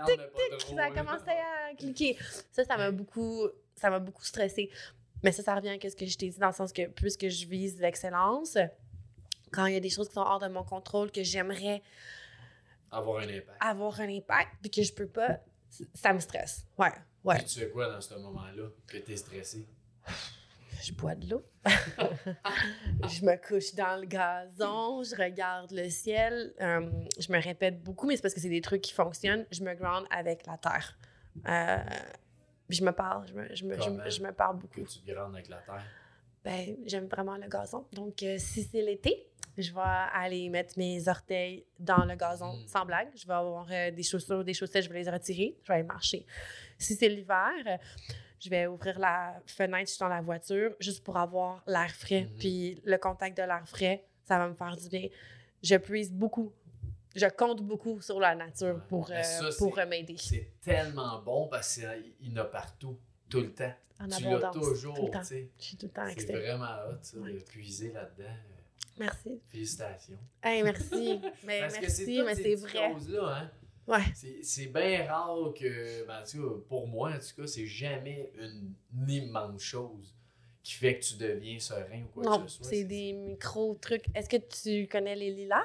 mais 0.09 0.17
pas 0.17 0.57
trop, 0.59 0.77
ça 0.77 0.85
a 0.85 0.91
commencé 0.91 1.31
à 1.31 1.75
cliquer. 1.77 2.17
Ça, 2.53 2.65
ça 2.65 2.77
m'a 2.77 2.91
beaucoup, 2.91 3.49
ça 3.75 3.91
m'a 3.91 3.99
beaucoup 3.99 4.25
stressée. 4.25 4.71
Mais 5.23 5.33
ça, 5.33 5.43
ça 5.43 5.55
revient 5.55 5.71
à 5.71 5.91
ce 5.91 5.97
que 5.97 6.07
je 6.07 6.17
t'ai 6.17 6.29
dit, 6.29 6.39
dans 6.39 6.49
le 6.49 6.53
sens 6.53 6.73
que 6.73 6.87
plus 6.89 7.17
que 7.17 7.29
je 7.29 7.47
vise 7.47 7.81
l'excellence, 7.81 8.57
quand 9.53 9.67
il 9.67 9.75
y 9.75 9.77
a 9.77 9.81
des 9.81 9.91
choses 9.91 10.09
qui 10.09 10.15
sont 10.15 10.21
hors 10.21 10.39
de 10.41 10.49
mon 10.49 10.65
contrôle, 10.65 11.11
que 11.11 11.23
j'aimerais 11.23 11.83
Avoir 12.91 13.19
un 13.23 13.29
impact. 13.29 13.57
avoir 13.61 14.01
un 14.01 14.09
impact, 14.09 14.51
puis 14.63 14.71
que 14.71 14.83
je 14.83 14.93
peux 14.93 15.09
pas, 15.09 15.41
ça 15.95 16.13
me 16.13 16.21
stresse. 16.21 16.67
Ouais, 16.79 16.93
ouais. 17.25 17.37
Puis 17.39 17.45
tu 17.47 17.61
fais 17.61 17.71
quoi 17.71 17.91
dans 17.91 18.01
ce 18.01 18.15
moment-là 18.15 18.69
que 18.87 18.99
t'es 18.99 19.17
stressé? 19.17 19.67
Je 20.83 20.93
bois 20.93 21.15
de 21.15 21.29
l'eau. 21.31 21.43
je 23.09 23.25
me 23.25 23.37
couche 23.49 23.75
dans 23.75 23.99
le 23.99 24.07
gazon, 24.07 25.03
je 25.03 25.17
regarde 25.17 25.71
le 25.73 25.89
ciel. 25.89 26.53
Euh, 26.61 26.91
je 27.19 27.33
me 27.33 27.41
répète 27.43 27.83
beaucoup, 27.83 28.07
mais 28.07 28.15
c'est 28.17 28.23
parce 28.23 28.35
que 28.35 28.41
c'est 28.41 28.51
des 28.51 28.61
trucs 28.61 28.83
qui 28.83 28.93
fonctionnent. 28.93 29.47
Je 29.51 29.65
me 29.65 29.75
ground 29.75 30.07
avec 30.11 30.47
la 30.47 30.59
terre. 30.59 30.97
Euh, 31.49 31.79
je 32.69 32.85
me 32.85 32.93
parle, 32.93 33.27
je 33.27 33.33
me, 33.35 33.55
je 33.55 33.65
me, 33.65 33.75
je 33.75 33.89
me- 33.91 33.97
Comment? 33.97 34.11
je 34.11 34.23
me 34.23 34.33
parle 34.33 34.57
Que 34.59 34.63
beaucoup. 34.63 34.83
tu 34.87 35.01
te 35.01 35.11
avec 35.11 35.49
la 35.49 35.57
terre? 35.59 35.83
Ben, 36.45 36.77
j'aime 36.85 37.07
vraiment 37.07 37.37
le 37.37 37.49
gazon. 37.49 37.87
Donc, 37.93 38.23
euh, 38.23 38.37
si 38.39 38.63
c'est 38.63 38.83
l'été, 38.83 39.29
je 39.59 39.73
vais 39.73 39.81
aller 40.15 40.49
mettre 40.49 40.79
mes 40.79 41.09
orteils 41.09 41.65
dans 41.79 42.05
le 42.05 42.15
gazon, 42.15 42.57
Mm. 42.57 42.67
sans 42.67 42.85
blague. 42.85 43.09
Je 43.15 43.27
vais 43.27 43.35
avoir 43.35 43.67
euh, 43.71 43.91
des 43.91 44.03
chaussures, 44.03 44.45
des 44.45 44.55
chaussettes, 44.55 44.85
je 44.85 44.91
vais 44.91 45.03
les 45.03 45.11
retirer, 45.11 45.57
je 45.63 45.69
vais 45.69 45.75
aller 45.75 45.83
marcher. 45.87 46.27
Si 46.79 46.95
c'est 46.95 47.09
l'hiver, 47.09 47.53
euh, 47.67 47.77
je 48.39 48.51
vais 48.51 48.67
ouvrir 48.67 48.99
la 48.99 49.41
fenêtre, 49.47 49.89
je 49.89 49.95
suis 49.95 50.01
dans 50.01 50.09
la 50.09 50.21
voiture, 50.21 50.75
juste 50.81 51.03
pour 51.05 51.17
avoir 51.17 51.63
l'air 51.67 51.91
frais. 51.91 52.23
Mhm. 52.25 52.39
Puis 52.39 52.81
le 52.85 52.99
contact 52.99 53.37
de 53.37 53.43
l'air 53.43 53.63
frais, 53.67 54.05
ça 54.25 54.39
va 54.39 54.49
me 54.49 54.55
faire 54.55 54.77
du 54.77 54.89
bien. 54.89 55.09
Je 55.63 55.77
puise 55.77 56.13
beaucoup. 56.13 56.53
Je 57.15 57.27
compte 57.27 57.63
beaucoup 57.63 58.03
sur 58.03 58.21
la 58.21 58.35
nature 58.35 58.75
Ouais. 58.75 58.81
pour, 58.91 59.09
Mais 59.09 59.23
ça, 59.23 59.45
euh, 59.47 59.53
pour 59.59 59.75
m'aider. 59.89 60.17
C'est 60.19 60.53
tellement 60.61 61.23
bon 61.23 61.49
parce 61.49 61.77
qu'il 61.77 62.15
y 62.21 62.31
en 62.31 62.37
a 62.37 62.45
partout, 62.45 62.99
tout 63.31 63.41
le 63.41 63.55
temps. 63.55 63.73
En 63.99 64.07
tu 64.09 64.25
l'as 64.25 64.51
toujours, 64.51 65.11
tu 65.11 65.25
sais. 65.25 65.51
Je 65.59 65.65
suis 65.65 65.77
tout 65.79 65.87
le 65.87 65.93
temps 65.93 66.05
C'est 66.15 66.31
vraiment 66.31 66.67
hot, 66.91 66.99
ça, 67.01 67.17
Ouais. 67.17 67.33
de 67.33 67.39
puiser 67.39 67.91
là-dedans. 67.93 68.35
Merci. 68.99 69.41
Félicitations. 69.47 70.19
Hey, 70.43 70.63
merci. 70.63 71.21
Mais 71.45 71.61
Parce 71.61 71.81
merci, 71.81 72.23
mais 72.25 72.35
ces 72.35 72.43
c'est 72.43 72.55
vrai. 72.55 72.85
hein. 72.85 73.51
Ouais. 73.87 74.03
C'est- 74.43 74.67
bien 74.73 75.05
rare 75.07 75.53
que, 75.55 76.05
ben, 76.07 76.21
en 76.21 76.25
tout 76.25 76.43
cas, 76.43 76.65
pour 76.69 76.89
moi, 76.89 77.11
en 77.11 77.19
tout 77.19 77.41
cas, 77.43 77.47
c'est 77.47 77.67
jamais 77.67 78.33
une, 78.41 78.73
une 78.97 79.11
immense 79.11 79.61
chose 79.63 80.15
qui 80.63 80.73
fait 80.75 80.99
que 80.99 81.05
tu 81.05 81.15
deviens 81.17 81.59
serein 81.61 82.03
ou 82.03 82.07
quoi 82.13 82.25
Non, 82.25 82.43
que 82.45 82.49
ce 82.51 82.57
soit. 82.57 82.67
c'est 82.69 82.85
des 82.85 83.13
micro-trucs. 83.13 84.07
Est-ce 84.15 84.29
que 84.29 84.37
tu 84.39 84.89
connais 84.89 85.15
les 85.15 85.31
lilas? 85.31 85.63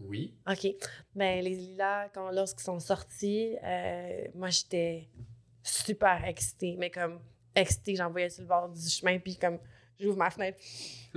Oui. 0.00 0.34
OK. 0.50 0.66
Ben, 1.14 1.44
les 1.44 1.54
lilas, 1.54 2.08
quand, 2.14 2.30
lorsqu'ils 2.30 2.64
sont 2.64 2.80
sortis, 2.80 3.56
euh, 3.62 4.24
moi, 4.34 4.48
j'étais 4.48 5.08
super 5.62 6.24
excitée. 6.24 6.76
Mais 6.78 6.90
comme 6.90 7.20
excitée, 7.54 7.96
j'en 7.96 8.10
voyais 8.10 8.30
sur 8.30 8.42
le 8.42 8.48
bord 8.48 8.68
du 8.70 8.88
chemin, 8.88 9.18
puis 9.18 9.36
comme 9.36 9.58
j'ouvre 10.02 10.18
ma 10.18 10.30
fenêtre 10.30 10.58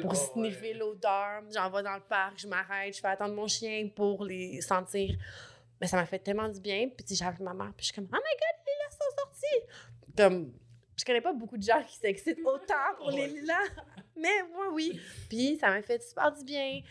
pour 0.02 0.12
Oh, 0.12 0.16
sniffer 0.34 0.72
ouais. 0.72 0.74
l'odeur. 0.74 1.44
J'en 1.54 1.70
vais 1.70 1.84
dans 1.84 1.96
le 1.96 2.02
parc, 2.02 2.38
je 2.40 2.48
m'arrête, 2.48 2.96
je 2.96 3.00
fais 3.02 3.08
attendre 3.08 3.34
mon 3.34 3.48
chien 3.48 3.90
pour 3.96 4.24
les 4.24 4.62
sentir. 4.62 5.16
Mais 5.82 5.88
ça 5.88 5.98
m'a 5.98 6.06
fait 6.06 6.20
tellement 6.20 6.48
du 6.48 6.60
bien. 6.60 6.88
Puis, 6.90 7.06
tu 7.06 7.16
sais, 7.16 7.24
j'appelle 7.24 7.44
ma 7.46 7.54
mère, 7.54 7.74
puis 7.76 7.86
je 7.86 7.92
suis 7.92 7.96
comme, 7.96 8.08
oh 8.12 8.16
my 8.16 8.20
god, 8.20 8.66
les 8.66 8.72
lilas 8.74 8.92
sont 8.92 9.18
sortis! 9.18 10.16
Comme, 10.18 10.54
je 10.98 11.04
connais 11.04 11.22
pas 11.22 11.34
beaucoup 11.34 11.58
de 11.58 11.64
gens 11.64 11.84
qui 11.84 11.96
s'excitent 11.98 12.40
autant 12.46 12.96
pour 12.98 13.12
les 13.12 13.28
lilas, 13.28 13.70
mais 14.16 14.44
moi, 14.54 14.70
oui. 14.72 15.00
Puis, 15.30 15.58
ça 15.60 15.70
m'a 15.70 15.82
fait 15.82 16.02
super 16.02 16.32
du 16.32 16.44
bien. 16.46 16.82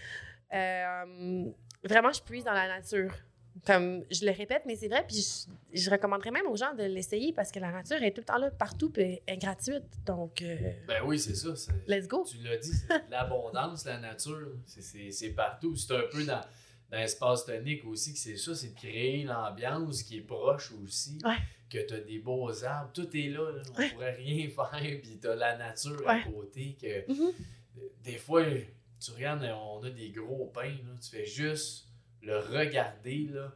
Euh, 0.53 1.51
vraiment, 1.83 2.13
je 2.13 2.21
puise 2.23 2.45
dans 2.45 2.53
la 2.53 2.69
nature. 2.69 3.13
Comme 3.67 4.05
je 4.11 4.27
le 4.27 4.33
répète, 4.33 4.63
mais 4.67 4.77
c'est 4.77 4.89
vrai, 4.89 5.05
puis 5.09 5.17
je, 5.73 5.81
je 5.81 5.91
recommanderais 5.91 6.31
même 6.31 6.47
aux 6.47 6.57
gens 6.57 6.75
de 6.75 6.83
l'essayer 6.85 7.33
parce 7.33 7.51
que 7.51 7.59
la 7.61 7.73
nature 7.73 8.03
est 8.03 8.11
tout 8.13 8.21
le 8.21 8.27
temps 8.27 8.37
là, 8.39 8.51
partout, 8.51 8.91
puis 8.91 9.03
elle 9.27 9.35
est 9.35 9.39
gratuite. 9.39 9.85
Donc, 10.05 10.43
euh, 10.43 10.57
Ben 10.87 11.03
oui, 11.05 11.19
c'est 11.19 11.35
ça. 11.35 11.49
let's 11.89 12.07
go. 12.07 12.27
Tu 12.31 12.39
l'as 12.39 12.57
dit, 12.59 12.73
l'abondance, 13.11 13.85
la 13.87 13.99
nature. 13.99 14.53
C'est- 14.67 15.31
partout. 15.31 15.75
C'est 15.77 15.95
un 15.95 16.03
peu 16.13 16.25
dans, 16.25 16.41
dans 16.91 16.99
l'espace 16.99 17.45
tonique 17.47 17.85
aussi 17.87 18.13
que 18.13 18.19
c'est 18.19 18.37
ça, 18.37 18.55
c'est 18.55 18.75
de 18.75 18.79
créer 18.79 19.25
l'ambiance 19.25 20.03
qui 20.03 20.19
est 20.19 20.23
proche 20.23 20.73
aussi. 20.85 21.19
Ouais. 21.25 21.37
Que 21.71 21.79
tu 21.87 21.95
as 21.95 22.01
des 22.01 22.19
beaux 22.19 22.51
arbres, 22.65 22.91
tout 22.93 23.09
est 23.17 23.29
là. 23.31 23.51
là. 23.51 23.63
On 23.75 23.79
Ouais. 23.79 23.91
pourrait 23.91 24.15
rien 24.15 24.49
faire, 24.55 25.01
puis 25.01 25.19
tu 25.21 25.27
as 25.27 25.35
la 25.35 25.57
nature 25.57 26.01
Ouais. 26.07 26.21
à 26.21 26.23
côté. 26.31 26.77
que 26.81 27.11
Mhm. 27.11 27.33
Des 28.05 28.19
fois, 28.19 28.45
tu 29.01 29.11
regardes, 29.13 29.43
on 29.59 29.83
a 29.83 29.91
des 29.91 30.11
gros 30.11 30.47
pins, 30.55 30.69
là, 30.69 30.95
tu 31.03 31.09
fais 31.11 31.25
juste 31.27 31.87
le 32.25 32.39
regarder, 32.39 33.29
là, 33.33 33.55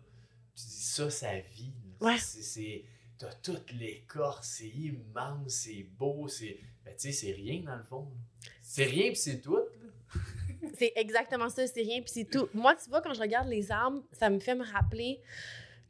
tu 0.55 0.65
dis 0.65 0.71
ça, 0.83 1.11
ça 1.11 1.39
vit. 1.39 1.73
Ouais. 2.01 2.19
C'est- 2.19 2.85
T'as 3.19 3.33
toute 3.43 3.73
l'écorce, 3.73 4.47
c'est 4.59 4.69
immense, 4.69 5.49
c'est 5.53 5.83
beau, 5.83 6.29
c'est. 6.29 6.61
Ben, 6.85 6.95
tu 6.95 7.01
sais, 7.01 7.13
c'est 7.13 7.33
rien 7.33 7.63
dans 7.63 7.75
le 7.77 7.83
fond. 7.83 8.07
C'est 8.63 8.85
rien, 8.85 9.09
puis 9.09 9.17
c'est 9.17 9.41
tout. 9.41 9.57
là. 9.57 9.63
C'est 10.79 10.93
exactement 10.95 11.49
ça, 11.49 11.67
c'est 11.67 11.83
rien, 11.83 12.01
puis 12.01 12.11
c'est 12.13 12.25
tout. 12.25 12.49
Moi, 12.55 12.77
tu 12.77 12.89
vois, 12.89 13.03
quand 13.03 13.13
je 13.13 13.21
regarde 13.21 13.49
les 13.49 13.73
arbres, 13.73 14.01
ça 14.13 14.31
me 14.31 14.39
fait 14.39 14.55
me 14.55 14.65
rappeler 14.65 15.21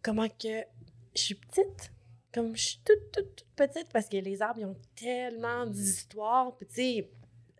comment 0.03 0.29
que 0.29 0.63
je 1.15 1.21
suis 1.21 1.35
petite. 1.35 1.93
Comme 2.33 2.57
je 2.57 2.63
suis 2.63 2.81
toute, 2.85 3.13
toute, 3.13 3.37
toute 3.37 3.49
petite, 3.55 3.89
parce 3.93 4.09
que 4.09 4.17
les 4.17 4.41
arbres, 4.41 4.61
ils 4.61 4.65
ont 4.67 4.77
tellement 4.97 5.67
d'histoires. 5.67 6.57
Puis, 6.57 6.67
tu 6.67 6.75
sais, 6.75 7.11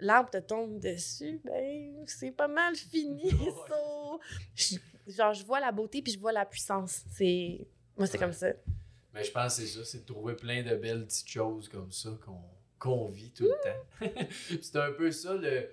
l'arbre 0.01 0.31
te 0.31 0.39
tombe 0.39 0.79
dessus, 0.81 1.39
ben, 1.45 2.05
c'est 2.07 2.31
pas 2.31 2.49
mal 2.49 2.75
fini. 2.75 3.31
So, 3.69 4.21
je- 4.55 4.77
genre, 5.09 5.33
je 5.35 5.45
vois 5.45 5.61
la 5.61 5.73
beauté, 5.73 6.03
puis 6.03 6.13
je 6.13 6.19
vois 6.19 6.33
la 6.33 6.45
puissance. 6.47 7.03
C'est... 7.13 7.67
Moi, 7.97 8.07
c'est 8.07 8.13
Ouais. 8.19 8.25
comme 8.25 8.33
ça. 8.33 8.49
Mais 9.15 9.25
je 9.25 9.33
pense 9.33 9.57
que 9.57 9.63
c'est 9.63 9.79
ça, 9.79 9.85
c'est 9.85 10.01
de 10.01 10.05
trouver 10.13 10.35
plein 10.37 10.63
de 10.63 10.77
belles 10.77 11.05
petites 11.07 11.29
choses 11.29 11.69
comme 11.69 11.91
ça 11.91 12.11
qu'on 12.25 12.41
qu'on 12.79 13.07
vit 13.09 13.33
tout 13.33 13.43
le 13.43 13.59
temps. 13.65 14.27
c'est 14.63 14.77
un 14.77 14.93
peu 14.93 15.11
ça, 15.11 15.35
le, 15.35 15.69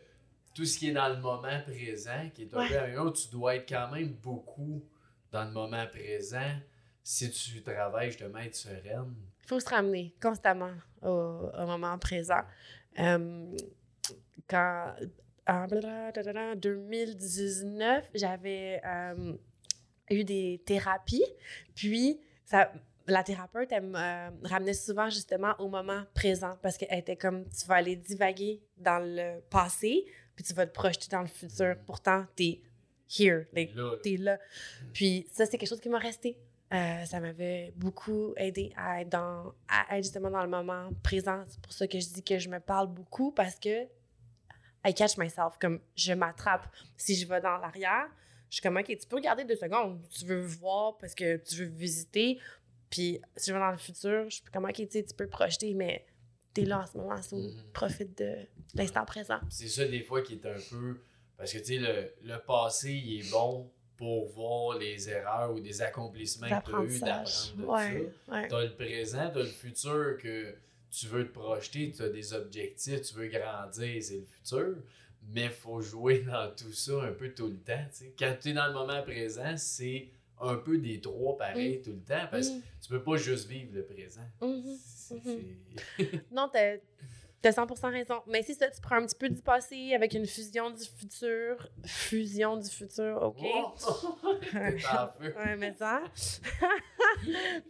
tout 0.55 0.65
ce 0.65 0.79
qui 0.79 0.89
est 0.89 0.93
dans 0.93 1.07
le 1.09 1.17
moment 1.21 1.61
présent, 1.67 2.29
qui 2.33 2.43
est 2.43 2.53
un 2.55 2.57
Ouais. 2.57 2.67
peu 2.69 2.79
un 2.79 2.95
autre, 3.03 3.21
tu 3.21 3.29
dois 3.29 3.55
être 3.57 3.69
quand 3.69 3.91
même 3.91 4.13
beaucoup 4.13 4.83
dans 5.31 5.43
le 5.45 5.51
moment 5.51 5.85
présent 5.85 6.55
si 7.03 7.29
tu 7.29 7.61
travailles 7.61 8.09
justement 8.09 8.39
à 8.39 8.45
être 8.45 8.55
sereine. 8.55 9.13
Il 9.43 9.47
faut 9.47 9.59
se 9.59 9.69
ramener 9.69 10.15
constamment 10.19 10.71
au, 11.03 11.07
au 11.09 11.65
moment 11.67 11.95
présent. 11.99 12.41
Euh, 12.97 13.55
quand, 14.49 14.95
en 15.47 15.67
blablabla, 15.67 16.55
2019, 16.55 18.09
j'avais 18.13 18.81
euh, 18.85 19.33
eu 20.09 20.23
des 20.23 20.61
thérapies, 20.65 21.25
puis 21.75 22.19
ça, 22.45 22.71
la 23.07 23.23
thérapeute, 23.23 23.71
elle 23.71 23.83
me 23.83 23.97
euh, 23.97 24.29
ramenait 24.43 24.73
souvent 24.73 25.09
justement 25.09 25.53
au 25.59 25.67
moment 25.67 26.03
présent 26.13 26.57
parce 26.61 26.77
qu'elle 26.77 26.97
était 26.97 27.15
comme, 27.15 27.45
tu 27.49 27.65
vas 27.67 27.75
aller 27.75 27.95
divaguer 27.95 28.61
dans 28.77 28.99
le 28.99 29.41
passé, 29.49 30.05
puis 30.35 30.43
tu 30.43 30.53
vas 30.53 30.65
te 30.65 30.73
projeter 30.73 31.07
dans 31.11 31.21
le 31.21 31.27
futur. 31.27 31.75
Pourtant, 31.85 32.25
t'es 32.35 32.61
here, 33.19 33.45
like, 33.53 33.73
t'es 34.03 34.17
là. 34.17 34.39
Puis 34.93 35.27
ça, 35.31 35.45
c'est 35.45 35.57
quelque 35.57 35.69
chose 35.69 35.81
qui 35.81 35.89
m'a 35.89 35.99
resté. 35.99 36.37
Euh, 36.73 37.05
ça 37.05 37.19
m'avait 37.19 37.71
beaucoup 37.75 38.33
aidé 38.37 38.73
à 38.75 39.01
être, 39.01 39.09
dans, 39.09 39.53
à 39.69 39.97
être 39.97 40.03
justement 40.03 40.31
dans 40.31 40.41
le 40.41 40.49
moment 40.49 40.89
présent. 41.03 41.43
C'est 41.47 41.61
pour 41.61 41.73
ça 41.73 41.87
que 41.87 41.99
je 41.99 42.07
dis 42.07 42.23
que 42.23 42.39
je 42.39 42.49
me 42.49 42.59
parle 42.59 42.87
beaucoup 42.87 43.31
parce 43.31 43.55
que 43.55 43.85
I 44.85 44.93
catch 44.93 45.17
myself, 45.17 45.57
comme 45.59 45.79
je 45.95 46.13
m'attrape. 46.13 46.67
Si 46.97 47.15
je 47.15 47.27
vais 47.27 47.41
dans 47.41 47.57
l'arrière, 47.57 48.07
je 48.49 48.55
suis 48.55 48.61
comme, 48.61 48.77
OK, 48.77 48.85
tu 48.85 49.07
peux 49.07 49.15
regarder 49.15 49.43
deux 49.43 49.55
secondes. 49.55 49.99
Tu 50.09 50.25
veux 50.25 50.41
voir 50.41 50.97
parce 50.97 51.15
que 51.15 51.37
tu 51.37 51.55
veux 51.55 51.65
visiter. 51.65 52.39
Puis 52.89 53.19
si 53.35 53.49
je 53.49 53.53
vais 53.53 53.59
dans 53.59 53.71
le 53.71 53.77
futur, 53.77 54.25
je 54.29 54.35
suis 54.35 54.43
comme, 54.53 54.65
OK, 54.65 54.73
tu 54.75 54.87
sais, 54.89 55.03
tu 55.03 55.13
peux 55.15 55.27
projeter, 55.27 55.73
mais 55.73 56.05
t'es 56.53 56.63
là 56.65 56.79
en 56.81 56.85
ce 56.85 56.97
moment, 56.97 57.21
so 57.21 57.35
Mhm. 57.37 57.63
profite 57.73 58.17
de 58.19 58.35
l'instant 58.75 59.03
présent. 59.05 59.39
c'est 59.49 59.67
ça 59.67 59.85
des 59.85 60.01
fois 60.03 60.21
qui 60.21 60.33
est 60.35 60.45
un 60.45 60.59
peu. 60.69 60.99
Parce 61.37 61.51
que 61.51 61.57
tu 61.57 61.65
sais, 61.65 61.77
le, 61.79 62.13
le 62.23 62.37
passé, 62.39 62.93
il 62.93 63.19
est 63.19 63.31
bon 63.31 63.69
pour 63.97 64.27
voir 64.29 64.77
les 64.77 65.09
erreurs 65.09 65.51
ou 65.53 65.59
des 65.59 65.81
accomplissements 65.81 66.47
que 66.47 66.49
tu 66.49 66.75
as 66.75 66.79
eu 66.83 66.99
L'apprentissage. 66.99 67.55
d'apprendre 67.55 67.57
de 67.57 67.65
ça. 67.65 68.57
Ouais, 68.57 68.65
le 68.67 68.75
présent, 68.75 69.31
t'as 69.33 69.39
le 69.39 69.45
futur 69.45 70.17
que 70.21 70.55
tu 70.99 71.07
veux 71.07 71.27
te 71.27 71.33
projeter, 71.33 71.91
tu 71.91 72.01
as 72.03 72.09
des 72.09 72.33
objectifs, 72.33 73.01
tu 73.01 73.15
veux 73.15 73.27
grandir, 73.27 74.01
c'est 74.01 74.17
le 74.17 74.25
futur. 74.25 74.75
Mais 75.27 75.45
il 75.45 75.49
faut 75.49 75.81
jouer 75.81 76.19
dans 76.27 76.53
tout 76.55 76.71
ça 76.73 77.03
un 77.03 77.11
peu 77.11 77.33
tout 77.33 77.47
le 77.47 77.57
temps. 77.57 77.87
Quand 78.17 78.35
tu 78.41 78.49
es 78.49 78.53
dans 78.53 78.67
le 78.67 78.73
moment 78.73 79.01
présent, 79.03 79.57
c'est 79.57 80.09
un 80.39 80.55
peu 80.55 80.77
des 80.77 80.99
trois 80.99 81.37
pareil 81.37 81.81
tout 81.81 81.91
le 81.91 82.01
temps 82.01 82.27
parce 82.29 82.49
que 82.49 82.55
tu 82.81 82.89
peux 82.89 83.01
pas 83.01 83.15
juste 83.17 83.47
vivre 83.47 83.73
le 83.73 83.85
présent. 83.85 84.27
Mhm. 84.41 84.77
Mhm. 85.11 86.21
Non, 86.31 86.49
t'as 86.51 86.77
as 87.43 87.51
100% 87.51 87.91
raison. 87.91 88.21
Mais 88.27 88.41
c'est 88.41 88.55
ça, 88.55 88.69
tu 88.69 88.81
prends 88.81 88.95
un 88.95 89.05
petit 89.05 89.15
peu 89.15 89.29
du 89.29 89.41
passé 89.41 89.93
avec 89.93 90.13
une 90.13 90.25
fusion 90.25 90.71
du 90.71 90.83
futur. 90.83 91.69
Fusion 91.85 92.57
du 92.57 92.69
futur, 92.69 93.21
OK? 93.21 93.37
Oh! 93.43 93.75
En 94.55 95.07
feu. 95.09 95.33
Ouais, 95.37 95.55
mais 95.55 95.73
ça. 95.77 96.03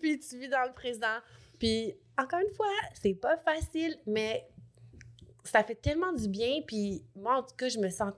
puis 0.01 0.19
tu 0.19 0.39
vis 0.39 0.49
dans 0.49 0.65
le 0.65 0.73
présent. 0.73 1.19
Puis 1.59 1.93
encore 2.17 2.39
une 2.39 2.53
fois, 2.55 2.67
c'est 3.01 3.13
pas 3.13 3.37
facile, 3.37 3.97
mais 4.05 4.47
ça 5.43 5.63
fait 5.63 5.75
tellement 5.75 6.13
du 6.13 6.27
bien. 6.27 6.61
Puis 6.65 7.03
moi, 7.15 7.37
en 7.37 7.43
tout 7.43 7.55
cas, 7.55 7.69
je 7.69 7.77
me 7.79 7.89
sens 7.89 8.13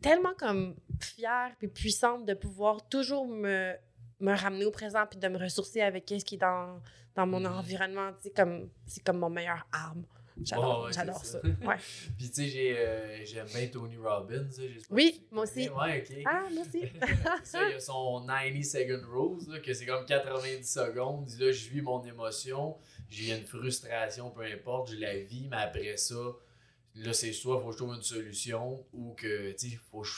tellement 0.00 0.34
comme 0.38 0.74
fière 1.00 1.52
puis 1.58 1.68
puissante 1.68 2.26
de 2.26 2.34
pouvoir 2.34 2.88
toujours 2.88 3.26
me, 3.26 3.74
me 4.20 4.34
ramener 4.36 4.64
au 4.64 4.70
présent 4.70 5.04
puis 5.08 5.18
de 5.18 5.28
me 5.28 5.38
ressourcer 5.38 5.80
avec 5.80 6.08
ce 6.08 6.24
qui 6.24 6.34
est 6.36 6.38
dans, 6.38 6.80
dans 7.14 7.26
mon 7.26 7.40
Mhm. 7.40 7.46
environnement. 7.58 8.10
Sais, 8.20 8.30
comme, 8.30 8.68
c'est 8.86 9.02
comme 9.04 9.18
mon 9.18 9.30
meilleur 9.30 9.66
arme. 9.72 10.04
J'adore, 10.40 10.84
ouais, 10.84 10.92
j'adore 10.92 11.24
ça. 11.24 11.40
ça. 11.40 11.48
Ouais. 11.66 11.76
Puis 12.16 12.30
tu 12.30 12.50
sais, 12.50 12.76
euh, 12.78 13.24
j'aime 13.24 13.46
bien 13.46 13.66
Tony 13.68 13.96
Robbins. 13.96 14.48
Oui, 14.90 15.26
moi 15.30 15.44
aussi. 15.44 15.68
Ouais. 15.68 16.04
Ah, 16.26 16.44
merci. 16.52 16.84
c'est 17.42 17.44
ça, 17.44 17.68
il 17.68 17.72
y 17.72 17.74
a 17.74 17.80
son 17.80 18.24
90 18.26 18.64
second 18.64 19.02
rules, 19.10 19.52
là, 19.52 19.60
que 19.60 19.74
c'est 19.74 19.86
comme 19.86 20.06
90 20.06 20.64
secondes. 20.64 21.28
Là, 21.38 21.52
je 21.52 21.68
vis 21.68 21.82
mon 21.82 22.02
émotion, 22.04 22.76
j'ai 23.10 23.36
une 23.36 23.44
frustration, 23.44 24.30
peu 24.30 24.42
importe, 24.42 24.90
je 24.90 24.96
la 24.96 25.18
vis, 25.18 25.48
mais 25.50 25.58
après 25.58 25.96
ça, 25.96 26.14
là, 26.94 27.12
c'est 27.12 27.32
soit 27.32 27.60
faut 27.60 27.66
que 27.68 27.72
je 27.72 27.78
trouve 27.78 27.94
une 27.94 28.02
solution 28.02 28.84
ou 28.92 29.14
que, 29.14 29.52
tu 29.52 29.70
sais, 29.70 29.78
faut 29.90 30.00
que 30.00 30.08
je, 30.08 30.14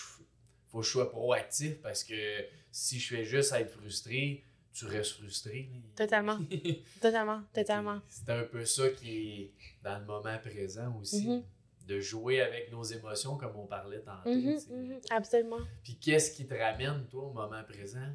faut 0.68 0.78
que 0.80 0.86
je 0.86 0.90
sois 0.90 1.10
proactif 1.10 1.80
parce 1.82 2.04
que 2.04 2.44
si 2.70 2.98
je 2.98 3.14
fais 3.14 3.24
juste 3.24 3.52
être 3.52 3.70
frustré, 3.70 4.44
tu 4.74 4.86
restes 4.86 5.12
frustré. 5.12 5.70
là. 5.72 5.78
Totalement. 5.96 6.38
Totalement, 7.00 7.42
totalement. 7.52 8.00
C'est 8.08 8.28
un 8.30 8.42
peu 8.44 8.64
ça 8.64 8.88
qui 8.90 9.10
est 9.40 9.52
dans 9.82 9.98
le 10.00 10.04
moment 10.04 10.36
présent 10.38 10.94
aussi. 11.00 11.26
Mhm. 11.28 11.42
De 11.86 12.00
jouer 12.00 12.40
avec 12.40 12.72
nos 12.72 12.82
émotions 12.82 13.36
comme 13.36 13.54
on 13.56 13.66
parlait 13.66 14.00
tantôt. 14.00 14.30
Mhm, 14.34 14.58
sais. 14.58 14.72
mhm, 14.72 15.00
absolument. 15.10 15.60
Puis 15.82 15.96
qu'est-ce 15.98 16.34
qui 16.34 16.46
te 16.46 16.54
ramène, 16.54 17.06
toi, 17.10 17.24
au 17.24 17.32
moment 17.32 17.62
présent? 17.68 18.08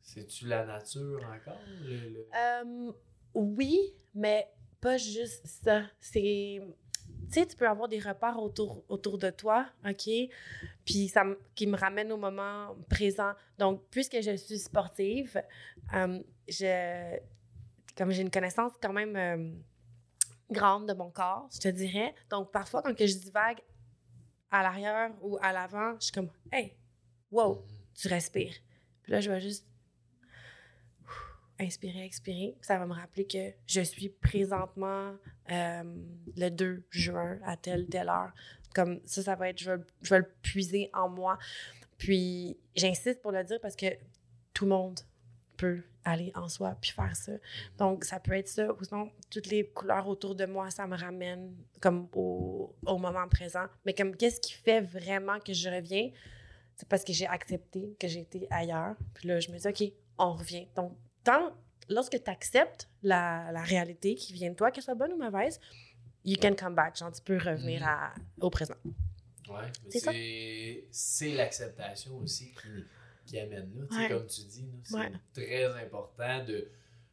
C'est-tu 0.00 0.46
la 0.46 0.64
nature 0.64 1.20
encore? 1.24 1.58
le- 1.82 2.08
le- 2.10 2.26
Euh, 2.34 2.92
oui, 3.34 3.78
mais 4.14 4.48
pas 4.80 4.96
juste 4.98 5.46
ça. 5.46 5.82
C'est. 6.00 6.60
Tu 7.32 7.40
sais, 7.40 7.46
tu 7.46 7.56
peux 7.56 7.66
avoir 7.66 7.88
des 7.88 7.98
repères 7.98 8.38
autour, 8.38 8.84
autour 8.90 9.16
de 9.16 9.30
toi, 9.30 9.66
OK? 9.88 10.06
Puis 10.84 11.08
ça 11.08 11.24
qui 11.54 11.66
me 11.66 11.76
ramène 11.76 12.12
au 12.12 12.18
moment 12.18 12.76
présent. 12.90 13.32
Donc, 13.58 13.82
puisque 13.90 14.20
je 14.20 14.36
suis 14.36 14.58
sportive, 14.58 15.42
euh, 15.94 16.22
je, 16.46 17.16
comme 17.96 18.10
j'ai 18.10 18.20
une 18.20 18.30
connaissance 18.30 18.72
quand 18.82 18.92
même 18.92 19.16
euh, 19.16 19.50
grande 20.50 20.86
de 20.86 20.92
mon 20.92 21.10
corps, 21.10 21.48
je 21.54 21.60
te 21.60 21.68
dirais. 21.68 22.14
Donc, 22.28 22.52
parfois, 22.52 22.82
quand 22.82 22.94
que 22.94 23.06
je 23.06 23.16
divague 23.16 23.60
à 24.50 24.62
l'arrière 24.62 25.12
ou 25.22 25.38
à 25.40 25.54
l'avant, 25.54 25.94
je 25.98 26.04
suis 26.04 26.12
comme, 26.12 26.28
hey, 26.52 26.76
wow, 27.30 27.64
tu 27.94 28.08
respires. 28.08 28.54
Puis 29.02 29.12
là, 29.12 29.20
je 29.20 29.30
vais 29.30 29.40
juste 29.40 29.66
inspirer, 31.62 32.04
expirer. 32.04 32.54
Ça 32.60 32.78
va 32.78 32.86
me 32.86 32.94
rappeler 32.94 33.26
que 33.26 33.52
je 33.66 33.80
suis 33.80 34.08
présentement 34.08 35.14
euh, 35.50 35.82
le 36.36 36.48
2 36.50 36.84
juin 36.90 37.38
à 37.44 37.56
telle, 37.56 37.86
telle 37.86 38.08
heure. 38.08 38.32
Comme 38.74 39.00
ça, 39.04 39.22
ça 39.22 39.34
va 39.34 39.50
être, 39.50 39.58
je 39.58 39.70
vais, 39.70 39.82
je 40.02 40.10
vais 40.10 40.18
le 40.20 40.30
puiser 40.42 40.90
en 40.92 41.08
moi. 41.08 41.38
Puis 41.98 42.56
j'insiste 42.74 43.20
pour 43.22 43.32
le 43.32 43.44
dire 43.44 43.60
parce 43.60 43.76
que 43.76 43.86
tout 44.54 44.64
le 44.64 44.70
monde 44.70 45.00
peut 45.56 45.82
aller 46.04 46.32
en 46.34 46.48
soi 46.48 46.76
puis 46.80 46.90
faire 46.90 47.14
ça. 47.14 47.32
Donc, 47.78 48.04
ça 48.04 48.18
peut 48.18 48.32
être 48.32 48.48
ça. 48.48 48.72
Ou 48.72 48.84
sinon, 48.84 49.10
toutes 49.30 49.46
les 49.46 49.68
couleurs 49.68 50.08
autour 50.08 50.34
de 50.34 50.46
moi, 50.46 50.70
ça 50.70 50.86
me 50.86 50.96
ramène 50.96 51.54
comme 51.80 52.08
au, 52.14 52.74
au 52.84 52.98
moment 52.98 53.28
présent. 53.28 53.66
Mais 53.84 53.94
comme 53.94 54.16
qu'est-ce 54.16 54.40
qui 54.40 54.52
fait 54.52 54.80
vraiment 54.80 55.38
que 55.38 55.52
je 55.52 55.68
reviens? 55.68 56.10
C'est 56.74 56.88
parce 56.88 57.04
que 57.04 57.12
j'ai 57.12 57.26
accepté 57.26 57.94
que 58.00 58.08
j'étais 58.08 58.48
ailleurs. 58.50 58.96
Puis 59.14 59.28
là, 59.28 59.38
je 59.38 59.50
me 59.50 59.58
dis, 59.58 59.68
OK, 59.68 59.92
on 60.18 60.32
revient. 60.32 60.66
Donc, 60.74 60.96
tant, 61.24 61.52
lorsque 61.88 62.22
tu 62.22 62.30
acceptes 62.30 62.88
la, 63.02 63.50
la 63.52 63.62
réalité 63.62 64.14
qui 64.14 64.32
vient 64.32 64.50
de 64.50 64.54
toi, 64.56 64.70
qu'elle 64.70 64.82
soit 64.84 64.94
bonne 64.94 65.12
ou 65.12 65.16
mauvaise, 65.16 65.60
you 66.24 66.36
can 66.40 66.54
come 66.54 66.74
back. 66.74 66.96
Genre, 66.96 67.12
tu 67.12 67.22
peux 67.22 67.36
revenir 67.38 67.80
Mhm. 67.82 67.88
à- 67.88 68.14
au 68.40 68.50
présent. 68.50 68.74
Ouais, 69.48 69.70
mais 70.06 70.84
C'est 70.90 71.32
l'acceptation 71.34 72.16
aussi 72.18 72.52
qui, 72.52 72.84
qui 73.26 73.38
amène 73.38 73.70
là. 73.76 73.96
Ouais. 73.98 74.08
Comme 74.08 74.26
tu 74.26 74.42
dis, 74.42 74.62
là, 74.62 74.68
c'est 74.84 74.94
Ouais. 74.94 75.12
très 75.34 75.66
important 75.84 76.44
de 76.44 76.68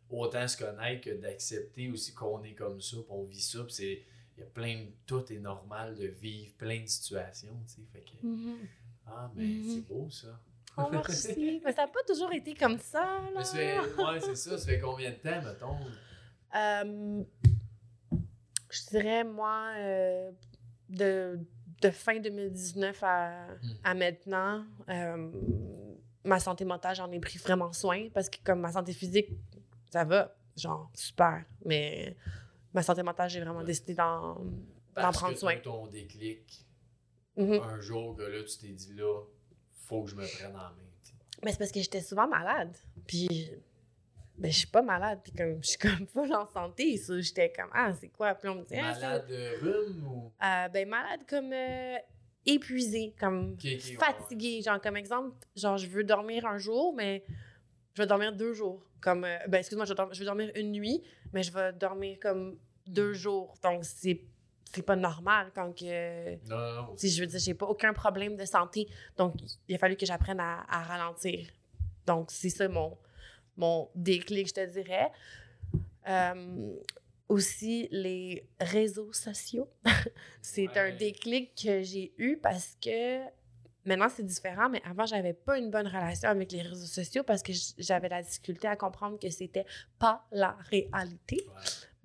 autant 0.10 0.48
se 0.48 0.58
connaître 0.58 1.04
que 1.06 1.10
d'accepter 1.12 1.90
aussi 1.92 2.14
qu'on 2.14 2.44
est 2.44 2.54
comme 2.54 2.80
ça, 2.82 2.98
puis 2.98 3.06
on 3.10 3.24
vit 3.24 3.42
ça. 3.42 3.64
puis 3.64 3.74
c'est 3.74 4.04
il 4.38 4.42
y 4.42 4.44
a 4.44 4.46
plein 4.46 4.76
de 4.86 4.88
tout 5.06 5.34
est 5.34 5.40
normal 5.40 5.96
de 5.98 6.08
vivre 6.08 6.54
plein 6.58 6.82
de 6.82 6.88
situations, 6.88 7.54
tu 7.68 7.74
sais. 7.74 7.82
Fait 7.92 8.00
que 8.00 8.16
ah 9.06 9.30
mais 9.36 9.58
c'est 9.68 9.82
beau 9.88 10.10
ça. 10.10 10.40
Oh. 10.86 10.92
Mais 11.66 11.72
ça 11.74 11.82
n'a 11.84 11.88
pas 11.88 12.04
toujours 12.08 12.32
été 12.34 12.54
comme 12.54 12.78
ça, 12.78 13.02
là. 13.04 13.30
Mais 13.38 13.44
ça 13.44 13.56
fait, 13.58 13.80
ouais, 13.80 14.20
c'est 14.22 14.36
ça, 14.36 14.58
ça 14.58 14.66
fait 14.66 14.80
combien 14.80 15.12
de 15.12 15.16
temps 15.16 15.42
mettons? 15.42 15.78
Euh, 16.56 17.24
je 18.72 18.86
dirais, 18.90 19.24
moi, 19.24 19.72
euh, 19.78 20.32
de, 20.90 21.40
de 21.82 21.90
fin 21.92 22.20
2019 22.20 23.04
à, 23.04 23.48
à 23.84 23.94
maintenant, 23.94 24.64
euh, 24.90 25.32
ma 26.24 26.40
santé 26.40 26.66
mentale, 26.66 26.96
j'en 26.96 27.12
ai 27.12 27.20
pris 27.20 27.38
vraiment 27.40 27.72
soin 27.74 28.08
parce 28.14 28.30
que 28.30 28.38
comme 28.44 28.60
ma 28.62 28.72
santé 28.72 28.94
physique, 28.94 29.30
ça 29.92 30.04
va, 30.04 30.36
genre, 30.56 30.90
super. 30.94 31.44
Mais 31.66 32.16
ma 32.74 32.82
santé 32.84 33.04
mentale, 33.04 33.30
j'ai 33.30 33.42
vraiment 33.42 33.60
Ouais. 33.60 33.66
décidé 33.66 33.94
d'en 33.96 34.36
d'en 34.96 35.12
prendre 35.12 35.34
que 35.34 35.40
soin. 35.40 35.56
ton 35.58 35.88
déclic 35.88 36.66
Mhm. 37.38 37.62
un 37.62 37.80
jour 37.80 38.18
que 38.18 38.24
là 38.24 38.44
tu 38.44 38.58
t'es 38.58 38.74
dit 38.74 38.94
là, 38.96 39.22
faut 39.90 40.04
que 40.04 40.12
je 40.12 40.16
me 40.16 40.26
prenne 40.26 40.56
en 40.56 40.60
main. 40.60 40.76
Mais 41.44 41.52
c'est 41.52 41.58
parce 41.58 41.72
que 41.72 41.82
j'étais 41.82 42.02
souvent 42.02 42.28
malade. 42.28 42.76
Puis, 43.08 43.50
ben, 44.38 44.52
je 44.52 44.58
suis 44.58 44.68
pas 44.68 44.82
malade. 44.82 45.20
Puis, 45.24 45.34
comme, 45.34 45.64
je 45.64 45.70
suis 45.70 45.78
comme 45.78 46.08
full 46.14 46.34
en 46.34 46.48
santé. 46.48 47.00
J'étais 47.22 47.52
comme, 47.52 47.70
ah, 47.74 47.92
c'est 48.00 48.10
quoi? 48.10 48.36
Puis, 48.36 48.50
on 48.50 48.56
me 48.56 48.64
dit, 48.64 48.76
ah, 48.78 48.94
Malade 48.94 49.28
de 49.28 49.60
rhume 49.62 50.08
ou? 50.08 50.32
Euh, 50.44 50.68
ben, 50.70 50.88
malade 50.88 51.22
comme 51.28 51.52
euh, 51.52 51.98
épuisé, 52.46 53.16
comme 53.20 53.54
Ok, 53.54 53.66
ok, 53.66 53.66
ouais, 53.66 53.96
fatigué. 53.98 54.62
Genre, 54.62 54.80
comme 54.80 54.98
exemple, 54.98 55.36
genre, 55.56 55.78
je 55.78 55.88
veux 55.88 56.04
dormir 56.04 56.46
un 56.46 56.58
jour, 56.58 56.94
mais 56.94 57.24
je 57.96 58.02
vais 58.02 58.08
dormir 58.08 58.34
deux 58.34 58.54
jours. 58.54 58.84
Comme, 59.02 59.24
euh, 59.24 59.38
ben, 59.48 59.60
excuse-moi, 59.60 59.86
je, 59.86 59.94
vais 59.94 60.04
je 60.12 60.20
veux 60.20 60.26
dormir 60.26 60.52
une 60.56 60.72
nuit, 60.72 61.02
mais 61.34 61.42
je 61.42 61.52
vais 61.52 61.74
dormir 61.74 62.18
comme 62.22 62.60
deux 62.86 63.14
jours. 63.14 63.56
Donc, 63.64 63.86
c'est 63.86 64.22
c'est 64.74 64.82
pas 64.86 64.96
normal 64.96 65.52
quand 65.56 65.72
que... 65.78 66.36
Non, 66.48 66.58
non, 66.58 66.74
non. 66.84 66.94
Si 66.98 67.10
je 67.10 67.22
veux 67.22 67.28
dire, 67.28 67.40
j'ai 67.40 67.54
pas 67.54 67.66
aucun 67.66 67.94
problème 67.94 68.36
de 68.36 68.46
santé. 68.46 68.88
Donc, 69.18 69.34
il 69.68 69.76
a 69.76 69.78
fallu 69.78 69.96
que 69.96 70.06
j'apprenne 70.06 70.40
à, 70.40 70.64
à 70.70 70.84
ralentir. 70.84 71.48
Donc, 72.06 72.32
c'est 72.32 72.50
ça 72.50 72.68
mon, 72.68 72.98
mon 73.58 73.90
déclic, 73.96 74.48
je 74.48 74.54
te 74.54 74.66
dirais. 74.66 75.12
Euh, 76.08 76.76
aussi, 77.28 77.88
les 77.92 78.48
réseaux 78.60 79.14
sociaux. 79.14 79.70
c'est 80.42 80.68
Ouais. 80.70 80.80
un 80.80 80.96
déclic 80.96 81.54
que 81.56 81.82
j'ai 81.84 82.14
eu 82.18 82.38
parce 82.38 82.76
que 82.82 83.20
maintenant, 83.86 84.10
c'est 84.10 84.26
différent, 84.26 84.70
mais 84.70 84.82
avant, 84.84 85.06
j'avais 85.06 85.34
pas 85.34 85.58
une 85.60 85.70
bonne 85.70 85.88
relation 85.88 86.30
avec 86.30 86.52
les 86.52 86.62
réseaux 86.64 86.86
sociaux 86.88 87.24
parce 87.24 87.44
que 87.44 87.52
j'avais 87.78 88.10
la 88.10 88.22
difficulté 88.24 88.68
à 88.68 88.76
comprendre 88.76 89.20
que 89.20 89.30
c'était 89.30 89.66
pas 90.00 90.26
la 90.32 90.58
réalité. 90.72 91.44
Ouais. 91.48 91.54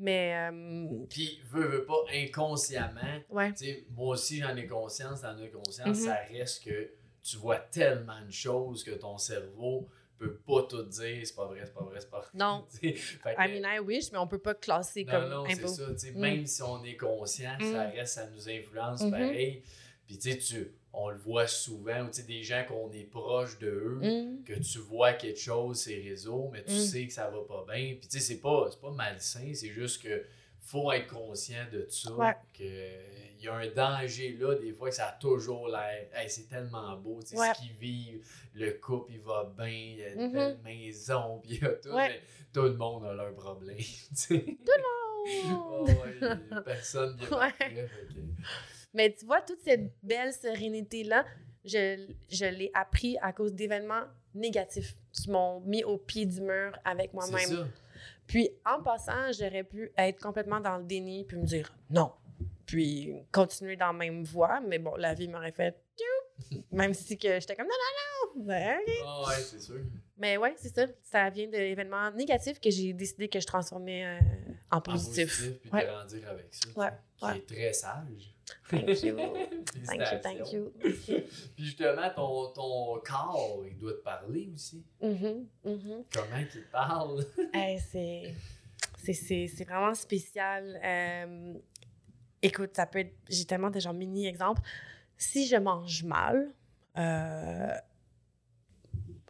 Mais, 0.04 0.50
euh, 0.52 0.98
Puis, 1.08 1.40
veux, 1.50 1.66
veux 1.66 1.84
pas, 1.86 2.04
inconsciemment, 2.14 3.00
ouais. 3.30 3.52
tu 3.54 3.64
sais, 3.64 3.84
moi 3.96 4.08
aussi 4.14 4.38
j'en 4.38 4.54
ai 4.54 4.66
conscience, 4.66 5.22
t'en 5.22 5.38
as 5.38 5.48
conscience, 5.48 5.88
Mhm. 5.98 6.04
ça 6.04 6.16
reste 6.30 6.62
que 6.64 6.90
tu 7.22 7.36
vois 7.38 7.56
tellement 7.58 8.20
de 8.24 8.30
choses 8.30 8.84
que 8.84 8.90
ton 8.90 9.16
cerveau 9.16 9.88
peut 10.18 10.36
pas 10.46 10.62
tout 10.64 10.82
dire, 10.82 11.26
c'est 11.26 11.34
pas 11.34 11.46
vrai, 11.46 11.62
c'est 11.64 11.72
pas 11.74 11.84
vrai, 11.84 12.00
c'est 12.00 12.10
pas 12.10 12.20
vrai. 12.20 12.28
Non. 12.34 12.66
I 12.82 13.48
mean, 13.48 13.64
I 13.64 13.78
wish, 13.80 14.12
mais 14.12 14.18
on 14.18 14.26
peut 14.28 14.38
pas 14.38 14.54
classer 14.54 15.04
non, 15.04 15.10
comme 15.12 15.28
non, 15.30 15.44
c'est 15.48 15.58
impôt. 15.58 15.68
ça, 15.68 16.10
Mm. 16.12 16.18
même 16.20 16.46
si 16.46 16.62
on 16.62 16.84
est 16.84 16.96
conscient, 16.96 17.56
ça 17.60 17.88
Mm. 17.88 17.92
reste, 17.96 18.14
ça 18.14 18.26
nous 18.28 18.48
influence 18.48 19.02
Mhm. 19.02 19.10
pareil. 19.10 19.62
Puis, 20.06 20.18
tu 20.18 20.30
sais, 20.32 20.36
tu- 20.38 20.70
on 20.96 21.10
le 21.10 21.16
voit 21.16 21.46
souvent, 21.46 22.06
tu 22.06 22.12
sais, 22.14 22.22
des 22.22 22.42
gens 22.42 22.64
qu'on 22.68 22.90
est 22.92 23.04
proche 23.10 23.58
de 23.58 23.66
eux, 23.68 23.98
Mm. 24.00 24.44
que 24.44 24.54
tu 24.54 24.78
vois 24.78 25.12
quelque 25.14 25.40
chose 25.40 25.80
ces 25.80 26.00
réseaux, 26.00 26.48
mais 26.52 26.62
tu 26.64 26.72
Mm. 26.72 26.78
sais 26.78 27.06
que 27.06 27.12
ça 27.12 27.28
va 27.30 27.40
pas 27.48 27.64
bien. 27.72 27.96
Puis 27.98 28.08
tu 28.08 28.18
sais, 28.18 28.20
c'est 28.20 28.40
pas, 28.40 28.68
c'est 28.70 28.80
pas 28.80 28.90
malsain, 28.92 29.52
c'est 29.54 29.70
juste 29.70 30.02
que 30.02 30.24
faut 30.60 30.90
être 30.92 31.08
conscient 31.08 31.66
de 31.72 31.86
ça. 31.90 32.12
Ouais. 32.14 32.34
Que 32.56 32.62
il 33.38 33.44
y 33.44 33.48
a 33.48 33.54
un 33.56 33.66
danger 33.68 34.34
là, 34.40 34.54
des 34.54 34.72
fois 34.72 34.88
que 34.88 34.94
ça 34.94 35.08
a 35.08 35.12
toujours 35.12 35.68
l'air. 35.68 36.08
Hey, 36.14 36.30
c'est 36.30 36.48
tellement 36.48 36.96
beau, 36.96 37.20
tu 37.20 37.30
sais, 37.30 37.38
Ouais. 37.38 37.52
ce 37.54 37.60
qu'ils 37.60 37.72
vivent, 37.76 38.26
le 38.54 38.70
couple 38.72 39.12
il 39.12 39.20
va 39.20 39.52
bien, 39.58 39.66
il 39.68 39.96
y 39.98 40.02
a 40.04 40.08
une 40.14 40.32
belle 40.32 40.58
maison, 40.64 41.40
puis 41.42 41.56
il 41.56 41.62
y 41.62 41.66
a 41.66 41.70
tout, 41.70 41.90
Ouais. 41.90 42.08
mais 42.08 42.20
tout 42.54 42.62
le 42.62 42.76
monde 42.76 43.04
a 43.04 43.12
leurs 43.12 43.34
problèmes. 43.34 43.76
tu 44.08 44.14
sais. 44.14 44.44
Oh! 44.66 45.26
Oh, 45.50 45.86
ouais, 45.86 46.62
personne 46.64 47.16
parfait, 47.30 47.54
fait 47.58 48.14
que- 48.14 48.20
Mais 48.94 49.12
tu 49.12 49.26
vois, 49.26 49.40
toute 49.42 49.60
cette 49.60 49.92
belle 50.02 50.32
sérénité-là, 50.32 51.24
je, 51.64 52.06
je 52.30 52.44
l'ai 52.46 52.70
appris 52.74 53.16
à 53.20 53.32
cause 53.32 53.52
d'événements 53.52 54.04
négatifs 54.34 54.96
qui 55.12 55.30
m'ont 55.30 55.60
mis 55.60 55.82
au 55.84 55.98
pied 55.98 56.26
du 56.26 56.40
mur 56.40 56.78
avec 56.84 57.12
moi-même. 57.12 57.68
Puis 58.26 58.50
en 58.64 58.82
passant, 58.82 59.32
j'aurais 59.38 59.64
pu 59.64 59.90
être 59.96 60.20
complètement 60.20 60.60
dans 60.60 60.78
le 60.78 60.84
déni 60.84 61.24
puis 61.24 61.36
me 61.36 61.44
dire 61.44 61.74
non. 61.90 62.12
Puis 62.66 63.12
continuer 63.32 63.76
dans 63.76 63.88
la 63.88 63.92
même 63.92 64.24
voie. 64.24 64.60
Mais 64.60 64.78
bon, 64.78 64.94
la 64.96 65.14
vie 65.14 65.28
m'aurait 65.28 65.52
fait 65.52 65.76
même 66.72 66.92
si 66.94 67.16
que 67.16 67.38
j'étais 67.38 67.54
comme 67.54 67.66
non, 67.66 67.72
non, 67.72 68.40
non. 68.40 68.44
Ben, 68.46 68.76
ok. 68.86 68.94
Ah 69.06 69.22
ouais, 69.28 69.34
c'est 69.42 69.60
sûr. 69.60 69.80
Mais 70.18 70.36
ouais, 70.36 70.54
c'est 70.56 70.74
ça. 70.74 70.86
Ça 71.02 71.30
vient 71.30 71.46
d'événements 71.46 72.10
négatifs 72.10 72.60
que 72.60 72.70
j'ai 72.70 72.92
décidé 72.92 73.28
que 73.28 73.38
je 73.38 73.46
transformais 73.46 74.04
euh, 74.04 74.18
en 74.72 74.78
En 74.78 74.80
positif. 74.80 75.28
positif, 75.38 75.60
puis 75.60 75.70
Ouais. 75.70 75.82
de 75.82 75.90
grandir 75.90 76.28
avec 76.28 76.46
ça. 76.50 76.68
Ouais, 76.76 76.88
Qui 77.16 77.24
ouais. 77.24 77.36
est 77.38 77.46
très 77.46 77.72
sage. 77.72 78.33
Thank 78.68 79.02
you. 79.02 79.16
Thank 79.86 80.12
you, 80.12 80.18
thank 80.22 80.52
you. 80.52 80.72
Puis 80.80 81.64
justement, 81.64 82.10
ton, 82.14 82.52
ton 82.52 83.00
corps, 83.00 83.62
il 83.66 83.76
doit 83.78 83.92
te 83.94 84.02
parler 84.02 84.50
aussi. 84.52 84.84
Mhm, 85.00 85.46
mhm. 85.64 86.04
Comment 86.12 86.38
il 86.54 86.64
parle? 86.70 87.24
Hey, 87.52 87.78
c'est, 89.06 89.64
vraiment 89.64 89.94
spécial. 89.94 90.80
Euh, 90.82 91.54
écoute, 92.42 92.70
ça 92.74 92.86
peut 92.86 93.00
être. 93.00 93.14
J'ai 93.28 93.44
tellement 93.44 93.70
de 93.70 93.80
genre 93.80 93.94
mini 93.94 94.26
exemples. 94.26 94.62
Si 95.16 95.46
je 95.46 95.56
mange 95.56 96.02
mal, 96.04 96.52
euh, 96.96 97.74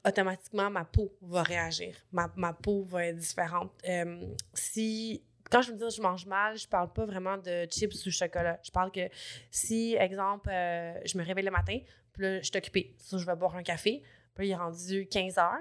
automatiquement, 0.06 0.70
ma 0.70 0.84
peau 0.84 1.12
va 1.22 1.42
réagir. 1.42 1.96
Ma, 2.12 2.32
ma 2.36 2.52
peau 2.52 2.84
va 2.84 3.06
être 3.06 3.16
différente. 3.16 3.72
Euh, 3.88 4.34
si. 4.52 5.22
Quand 5.54 5.62
je 5.62 5.70
veux 5.70 5.76
dire 5.76 5.88
je 5.88 6.02
mange 6.02 6.26
mal, 6.26 6.58
je 6.58 6.66
parle 6.66 6.92
pas 6.92 7.04
vraiment 7.04 7.38
de 7.38 7.64
chips 7.70 8.04
ou 8.06 8.10
chocolat. 8.10 8.58
Je 8.64 8.72
parle 8.72 8.90
que 8.90 9.08
si, 9.52 9.94
exemple, 9.94 10.50
euh, 10.50 10.94
je 11.04 11.16
me 11.16 11.24
réveille 11.24 11.44
le 11.44 11.52
matin, 11.52 11.78
puis 12.12 12.22
là, 12.24 12.38
je 12.40 12.46
suis 12.46 12.56
occupée. 12.58 12.92
So, 12.98 13.18
je 13.18 13.24
vais 13.24 13.36
boire 13.36 13.54
un 13.54 13.62
café, 13.62 14.02
puis 14.34 14.48
il 14.48 14.50
est 14.50 14.56
rendu 14.56 15.06
15 15.06 15.38
heures, 15.38 15.54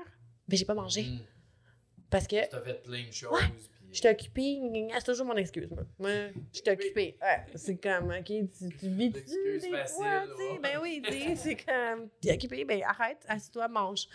mais 0.47 0.57
j'ai 0.57 0.65
pas 0.65 0.73
mangé. 0.73 1.03
Hmm. 1.03 1.19
Parce 2.09 2.25
que 2.25 2.49
Tu 2.49 2.55
as 2.55 2.61
fait 2.61 2.81
plein 2.81 3.05
de 3.05 3.11
choses. 3.11 3.31
Ouais. 3.33 3.47
puis- 3.55 3.69
je 3.91 3.99
suis 3.99 4.07
occupée, 4.07 4.59
c'est 4.97 5.05
toujours 5.05 5.27
mon 5.27 5.35
excuse, 5.35 5.69
moi. 5.69 5.83
Je 6.51 6.57
suis 6.57 6.69
occupée. 6.71 7.15
Ouais, 7.21 7.45
c'est 7.53 7.77
comme, 7.77 8.09
OK, 8.09 8.25
tu, 8.25 8.75
tu 8.75 8.89
vis 8.89 9.11
des 9.11 9.21
facile, 9.21 9.95
fois, 9.95 10.23
tu 10.25 10.53
ouais. 10.53 10.59
Ben 10.59 10.79
oui, 10.81 11.03
tu 11.05 11.35
c'est 11.35 11.55
comme, 11.57 12.09
t'es 12.19 12.33
occupée, 12.33 12.65
ben 12.65 12.81
arrête, 12.81 13.23
assis-toi, 13.27 13.67
mange. 13.67 14.07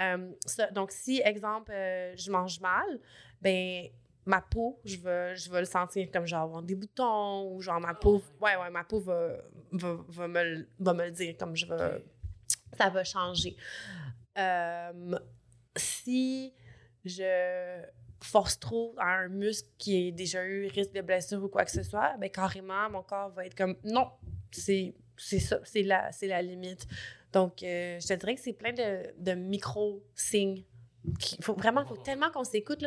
Euh, 0.00 0.32
ça, 0.44 0.66
donc, 0.72 0.90
si, 0.90 1.22
exemple, 1.24 1.70
euh, 1.70 2.12
je 2.16 2.28
mange 2.32 2.58
mal, 2.58 2.98
ben 3.40 3.86
ma 4.26 4.40
peau, 4.40 4.78
je 4.84 4.96
vais, 4.96 5.34
je 5.36 5.50
vais 5.50 5.60
le 5.60 5.66
sentir 5.66 6.10
comme 6.12 6.26
genre 6.26 6.42
avoir 6.42 6.62
des 6.62 6.74
boutons 6.74 7.52
ou 7.52 7.60
genre 7.60 7.80
ma 7.80 7.94
peau, 7.94 8.22
ouais, 8.40 8.56
ouais, 8.56 8.70
ma 8.70 8.84
peau 8.84 9.00
va, 9.00 9.36
va, 9.72 9.96
va, 10.08 10.28
me, 10.28 10.42
le- 10.44 10.68
va 10.78 10.92
me 10.94 11.04
le 11.04 11.10
dire 11.10 11.36
comme 11.38 11.56
je 11.56 11.66
vais, 11.66 12.04
ça 12.76 12.88
va 12.90 13.02
changer. 13.04 13.56
Euh, 14.38 15.18
si 15.76 16.52
je 17.04 17.82
force 18.22 18.58
trop 18.60 18.94
à 18.98 19.06
un 19.20 19.28
muscle 19.28 19.68
qui 19.78 20.08
a 20.08 20.10
déjà 20.10 20.44
eu 20.44 20.66
risque 20.66 20.92
de 20.92 21.00
blessure 21.00 21.42
ou 21.42 21.48
quoi 21.48 21.64
que 21.64 21.70
ce 21.70 21.82
soit, 21.82 22.16
ben 22.18 22.28
carrément, 22.30 22.90
mon 22.90 23.02
corps 23.02 23.30
va 23.30 23.46
être 23.46 23.54
comme 23.56 23.76
non, 23.84 24.10
c'est 24.50 24.94
ça, 25.16 25.58
c'est 25.64 25.82
la, 25.82 26.10
la 26.22 26.42
limite. 26.42 26.86
Donc, 27.32 27.62
euh, 27.62 27.98
je 28.00 28.06
te 28.08 28.14
dirais 28.14 28.34
que 28.34 28.40
c'est 28.40 28.52
plein 28.52 28.72
de, 28.72 29.14
de 29.16 29.32
micro-signes. 29.32 30.64
Il 31.38 31.44
faut 31.44 31.54
vraiment, 31.54 31.86
faut 31.86 31.96
tellement 31.96 32.30
qu'on 32.30 32.44
s'écoute. 32.44 32.84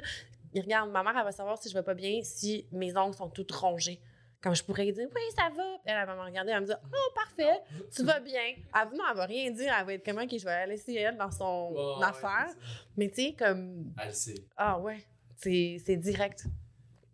Et 0.53 0.61
Regarde, 0.61 0.91
ma 0.91 1.03
mère, 1.03 1.13
elle 1.17 1.23
va 1.23 1.31
savoir 1.31 1.57
si 1.61 1.69
je 1.69 1.73
vais 1.73 1.83
pas 1.83 1.93
bien, 1.93 2.21
si 2.23 2.67
mes 2.71 2.95
ongles 2.95 3.15
sont 3.15 3.29
toutes 3.29 3.51
rongées. 3.51 3.99
Comme 4.41 4.53
je 4.55 4.63
pourrais 4.63 4.83
lui 4.85 4.91
dire, 4.91 5.07
oui, 5.15 5.21
ça 5.35 5.49
va. 5.55 5.63
Elle, 5.85 5.95
elle 6.01 6.05
va 6.05 6.15
me 6.15 6.21
regarder, 6.21 6.51
elle 6.51 6.57
va 6.57 6.61
me 6.61 6.65
dire, 6.65 6.79
oh, 6.83 7.11
parfait, 7.15 7.61
tu 7.95 8.03
vas 8.03 8.19
bien. 8.19 8.41
Elle, 8.45 8.97
non, 8.97 9.03
elle 9.09 9.17
va 9.17 9.25
rien 9.25 9.49
dire, 9.51 9.73
elle 9.79 9.85
va 9.85 9.93
être 9.93 10.05
comment, 10.05 10.23
ok, 10.23 10.31
je 10.37 10.43
vais 10.43 10.51
la 10.51 10.65
laisser 10.67 10.93
elle 10.95 11.15
dans 11.17 11.31
son 11.31 11.73
affaire. 12.01 12.49
Mais 12.97 13.09
tu 13.09 13.23
sais, 13.23 13.35
comme, 13.39 13.93
Elle 14.01 14.07
le 14.07 14.13
sait. 14.13 14.45
ah 14.57 14.77
ouais, 14.79 15.01
c'est 15.37 15.95
direct. 15.97 16.45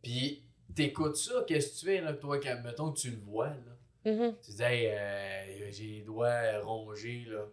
Puis, 0.01 0.43
t'écoutes 0.75 1.17
ça, 1.17 1.43
qu'est-ce 1.47 1.73
que 1.73 1.79
tu 1.79 1.85
fais, 1.85 2.01
là, 2.01 2.13
toi, 2.13 2.39
quand, 2.39 2.61
mettons 2.63 2.91
que 2.91 2.99
tu 2.99 3.11
le 3.11 3.17
vois, 3.17 3.49
là? 3.49 4.11
Mhm. 4.11 4.35
Tu 4.43 4.51
dis, 4.51 4.63
hey, 4.63 4.87
euh, 4.87 5.71
j'ai 5.71 5.83
les 5.83 6.01
doigts 6.01 6.59
rongés, 6.63 7.25
là. 7.27 7.45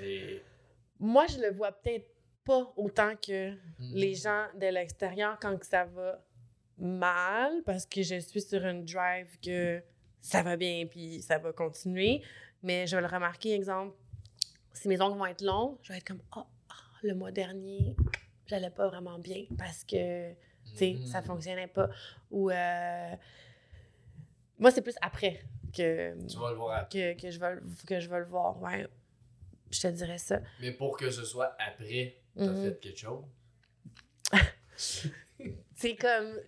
Et... 0.00 0.40
Moi, 0.98 1.26
je 1.26 1.38
le 1.40 1.52
vois 1.52 1.72
peut-être 1.72 2.08
pas 2.44 2.72
autant 2.76 3.14
que 3.16 3.50
Hmm. 3.52 3.92
les 3.92 4.14
gens 4.14 4.46
de 4.54 4.66
l'extérieur 4.66 5.38
quand 5.40 5.56
que 5.58 5.66
ça 5.66 5.84
va 5.84 6.22
mal, 6.78 7.62
parce 7.64 7.86
que 7.86 8.02
je 8.02 8.18
suis 8.20 8.40
sur 8.40 8.64
une 8.64 8.84
drive 8.84 9.38
que 9.40 9.82
ça 10.20 10.42
va 10.42 10.56
bien 10.56 10.86
puis 10.86 11.20
ça 11.22 11.38
va 11.38 11.52
continuer. 11.52 12.22
Mais 12.62 12.86
je 12.86 12.96
vais 12.96 13.02
le 13.02 13.08
remarquer, 13.08 13.54
exemple, 13.54 13.96
si 14.72 14.88
mes 14.88 15.00
ongles 15.00 15.18
vont 15.18 15.26
être 15.26 15.42
longs, 15.42 15.78
je 15.82 15.92
vais 15.92 15.98
être 15.98 16.06
comme, 16.06 16.22
ah, 16.32 16.46
ah, 16.70 16.74
le 17.02 17.14
mois 17.14 17.32
dernier, 17.32 17.94
j'allais 18.46 18.70
pas 18.70 18.88
vraiment 18.88 19.18
bien 19.18 19.44
parce 19.58 19.84
que, 19.84 20.32
tu 20.32 20.76
sais, 20.76 20.96
ça 21.06 21.22
fonctionnait 21.22 21.66
pas. 21.68 21.88
Ou, 22.30 22.50
euh, 22.50 23.14
moi, 24.58 24.70
c'est 24.70 24.82
plus 24.82 24.96
après 25.00 25.40
que, 25.74 26.14
Tu 26.26 26.36
vas 26.38 26.50
le 26.50 26.56
voir 26.56 26.78
après. 26.80 27.14
que, 27.16 27.22
que, 27.22 27.30
je 27.30 27.38
vais, 27.40 27.54
le- 27.54 27.62
que 27.86 28.00
je 28.00 28.08
vais 28.10 28.18
le 28.18 28.26
voir, 28.26 28.60
ouais. 28.62 28.86
Je 29.70 29.80
te 29.82 29.86
dirais 29.88 30.18
ça. 30.18 30.40
Mais 30.60 30.72
pour 30.72 30.96
que 30.96 31.10
ce 31.10 31.24
soit 31.24 31.54
après, 31.58 32.16
t'as 32.44 32.52
Mhm. 32.52 32.64
fait 32.64 32.80
quelque 32.80 32.98
chose? 32.98 33.24
C'est 35.76 35.96
comme. 35.96 36.38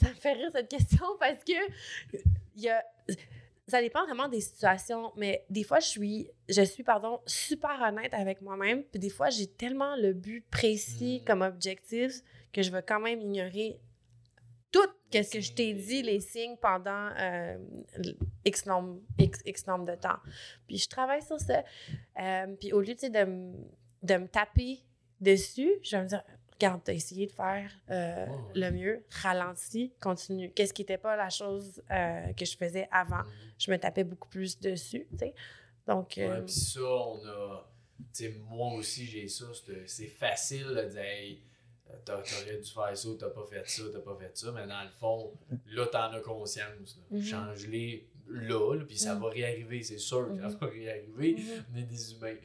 Ça 0.00 0.08
me 0.10 0.14
fait 0.14 0.32
rire 0.34 0.50
cette 0.52 0.68
question 0.68 1.06
parce 1.18 1.42
que. 1.44 1.52
Y 2.56 2.68
a. 2.68 2.84
Ça 3.68 3.80
dépend 3.80 4.04
vraiment 4.04 4.28
des 4.28 4.40
situations, 4.40 5.12
mais 5.16 5.46
des 5.48 5.62
fois, 5.62 5.78
je 5.80 5.86
suis, 5.86 6.28
je 6.48 6.62
suis 6.62 6.82
pardon, 6.82 7.20
super 7.26 7.80
honnête 7.80 8.12
avec 8.12 8.42
moi-même. 8.42 8.82
Puis 8.82 8.98
des 8.98 9.08
fois, 9.08 9.30
j'ai 9.30 9.46
tellement 9.46 9.94
le 9.96 10.12
but 10.12 10.44
précis 10.50 11.20
Mm. 11.20 11.24
comme 11.24 11.42
objectif 11.42 12.12
que 12.52 12.60
je 12.60 12.70
vais 12.70 12.82
quand 12.82 13.00
même 13.00 13.20
ignorer 13.20 13.80
tout 14.72 14.80
ce 15.12 15.30
que 15.30 15.40
je 15.40 15.52
t'ai 15.52 15.72
dit, 15.74 16.02
les 16.02 16.20
signes, 16.20 16.56
pendant 16.60 17.10
euh, 17.18 17.56
X, 18.44 18.66
nombre, 18.66 19.00
X, 19.18 19.40
X 19.46 19.66
nombre 19.66 19.84
de 19.86 19.94
temps. 19.94 20.18
Puis 20.66 20.78
je 20.78 20.88
travaille 20.88 21.22
sur 21.22 21.38
ça. 21.40 21.62
Euh, 22.20 22.46
puis 22.58 22.72
au 22.72 22.80
lieu 22.80 22.94
de, 22.94 23.08
de 24.02 24.14
me 24.16 24.26
taper 24.26 24.80
dessus, 25.22 25.72
je 25.82 25.96
vais 25.96 26.02
me 26.02 26.08
dire 26.08 26.22
regarde, 26.54 26.80
t'as 26.84 26.92
essayé 26.92 27.26
de 27.26 27.32
faire 27.32 27.70
euh, 27.90 28.26
ouais. 28.26 28.32
le 28.54 28.70
mieux, 28.70 29.04
ralentis, 29.10 29.92
continue. 30.00 30.50
Qu'est-ce 30.52 30.72
qui 30.72 30.82
n'était 30.82 30.98
pas 30.98 31.16
la 31.16 31.28
chose 31.30 31.82
euh, 31.90 32.32
que 32.34 32.44
je 32.44 32.56
faisais 32.56 32.88
avant? 32.92 33.22
Je 33.58 33.70
me 33.70 33.78
tapais 33.78 34.04
beaucoup 34.04 34.28
plus 34.28 34.60
dessus, 34.60 35.06
tu 35.10 35.18
sais. 35.18 35.34
Donc, 35.88 36.14
Ouais, 36.16 36.24
euh, 36.28 36.42
puis 36.42 36.52
ça, 36.54 36.80
on 36.82 37.16
a. 37.26 37.68
Tu 38.14 38.24
sais, 38.24 38.34
moi 38.48 38.74
aussi, 38.74 39.06
j'ai 39.06 39.26
ça. 39.28 39.46
c'est- 39.86 40.06
facile 40.06 40.66
de 40.68 40.88
dire, 40.88 41.00
hey, 41.00 41.42
t'a- 42.04 42.22
t'aurais 42.22 42.56
dû 42.58 42.70
faire 42.70 42.96
ça, 42.96 43.08
t'as 43.18 43.30
pas 43.30 43.44
fait 43.44 43.68
ça, 43.68 43.82
t'as 43.92 43.98
pas 44.00 44.16
fait 44.20 44.36
ça. 44.36 44.52
Mais 44.52 44.66
dans 44.66 44.82
le 44.84 44.90
fond, 44.90 45.32
là, 45.66 45.86
t'en 45.86 46.12
as 46.12 46.20
conscience. 46.20 46.98
Mhm. 47.10 47.22
Change-les 47.22 48.08
là, 48.28 48.74
là, 48.76 48.84
puis 48.84 48.96
ça 48.98 49.14
Mhm. 49.16 49.22
va 49.22 49.28
réarriver, 49.30 49.82
c'est 49.82 49.98
sûr 49.98 50.28
que 50.28 50.36
ça 50.40 50.48
Mhm. 50.48 50.56
va 50.60 50.66
réarriver. 50.68 51.36
On 51.72 51.76
est 51.76 51.82
des 51.82 52.12
humains. 52.14 52.36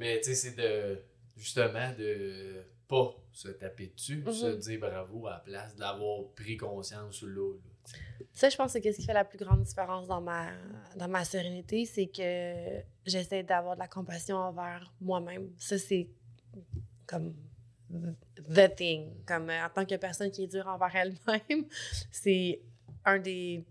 Mais 0.00 0.18
tu 0.20 0.30
sais, 0.30 0.34
c'est 0.34 0.56
de. 0.56 1.00
Justement, 1.36 1.92
de 1.98 2.64
pas 2.88 3.14
se 3.32 3.48
taper 3.48 3.86
dessus, 3.96 4.22
Mhm. 4.24 4.32
se 4.32 4.46
dire 4.68 4.80
bravo 4.80 5.26
à 5.26 5.30
la 5.32 5.38
place 5.38 5.74
d'avoir 5.76 6.24
pris 6.36 6.56
conscience 6.56 7.22
là. 7.22 7.28
là. 7.28 7.94
Ça, 8.32 8.48
je 8.48 8.56
pense 8.56 8.72
que 8.74 8.92
ce 8.92 8.96
qui 8.96 9.04
fait 9.04 9.12
la 9.14 9.24
plus 9.24 9.38
grande 9.38 9.62
différence 9.62 10.06
dans 10.06 10.20
ma, 10.20 10.50
dans 10.96 11.08
ma 11.08 11.24
sérénité, 11.24 11.84
c'est 11.86 12.06
que 12.06 12.82
j'essaie 13.04 13.42
d'avoir 13.42 13.74
de 13.74 13.80
la 13.80 13.88
compassion 13.88 14.36
envers 14.36 14.92
moi-même. 15.00 15.50
Ça, 15.58 15.78
c'est 15.78 16.08
comme 17.06 17.34
the 18.54 18.74
thing. 18.76 19.10
Comme 19.26 19.50
euh, 19.50 19.64
en 19.66 19.70
tant 19.70 19.84
que 19.84 19.96
personne 19.96 20.30
qui 20.30 20.44
est 20.44 20.46
dure 20.46 20.66
envers 20.68 20.94
elle-même, 20.94 21.66
c'est 22.10 22.60
un 23.04 23.18
des, 23.18 23.64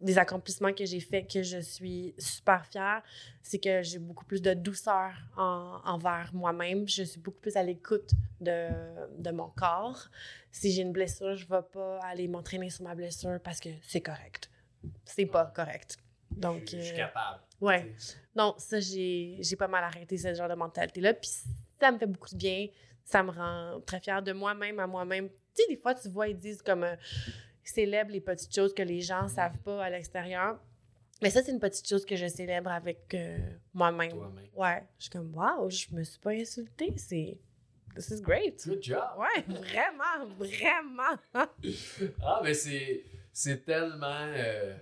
des 0.00 0.18
accomplissements 0.18 0.72
que 0.72 0.84
j'ai 0.84 1.00
fait 1.00 1.24
que 1.24 1.42
je 1.42 1.58
suis 1.58 2.14
super 2.18 2.66
fière. 2.66 3.02
C'est 3.42 3.58
que 3.58 3.82
j'ai 3.82 3.98
beaucoup 3.98 4.24
plus 4.24 4.42
de 4.42 4.52
douceur 4.54 5.12
en- 5.36 5.80
envers 5.84 6.30
moi-même. 6.34 6.86
Je 6.88 7.02
suis 7.02 7.20
beaucoup 7.20 7.40
plus 7.40 7.56
à 7.56 7.62
l'écoute 7.62 8.10
de, 8.40 8.68
de 9.18 9.30
mon 9.30 9.48
corps 9.50 10.08
si 10.50 10.72
j'ai 10.72 10.82
une 10.82 10.92
blessure, 10.92 11.34
je 11.36 11.46
vais 11.46 11.60
pas 11.70 11.98
aller 12.00 12.28
m'entraîner 12.28 12.70
sur 12.70 12.82
ma 12.84 12.94
blessure 12.94 13.38
parce 13.44 13.60
que 13.60 13.68
c'est 13.82 14.00
correct. 14.00 14.50
C'est 15.04 15.26
pas 15.26 15.46
correct. 15.54 15.98
Donc, 16.30 16.62
Je 16.70 16.76
je 16.78 16.82
suis 16.82 16.94
euh, 16.94 16.96
capable. 16.96 17.40
ouais. 17.60 17.92
tu 17.94 18.00
sais. 18.00 18.16
Non, 18.34 18.54
ça, 18.58 18.80
j'ai 18.80 19.36
j'ai 19.40 19.56
pas 19.56 19.68
mal 19.68 19.84
arrêté 19.84 20.16
ce 20.16 20.32
genre 20.34 20.48
de 20.48 20.54
mentalité-là. 20.54 21.12
Puis 21.14 21.30
ça 21.80 21.90
me 21.92 21.98
fait 21.98 22.06
beaucoup 22.06 22.30
de 22.30 22.36
bien. 22.36 22.68
Ça 23.04 23.22
me 23.22 23.30
rend 23.30 23.80
très 23.86 24.00
fière 24.00 24.22
de 24.22 24.32
moi-même 24.32 24.78
à 24.80 24.86
moi-même. 24.86 25.28
Tu 25.28 25.62
sais, 25.62 25.68
des 25.68 25.76
fois, 25.76 25.94
tu 25.94 26.08
vois, 26.08 26.28
ils 26.28 26.36
disent 26.36 26.60
comme 26.62 26.84
euh, 26.84 26.96
célèbre 27.70 28.10
les 28.10 28.20
petites 28.20 28.54
choses 28.54 28.74
que 28.74 28.82
les 28.82 29.00
gens 29.00 29.28
savent 29.28 29.58
pas 29.58 29.84
à 29.84 29.90
l'extérieur. 29.90 30.58
Mais 31.22 31.30
ça, 31.30 31.42
c'est 31.42 31.52
une 31.52 31.60
petite 31.60 31.88
chose 31.88 32.04
que 32.04 32.14
je 32.14 32.26
célèbre 32.26 32.70
avec 32.70 33.14
euh, 33.14 33.38
moi-même. 33.72 34.10
Toi-même. 34.10 34.48
Ouais. 34.54 34.82
Je 34.98 35.04
suis 35.04 35.10
comme, 35.10 35.34
waouh, 35.34 35.70
je 35.70 35.86
me 35.92 36.04
suis 36.04 36.18
pas 36.18 36.32
insultée. 36.32 36.92
C'est. 36.96 37.38
This 37.94 38.10
is 38.10 38.20
great. 38.20 38.62
Good 38.66 38.82
job! 38.82 39.02
Ouais, 39.16 39.42
vraiment, 39.48 40.26
vraiment. 40.36 41.16
Ah, 42.22 42.40
mais 42.44 42.52
c'est, 42.52 43.04
c'est 43.32 43.64
tellement, 43.64 44.26
euh, 44.36 44.76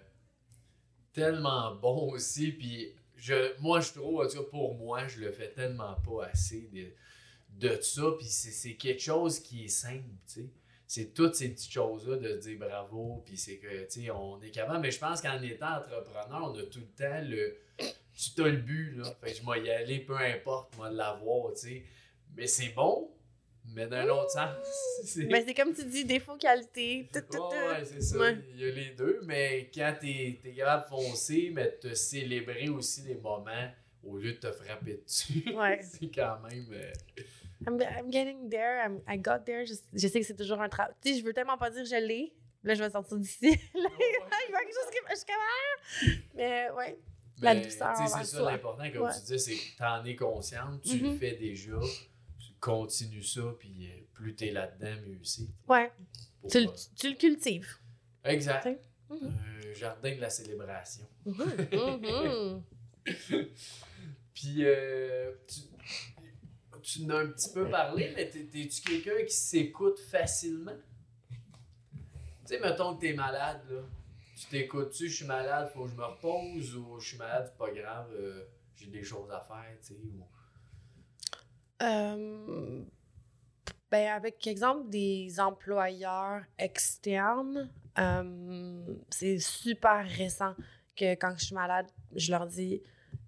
tellement 1.12 1.76
bon 1.76 2.11
aussi. 2.11 2.51
Puis 2.51 2.93
je, 3.14 3.59
moi, 3.61 3.80
je 3.80 3.93
trouve, 3.93 4.20
en 4.20 4.28
tout 4.28 4.39
cas, 4.39 4.51
pour 4.51 4.74
moi, 4.74 5.07
je 5.07 5.20
le 5.20 5.30
fais 5.30 5.53
tellement 5.53 5.95
pas 5.95 6.26
assez 6.26 6.68
de, 6.72 7.68
de 7.68 7.80
ça. 7.80 8.03
Puis 8.18 8.26
c'est 8.26 8.51
c'est 8.51 8.74
quelque 8.74 9.01
chose 9.01 9.39
qui 9.39 9.66
est 9.66 9.68
simple, 9.68 10.09
tu 10.26 10.32
sais. 10.41 10.51
C'est 10.95 11.13
toutes 11.13 11.35
ces 11.35 11.49
petites 11.49 11.73
choses-là 11.73 12.17
de 12.19 12.37
dire 12.37 12.57
bravo, 12.59 13.23
puis 13.27 13.37
c'est 13.37 13.57
que, 13.57 13.85
tu 13.87 14.05
sais, 14.05 14.11
on 14.11 14.41
est 14.41 14.51
capable. 14.51 14.81
Mais 14.81 14.93
je 14.93 14.99
pense 15.01 15.21
qu'en 15.21 15.43
étant 15.43 15.79
entrepreneur, 15.79 16.53
on 16.53 16.57
a 16.57 16.63
tout 16.65 16.79
le 16.79 16.87
temps 16.97 17.21
le. 17.29 17.57
Tu 17.79 18.41
as 18.43 18.49
le 18.49 18.59
but, 18.59 18.93
là. 18.99 19.05
Fait 19.21 19.33
que 19.33 19.39
je 19.39 19.43
vais 19.45 19.67
y 19.67 19.71
aller, 19.71 19.99
peu 19.99 20.17
importe, 20.17 20.77
moi, 20.77 20.91
de 20.91 20.97
l'avoir, 20.97 21.53
tu 21.55 21.61
sais. 21.69 21.83
Mais 22.37 22.47
c'est 22.47 22.69
bon, 22.69 23.11
mais 23.75 23.89
d'un 23.89 24.09
autre 24.09 24.31
sens. 24.31 24.55
c'est- 25.05 25.25
Mais 25.25 25.45
c'est 25.45 25.55
comme 25.55 25.75
tu 25.75 25.85
dis, 25.85 26.05
défaut, 26.05 26.37
qualité. 26.37 27.09
tout, 27.13 27.21
tout, 27.23 27.39
Ouais, 27.43 27.49
tout. 27.51 27.81
ouais, 27.81 27.85
c'est 27.85 28.01
ça. 28.01 28.17
Ouais. 28.19 28.37
Il 28.55 28.61
y 28.61 28.69
a 28.71 28.73
les 28.73 28.91
deux, 28.91 29.21
mais 29.25 29.69
quand 29.75 29.97
t'es 30.01 30.39
es 30.45 30.53
capable 30.53 30.85
de 30.85 30.89
foncer, 30.91 31.51
mais 31.53 31.65
de 31.83 31.89
te 31.89 31.95
célébrer 31.95 32.69
aussi 32.69 33.03
les 33.03 33.17
moments 33.17 33.69
au 34.05 34.17
lieu 34.19 34.35
de 34.35 34.39
te 34.39 34.53
frapper 34.53 35.03
dessus, 35.05 35.43
Ouais. 35.57 35.81
c'est 35.83 36.09
quand 36.15 36.39
même. 36.49 36.67
euh, 36.73 36.93
I'm, 37.67 37.81
I'm 37.81 38.11
getting 38.11 38.49
there. 38.51 38.81
I'm- 38.85 39.01
I 39.09 39.19
got 39.19 39.41
there. 39.47 39.65
Je, 39.67 39.75
je 39.93 40.09
sais 40.09 40.21
que 40.21 40.27
c'est 40.27 40.37
toujours 40.37 40.61
un 40.61 40.69
travail. 40.69 40.95
Tu 41.03 41.13
sais, 41.15 41.21
je 41.21 41.25
veux 41.25 41.33
tellement 41.33 41.57
pas 41.59 41.71
dire 41.71 41.85
je 41.85 41.97
l'ai. 41.97 42.33
Là, 42.63 42.75
je 42.75 42.83
vais 42.83 42.91
sortir 42.91 43.19
d'ici. 43.19 43.47
Là, 43.51 43.57
il 43.75 43.81
y 43.81 44.55
a 44.55 44.59
quelque 44.59 44.75
chose 44.75 44.91
que 44.91 45.11
je 45.11 45.17
suis 45.17 45.27
capable. 45.27 46.23
Mais 46.35 46.71
ouais. 46.71 46.99
La 47.43 47.55
mais, 47.55 47.63
douceur 47.63 47.93
tu 47.97 48.03
C'est 48.07 48.25
ça 48.25 48.43
l'important, 48.43 48.91
comme 48.93 49.03
Ouais. 49.03 49.11
tu 49.27 49.33
dis, 49.33 49.39
c'est 49.41 49.55
que 49.55 49.77
t'en 49.79 50.05
es 50.05 50.15
consciente, 50.17 50.83
tu 50.83 50.99
le 50.99 51.09
Mhm. 51.11 51.19
fais 51.19 51.33
déjà, 51.37 51.73
tu 52.39 52.53
continues 52.61 53.23
ça, 53.25 53.43
puis 53.59 53.91
euh, 53.91 54.03
plus 54.15 54.35
t'es 54.37 54.51
là-dedans, 54.53 54.95
mieux 55.07 55.19
c'est. 55.25 55.43
Ouais. 55.69 55.91
Pour 56.41 56.51
Tu, 56.51 56.61
le- 56.61 56.71
tu 56.97 57.15
cultives. 57.17 57.77
Exact. 58.25 58.63
tu. 59.11 59.17
Un 59.27 59.75
jardin 59.75 60.15
de 60.15 60.21
la 60.21 60.31
célébration. 60.31 61.05
Mhm. 61.27 62.63
Puis, 64.35 64.57
euh, 64.61 65.33
tu, 65.47 65.61
tu 66.85 67.05
en 67.05 67.11
as 67.11 67.18
un 67.20 67.26
petit 67.28 67.51
peu 67.53 67.68
parlé, 67.68 68.12
mais 68.14 68.28
t'es- 68.28 68.45
t'es-tu 68.45 68.80
quelqu'un 68.82 69.24
qui 69.24 69.35
s'écoute 69.35 69.99
facilement? 69.99 70.76
Tu 72.47 72.47
sais, 72.47 72.61
mettons 72.61 72.95
que 72.97 73.01
t'es 73.01 73.14
malade, 73.14 73.62
là. 73.70 73.80
Tu 74.37 74.47
t'écoutes-tu, 74.47 75.09
je 75.09 75.16
suis 75.16 75.24
malade, 75.26 75.70
faut 75.72 75.85
que 75.85 75.91
je 75.91 75.95
me 75.97 76.05
repose, 76.05 76.76
ou 76.76 76.99
je 77.01 77.09
suis 77.09 77.16
malade, 77.18 77.47
c'est 77.51 77.57
pas 77.59 77.70
grave, 77.72 78.11
euh, 78.14 78.45
j'ai 78.76 78.87
des 78.89 79.03
choses 79.03 79.30
à 79.30 79.41
faire, 79.41 79.64
tu 79.80 79.87
sais. 79.89 79.95
ou- 79.95 80.26
Euh, 81.82 82.82
ben, 83.91 84.09
avec 84.12 84.47
exemple 84.47 84.89
des 84.89 85.39
employeurs 85.41 86.43
externes, 86.59 87.70
euh, 87.99 88.87
c'est 89.11 89.39
super 89.39 90.07
récent 90.09 90.55
que 90.97 91.14
quand 91.14 91.35
je 91.39 91.47
suis 91.47 91.55
malade, 91.55 91.87
je 92.14 92.30
leur 92.30 92.47
dis, 92.47 92.80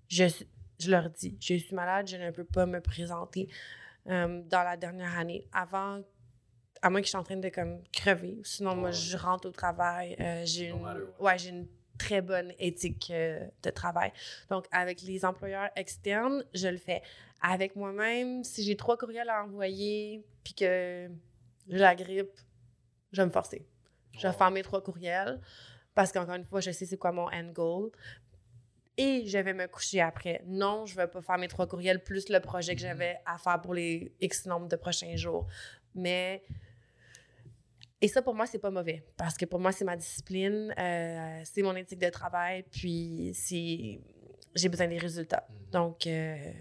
je, 0.08 0.24
suis- 0.26 0.46
je 0.78 0.90
leur 0.90 1.10
dis, 1.10 1.36
je 1.40 1.54
suis 1.56 1.74
malade, 1.74 2.06
je 2.08 2.16
ne 2.16 2.30
peux 2.30 2.44
pas 2.44 2.66
me 2.66 2.80
présenter 2.80 3.48
euh, 4.08 4.42
dans 4.44 4.62
la 4.62 4.76
dernière 4.76 5.16
année. 5.18 5.46
Avant, 5.52 6.02
à 6.82 6.90
moins 6.90 7.00
que 7.00 7.06
je 7.06 7.10
suis 7.10 7.18
en 7.18 7.22
train 7.24 7.36
de 7.36 7.48
comme 7.48 7.82
crever, 7.92 8.38
sinon 8.44 8.76
moi 8.76 8.90
je 8.90 9.16
rentre 9.16 9.48
au 9.48 9.52
travail, 9.52 10.16
euh, 10.20 10.42
j'ai 10.44 10.68
une, 10.68 10.86
ouais, 11.18 11.38
j'ai 11.38 11.48
une 11.50 11.66
très 11.98 12.20
bonne 12.20 12.52
éthique 12.58 13.10
euh, 13.10 13.46
de 13.62 13.70
travail. 13.70 14.12
Donc, 14.50 14.66
avec 14.70 15.00
les 15.02 15.24
employeurs 15.24 15.70
externes, 15.76 16.44
je 16.54 16.68
le 16.68 16.76
fais. 16.76 17.00
Avec 17.40 17.74
moi-même, 17.74 18.44
si 18.44 18.62
j'ai 18.62 18.76
trois 18.76 18.98
courriels 18.98 19.30
à 19.30 19.42
envoyer 19.44 20.22
puis 20.44 20.52
que 20.54 21.08
j'ai 21.68 21.78
la 21.78 21.94
grippe, 21.94 22.38
je 23.12 23.22
vais 23.22 23.26
me 23.26 23.32
forcer. 23.32 23.66
Je 24.12 24.20
vais 24.22 24.28
Ouais. 24.28 24.34
faire 24.34 24.50
mes 24.50 24.62
trois 24.62 24.82
courriels 24.82 25.40
parce 25.94 26.12
qu'encore 26.12 26.34
une 26.34 26.44
fois, 26.44 26.60
je 26.60 26.70
sais 26.70 26.84
c'est 26.84 26.98
quoi 26.98 27.12
mon 27.12 27.28
end 27.32 27.50
goal. 27.52 27.90
Et 28.98 29.26
je 29.26 29.36
vais 29.38 29.52
me 29.52 29.66
coucher 29.66 30.00
après. 30.00 30.42
Non, 30.46 30.86
je 30.86 30.94
ne 30.96 31.02
vais 31.02 31.06
pas 31.08 31.20
faire 31.20 31.36
mes 31.38 31.48
trois 31.48 31.66
courriels 31.66 32.02
plus 32.02 32.28
le 32.30 32.40
projet 32.40 32.74
que 32.74 32.80
Mhm. 32.80 32.86
j'avais 32.88 33.18
à 33.26 33.36
faire 33.38 33.60
pour 33.60 33.74
les 33.74 34.14
X 34.20 34.46
nombre 34.46 34.68
de 34.68 34.76
prochains 34.76 35.14
jours. 35.16 35.46
Mais. 35.94 36.42
Et 38.00 38.08
ça, 38.08 38.20
pour 38.22 38.34
moi, 38.34 38.46
c'est 38.46 38.58
pas 38.58 38.70
mauvais. 38.70 39.04
Parce 39.16 39.36
que 39.36 39.46
pour 39.46 39.58
moi, 39.58 39.72
c'est 39.72 39.84
ma 39.84 39.96
discipline, 39.96 40.74
euh, 40.78 41.40
c'est 41.44 41.62
mon 41.62 41.74
éthique 41.76 41.98
de 41.98 42.10
travail, 42.10 42.62
puis 42.70 43.32
c'est. 43.34 44.00
J'ai 44.54 44.68
besoin 44.68 44.88
des 44.88 44.98
résultats. 44.98 45.46
Mhm. 45.50 45.70
Donc, 45.70 46.06
euh, 46.06 46.52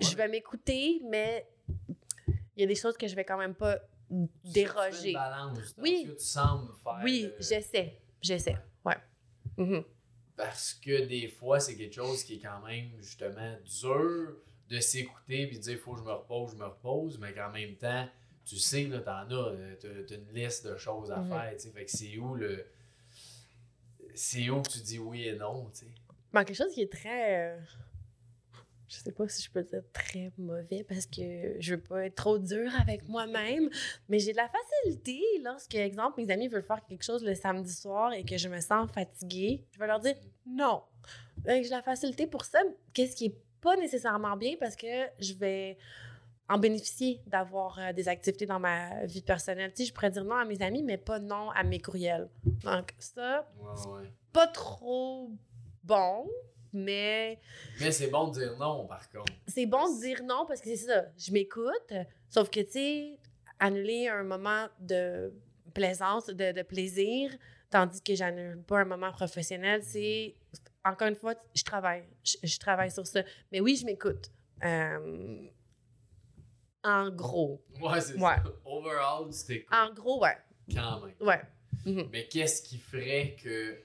je 0.00 0.16
vais 0.16 0.28
m'écouter, 0.28 1.00
mais 1.08 1.46
il 2.56 2.60
y 2.60 2.64
a 2.64 2.66
des 2.66 2.74
choses 2.76 2.96
que 2.96 3.06
je 3.08 3.14
vais 3.16 3.24
quand 3.24 3.38
même 3.38 3.54
pas 3.54 3.78
Tu 4.10 4.28
déroger. 4.52 5.12
balance, 5.12 5.74
dans 5.76 5.82
Oui. 5.82 6.06
tu 6.16 6.24
sembles 6.24 6.72
faire. 6.84 7.00
Oui, 7.02 7.26
euh, 7.26 7.36
j'essaie. 7.40 7.98
J'essaie. 8.20 8.56
Ouais. 8.84 8.96
Mhm. 9.56 9.82
Parce 10.36 10.74
que 10.74 11.04
des 11.06 11.28
fois, 11.28 11.60
c'est 11.60 11.76
quelque 11.76 11.94
chose 11.94 12.24
qui 12.24 12.34
est 12.36 12.38
quand 12.40 12.60
même 12.66 12.90
justement 13.00 13.56
dur 13.80 14.34
de 14.70 14.80
s'écouter 14.80 15.46
puis 15.46 15.58
de 15.58 15.62
dire 15.62 15.78
faut 15.78 15.92
que 15.92 15.98
je 15.98 16.04
me 16.04 16.12
repose, 16.12 16.52
je 16.52 16.56
me 16.56 16.64
repose, 16.64 17.18
mais 17.18 17.32
qu'en 17.34 17.50
même 17.50 17.76
temps, 17.76 18.08
tu 18.44 18.56
sais, 18.58 18.84
là, 18.84 19.00
t'en 19.00 19.30
as, 19.30 19.32
euh, 19.52 19.76
t'as 19.78 20.14
une 20.16 20.32
liste 20.32 20.66
de 20.66 20.76
choses 20.76 21.12
à 21.12 21.18
Mhm. 21.18 21.28
faire, 21.28 21.52
tu 21.52 21.60
sais. 21.60 21.70
Fait 21.70 21.84
que 21.84 21.90
c'est 21.90 22.16
où 22.18 22.34
le. 22.34 22.66
C'est 24.14 24.48
où 24.50 24.60
que 24.62 24.68
tu 24.70 24.78
dis 24.80 24.98
oui 24.98 25.28
et 25.28 25.34
non, 25.34 25.70
tu 25.70 25.80
sais. 25.80 25.86
Bon, 26.32 26.44
quelque 26.44 26.54
chose 26.56 26.72
qui 26.72 26.82
est 26.82 26.92
très. 26.92 27.50
euh, 27.56 27.60
je 28.92 28.98
sais 28.98 29.12
pas 29.12 29.26
si 29.26 29.42
je 29.42 29.50
peux 29.50 29.62
dire 29.62 29.82
très 29.92 30.30
mauvais 30.36 30.84
parce 30.86 31.06
que 31.06 31.56
je 31.58 31.74
veux 31.74 31.80
pas 31.80 32.04
être 32.06 32.14
trop 32.14 32.38
dur 32.38 32.70
avec 32.80 33.08
moi-même, 33.08 33.70
mais 34.08 34.18
j'ai 34.18 34.32
de 34.32 34.36
la 34.36 34.48
facilité 34.48 35.20
lorsque, 35.42 35.74
exemple, 35.74 36.20
mes 36.22 36.30
amis 36.30 36.48
veulent 36.48 36.62
faire 36.62 36.84
quelque 36.84 37.02
chose 37.02 37.24
le 37.24 37.34
samedi 37.34 37.72
soir 37.72 38.12
et 38.12 38.22
que 38.24 38.36
je 38.36 38.48
me 38.48 38.60
sens 38.60 38.90
fatiguée. 38.92 39.64
Je 39.72 39.78
vais 39.78 39.86
leur 39.86 40.00
dire 40.00 40.16
non. 40.46 40.82
Que 41.44 41.50
J'ai 41.54 41.64
de 41.64 41.70
la 41.70 41.82
facilité 41.82 42.26
pour 42.26 42.44
ça, 42.44 42.58
qu'est-ce 42.92 43.16
qui 43.16 43.26
est 43.26 43.36
pas 43.62 43.76
nécessairement 43.76 44.36
bien 44.36 44.54
parce 44.60 44.76
que 44.76 44.86
je 45.20 45.32
vais 45.34 45.78
en 46.48 46.58
bénéficier 46.58 47.22
d'avoir 47.26 47.78
euh, 47.78 47.92
des 47.92 48.08
activités 48.08 48.44
dans 48.44 48.58
ma 48.60 49.06
vie 49.06 49.22
personnelle. 49.22 49.70
Tu 49.72 49.84
sais, 49.84 49.88
je 49.88 49.94
pourrais 49.94 50.10
dire 50.10 50.24
non 50.24 50.34
à 50.34 50.44
mes 50.44 50.60
amis, 50.60 50.82
mais 50.82 50.98
pas 50.98 51.18
non 51.18 51.50
à 51.52 51.62
mes 51.62 51.78
courriels. 51.80 52.28
Donc, 52.62 52.92
ça, 52.98 53.48
Ouais, 53.58 53.92
ouais. 54.02 54.12
pas 54.32 54.48
trop 54.48 55.30
bon, 55.84 56.28
mais 56.72 57.38
Mais 57.80 57.92
c'est 57.92 58.08
bon 58.08 58.28
de 58.28 58.38
dire 58.40 58.56
non, 58.58 58.86
par 58.86 59.10
contre. 59.10 59.32
c'est 59.46 59.66
bon 59.66 59.94
de 59.94 60.00
dire 60.00 60.22
non 60.24 60.44
parce 60.46 60.60
que 60.60 60.66
c'est 60.70 60.86
ça. 60.86 61.04
Je 61.18 61.32
m'écoute, 61.32 61.92
sauf 62.28 62.48
que, 62.50 62.60
tu 62.60 62.70
sais, 62.72 63.18
annuler 63.58 64.08
un 64.08 64.22
moment 64.24 64.66
de 64.80 65.32
plaisance, 65.74 66.26
de, 66.26 66.52
de 66.52 66.62
plaisir, 66.62 67.30
tandis 67.70 68.02
que 68.02 68.14
j'annule 68.14 68.62
pas 68.62 68.80
un 68.80 68.84
moment 68.84 69.12
professionnel, 69.12 69.82
c'est. 69.82 70.34
Encore 70.84 71.08
une 71.08 71.14
fois, 71.16 71.34
je 71.54 71.62
travaille. 71.62 72.04
Je, 72.24 72.36
je 72.42 72.58
travaille 72.58 72.90
sur 72.90 73.06
ça. 73.06 73.22
Mais 73.52 73.60
oui, 73.60 73.76
je 73.76 73.86
m'écoute. 73.86 74.30
Euh, 74.64 75.46
en 76.84 77.10
gros. 77.10 77.62
Ouais, 77.80 78.00
c'est 78.00 78.14
Ouais. 78.14 78.34
ça. 78.36 78.42
Overall, 78.64 79.30
tu 79.30 79.46
t'écoutes 79.46 79.72
En 79.72 79.92
gros, 79.92 80.20
ouais. 80.22 80.36
quand 80.74 81.00
même. 81.06 81.14
Ouais. 81.20 81.40
Mhm. 81.84 82.08
Mais 82.12 82.26
qu'est-ce 82.26 82.62
qui 82.62 82.78
ferait 82.78 83.36
que 83.42 83.78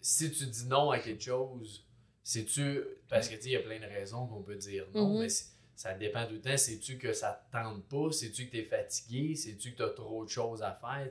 si 0.00 0.30
tu 0.32 0.46
dis 0.46 0.66
non 0.66 0.90
à 0.90 0.98
quelque 0.98 1.22
chose, 1.22 1.84
c'est-tu. 2.30 2.80
Parce 3.08 3.28
que 3.28 3.36
tu 3.36 3.42
sais, 3.42 3.48
il 3.48 3.52
y 3.52 3.56
a 3.56 3.60
plein 3.60 3.78
de 3.80 3.86
raisons 3.86 4.26
qu'on 4.26 4.42
peut 4.42 4.56
dire 4.56 4.86
non, 4.94 5.08
Mhm. 5.14 5.18
mais 5.20 5.28
c'est- 5.30 5.52
ça 5.74 5.94
dépend 5.94 6.26
tout 6.26 6.34
le 6.34 6.40
temps. 6.40 6.56
C'est-tu 6.56 6.98
que 6.98 7.12
ça 7.12 7.42
te 7.50 7.56
tente 7.56 7.84
pas? 7.84 8.12
C'est-tu 8.12 8.46
que 8.46 8.50
tu 8.50 8.58
es 8.58 8.64
fatigué? 8.64 9.34
C'est-tu 9.34 9.72
que 9.72 9.76
tu 9.78 9.82
as 9.82 9.90
trop 9.90 10.24
de 10.24 10.28
choses 10.30 10.62
à 10.62 10.72
faire? 10.74 11.08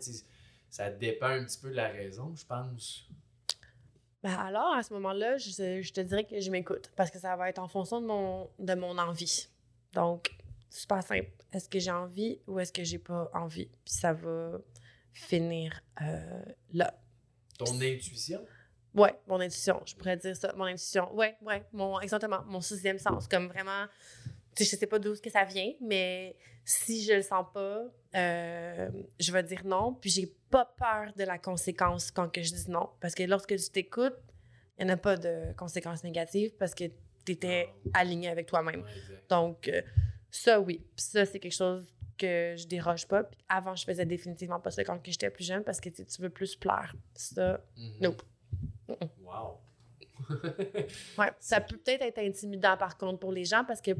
Ça 0.69 0.89
dépend 0.91 1.27
un 1.29 1.43
petit 1.45 1.57
peu 1.59 1.69
de 1.69 1.75
la 1.75 1.87
raison, 1.87 2.35
je 2.35 2.45
pense. 2.45 3.07
Ben 4.23 4.33
alors, 4.35 4.73
à 4.75 4.83
ce 4.83 4.93
moment-là, 4.93 5.37
je, 5.37 5.81
je 5.81 5.93
te 5.93 6.01
dirais 6.01 6.25
que 6.25 6.39
je 6.39 6.51
m'écoute 6.51 6.91
parce 6.95 7.09
que 7.11 7.19
ça 7.19 7.35
va 7.35 7.49
être 7.49 7.59
en 7.59 7.67
fonction 7.67 8.01
de 8.01 8.07
mon, 8.07 8.49
de 8.59 8.73
mon 8.73 8.97
envie. 8.97 9.47
Donc, 9.93 10.31
super 10.69 11.01
simple. 11.03 11.29
Est-ce 11.53 11.69
que 11.69 11.79
j'ai 11.79 11.91
envie 11.91 12.39
ou 12.47 12.59
est-ce 12.59 12.73
que 12.73 12.83
j'ai 12.83 12.97
pas 12.99 13.29
envie? 13.33 13.67
Puis 13.85 13.93
ça 13.93 14.13
va 14.13 14.59
finir 15.13 15.81
euh, 16.01 16.43
là. 16.73 16.93
Ton 17.57 17.79
intuition? 17.81 18.45
Ouais, 18.97 19.13
mon 19.27 19.39
intuition, 19.39 19.81
je 19.85 19.95
pourrais 19.95 20.17
dire 20.17 20.35
ça. 20.35 20.51
Mon 20.55 20.65
intuition, 20.65 21.13
ouais, 21.15 21.37
ouais, 21.41 21.63
mon, 21.71 21.99
exactement, 21.99 22.43
mon 22.45 22.61
sixième 22.61 22.97
sens. 22.97 23.27
Comme 23.27 23.47
vraiment, 23.47 23.85
tu 24.55 24.63
sais, 24.63 24.71
je 24.71 24.75
sais 24.75 24.87
pas 24.87 24.97
d'où 24.97 25.13
que 25.21 25.29
ça 25.29 25.43
vient, 25.43 25.71
mais 25.81 26.35
si 26.65 27.05
je 27.05 27.13
le 27.13 27.21
sens 27.21 27.45
pas, 27.53 27.83
euh, 28.15 28.89
je 29.19 29.31
vais 29.31 29.43
dire 29.43 29.61
non. 29.65 29.93
Puis 29.93 30.09
j'ai 30.09 30.35
pas 30.49 30.65
peur 30.65 31.13
de 31.15 31.23
la 31.23 31.37
conséquence 31.37 32.09
quand 32.09 32.29
que 32.29 32.41
je 32.41 32.53
dis 32.53 32.71
non. 32.71 32.89
Parce 32.99 33.13
que 33.13 33.23
lorsque 33.23 33.55
tu 33.55 33.69
t'écoutes, 33.69 34.17
il 34.79 34.85
n'y 34.85 34.91
en 34.91 34.95
a 34.95 34.97
pas 34.97 35.15
de 35.15 35.53
conséquences 35.55 36.03
négatives 36.03 36.55
parce 36.57 36.73
que 36.73 36.85
tu 37.25 37.33
étais 37.33 37.69
aligné 37.93 38.29
avec 38.29 38.47
toi-même. 38.47 38.83
Donc, 39.29 39.67
euh, 39.67 39.81
ça, 40.31 40.59
oui. 40.59 40.83
Puis 40.95 41.05
ça, 41.05 41.25
c'est 41.25 41.39
quelque 41.39 41.55
chose 41.55 41.85
que 42.17 42.55
je 42.57 42.65
déroge 42.65 43.07
pas. 43.07 43.23
Puis 43.23 43.39
avant, 43.47 43.75
je 43.75 43.85
faisais 43.85 44.05
définitivement 44.05 44.59
pas 44.59 44.71
ça 44.71 44.83
quand 44.83 44.99
j'étais 45.05 45.29
plus 45.29 45.45
jeune 45.45 45.63
parce 45.63 45.79
que 45.79 45.89
tu 45.89 46.21
veux 46.21 46.31
plus 46.31 46.55
plaire. 46.55 46.95
Ça, 47.13 47.63
nope. 48.01 48.23
Wow. 49.23 49.59
Ouais, 51.17 51.31
ça 51.39 51.61
peut 51.61 51.77
peut-être 51.77 52.01
être 52.01 52.19
intimidant 52.19 52.75
par 52.77 52.97
contre 52.97 53.19
pour 53.19 53.31
les 53.31 53.45
gens 53.45 53.63
parce 53.65 53.81
que 53.81 53.91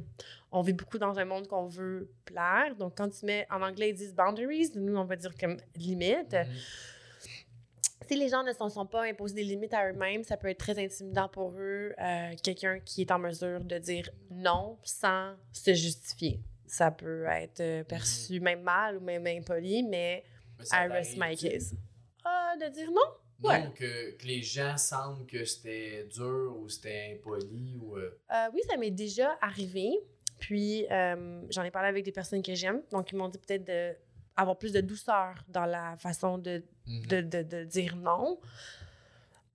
on 0.51 0.61
vit 0.61 0.73
beaucoup 0.73 0.97
dans 0.97 1.17
un 1.17 1.25
monde 1.25 1.47
qu'on 1.47 1.67
veut 1.67 2.09
plaire. 2.25 2.75
Donc 2.75 2.97
quand 2.97 3.09
tu 3.09 3.25
mets 3.25 3.47
en 3.49 3.61
anglais 3.61 3.89
ils 3.89 3.95
disent 3.95 4.13
boundaries, 4.15 4.71
nous 4.75 4.95
on 4.97 5.05
va 5.05 5.15
dire 5.15 5.35
comme 5.37 5.57
limite. 5.75 6.33
Mhm. 6.33 6.45
si 8.07 8.15
les 8.15 8.29
gens 8.29 8.43
ne 8.43 8.53
s'en 8.53 8.69
sont 8.69 8.85
pas 8.85 9.03
imposés 9.03 9.35
des 9.35 9.43
limites 9.43 9.73
à 9.73 9.89
eux-mêmes, 9.89 10.23
ça 10.23 10.37
peut 10.37 10.49
être 10.49 10.59
très 10.59 10.83
intimidant 10.83 11.27
pour 11.27 11.51
eux, 11.57 11.93
euh, 11.99 12.31
quelqu'un 12.43 12.79
qui 12.79 13.01
est 13.01 13.11
en 13.11 13.19
mesure 13.19 13.61
de 13.63 13.77
dire 13.77 14.09
non 14.31 14.77
sans 14.83 15.33
se 15.51 15.73
justifier. 15.73 16.39
Ça 16.65 16.91
peut 16.91 17.25
être 17.25 17.61
euh, 17.61 17.83
perçu 17.83 18.39
même 18.39 18.61
mal 18.61 18.97
ou 18.97 18.99
même 18.99 19.25
impoli, 19.27 19.83
mais, 19.83 20.23
Mais 20.59 20.65
I 20.71 20.87
rest 20.87 21.17
my 21.17 21.35
case. 21.37 21.73
Ah, 22.25 22.55
de 22.59 22.67
dire 22.67 22.91
non? 22.91 23.26
Non, 23.43 23.49
Ouais. 23.49 23.71
que, 23.75 24.11
que 24.17 24.25
les 24.25 24.41
gens 24.41 24.77
sentent 24.77 25.27
que 25.27 25.45
c'était 25.45 26.05
dur 26.05 26.55
ou 26.59 26.67
c'était 26.69 27.13
impoli 27.15 27.77
ou. 27.81 27.95
euh, 27.97 28.17
Euh, 28.33 28.47
oui, 28.53 28.61
ça 28.69 28.77
m'est 28.77 28.91
déjà 28.91 29.37
arrivé. 29.41 29.91
Puis, 30.39 30.85
euh, 30.91 31.43
j'en 31.49 31.63
ai 31.63 31.71
parlé 31.71 31.89
avec 31.89 32.03
des 32.05 32.11
personnes 32.11 32.41
que 32.43 32.53
j'aime. 32.55 32.81
Donc, 32.91 33.11
ils 33.11 33.15
m'ont 33.15 33.27
dit 33.29 33.37
peut-être 33.39 33.63
d'avoir 33.65 34.57
plus 34.57 34.71
de 34.73 34.81
douceur 34.81 35.43
dans 35.47 35.65
la 35.65 35.97
façon 35.97 36.37
de, 36.37 36.63
mhm. 36.87 37.05
de, 37.07 37.21
de- 37.21 37.43
de 37.43 37.63
dire 37.63 37.95
non. 37.95 38.39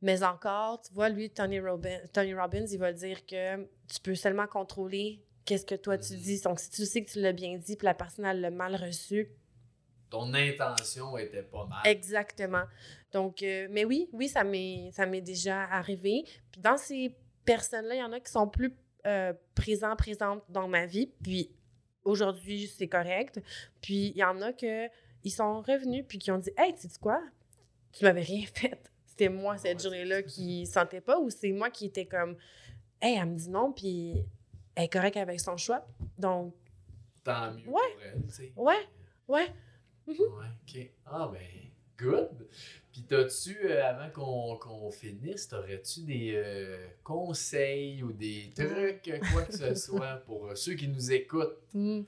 Mais 0.01 0.23
encore, 0.25 0.81
tu 0.83 0.93
vois, 0.93 1.09
lui, 1.09 1.31
Tony 1.31 1.61
Robbins, 1.61 2.01
Tony 2.13 2.35
Robbins, 2.35 2.67
il 2.67 2.79
va 2.79 2.93
dire 2.93 3.25
que 3.25 3.57
tu 3.89 4.01
peux 4.03 4.15
seulement 4.17 4.47
contrôler 4.49 5.23
qu'est-ce 5.45 5.65
que 5.67 5.77
toi 5.77 5.97
tu 5.99 6.15
Mhm. 6.15 6.19
dis. 6.21 6.41
Donc, 6.41 6.59
si 6.61 6.71
tu 6.71 6.85
sais 6.85 7.05
que 7.05 7.11
tu 7.11 7.21
l'as 7.21 7.33
bien 7.33 7.57
dit, 7.59 7.77
puis 7.77 7.85
la 7.85 7.95
personne, 7.95 8.25
elle 8.25 8.41
l'a 8.41 8.51
mal 8.51 8.75
reçu, 8.75 9.29
Ton 10.13 10.33
intention 10.35 11.17
était 11.17 11.43
pas 11.43 11.65
mal. 11.67 11.81
Exactement. 11.87 12.65
Donc, 13.13 13.43
euh, 13.43 13.67
mais 13.71 13.85
oui, 13.87 14.09
oui, 14.13 14.29
ça 14.29 14.45
m'est, 14.45 14.91
ça 14.93 15.07
m'est 15.07 15.23
déjà 15.23 15.63
arrivé. 15.65 16.25
Puis 16.53 16.61
dans 16.61 16.77
ces 16.77 17.17
personnes-là, 17.47 17.95
il 17.95 17.99
y 17.99 18.03
en 18.03 18.13
a 18.13 18.21
qui 18.21 18.31
sont 18.31 18.47
plus 18.47 18.73
euh, 19.07 19.33
présents, 19.55 19.97
présentes 19.97 20.45
dans 20.51 20.69
ma 20.69 20.85
vie. 20.87 21.11
Puis 21.23 21.51
aujourd'hui, 22.05 22.67
c'est 22.69 22.89
correct. 22.89 23.41
Puis 23.81 24.09
il 24.15 24.17
y 24.19 24.25
en 24.25 24.41
a 24.43 24.53
que 24.53 24.87
ils 25.25 25.31
sont 25.31 25.63
revenus 25.63 26.05
puis 26.07 26.19
qui 26.19 26.31
ont 26.31 26.39
dit 26.39 26.51
Hey, 26.59 26.75
tu 26.75 26.83
sais 26.89 26.99
quoi? 27.01 27.21
Tu 27.93 28.05
m'avais 28.05 28.23
rien 28.23 28.45
fait. 28.55 28.79
C'était 29.07 29.29
moi 29.31 29.57
cette 29.57 29.79
Ouais, 29.79 29.83
journée-là 29.83 30.23
qui 30.23 30.67
sentait 30.77 31.01
pas 31.01 31.19
ou 31.19 31.31
c'est 31.31 31.53
moi 31.53 31.71
qui 31.71 31.87
étais 31.87 32.07
comme 32.07 32.37
Hey, 33.01 33.17
elle 33.19 33.27
me 33.31 33.37
dit 33.37 33.49
non, 33.51 33.73
puis 33.73 34.25
elle 34.75 34.85
est 34.85 34.89
correcte 34.93 35.17
avec 35.17 35.41
son 35.41 35.57
choix. 35.57 35.87
Donc, 36.19 36.55
Tant 37.25 37.53
mieux 37.53 37.67
Ouais. 37.69 37.73
pour 37.95 38.03
elle, 38.05 38.23
tu 38.27 38.31
sais. 38.35 38.53
Ouais, 40.07 40.15
ouais. 40.19 40.27
Ouais, 40.27 40.47
ok. 40.67 40.91
Ah, 41.07 41.31
ben, 41.33 41.41
good. 41.99 42.49
Puis, 42.93 43.05
t'as-tu, 43.05 43.57
euh, 43.65 43.85
avant 43.87 44.11
qu'on 44.11 44.57
qu'on 44.59 44.91
finisse, 44.91 45.49
t'aurais-tu 45.49 46.03
des 46.03 46.33
euh, 46.35 46.89
conseils 47.03 48.03
ou 48.03 48.13
des 48.13 48.53
trucs, 48.55 49.09
euh, 49.09 49.19
quoi 49.33 49.43
que 49.43 49.57
ce 49.57 49.75
soit, 49.87 50.17
pour 50.27 50.49
euh, 50.49 50.55
ceux 50.55 50.75
qui 50.75 50.89
nous 50.89 51.13
écoutent? 51.13 51.59
Hmm. 51.73 52.03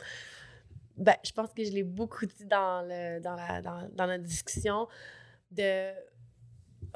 Ben, 0.97 1.17
je 1.25 1.33
pense 1.33 1.53
que 1.53 1.65
je 1.65 1.71
l'ai 1.71 1.83
beaucoup 1.83 2.27
dit 2.27 2.45
dans, 2.45 2.87
le, 2.87 3.21
dans, 3.21 3.35
la, 3.35 3.61
dans, 3.63 3.89
dans 3.93 4.07
notre 4.07 4.23
discussion, 4.23 4.87
de 5.51 5.93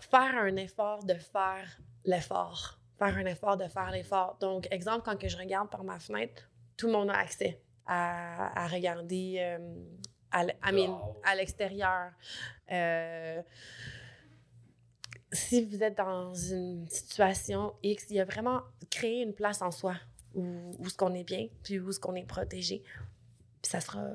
faire 0.00 0.36
un 0.36 0.56
effort 0.56 1.04
de 1.04 1.14
faire 1.14 1.80
l'effort. 2.04 2.80
Faire 2.98 3.16
un 3.16 3.26
effort 3.26 3.56
de 3.56 3.68
faire 3.68 3.90
l'effort. 3.90 4.36
Donc, 4.40 4.66
exemple, 4.70 5.02
quand 5.04 5.16
que 5.16 5.28
je 5.28 5.36
regarde 5.36 5.70
par 5.70 5.84
ma 5.84 5.98
fenêtre, 5.98 6.50
tout 6.76 6.86
le 6.86 6.92
monde 6.92 7.10
a 7.10 7.16
accès 7.16 7.60
à, 7.86 8.64
à 8.64 8.66
regarder 8.66 9.36
euh, 9.38 9.58
à, 10.32 10.44
à 10.62 11.34
l'extérieur. 11.34 12.10
Euh, 12.70 13.42
si 15.32 15.64
vous 15.64 15.82
êtes 15.82 15.96
dans 15.96 16.34
une 16.34 16.88
situation 16.88 17.74
X, 17.82 18.06
il 18.10 18.16
y 18.16 18.20
a 18.20 18.24
vraiment 18.24 18.62
créer 18.90 19.22
une 19.22 19.34
place 19.34 19.60
en 19.62 19.70
soi 19.70 19.94
où, 20.34 20.74
où 20.78 20.88
ce 20.88 20.96
qu'on 20.96 21.14
est 21.14 21.24
bien, 21.24 21.48
puis 21.62 21.78
où 21.78 21.92
ce 21.92 22.00
qu'on 22.00 22.14
est 22.14 22.26
protégé. 22.26 22.82
Puis 23.62 23.70
ça 23.70 23.80
sera 23.80 24.06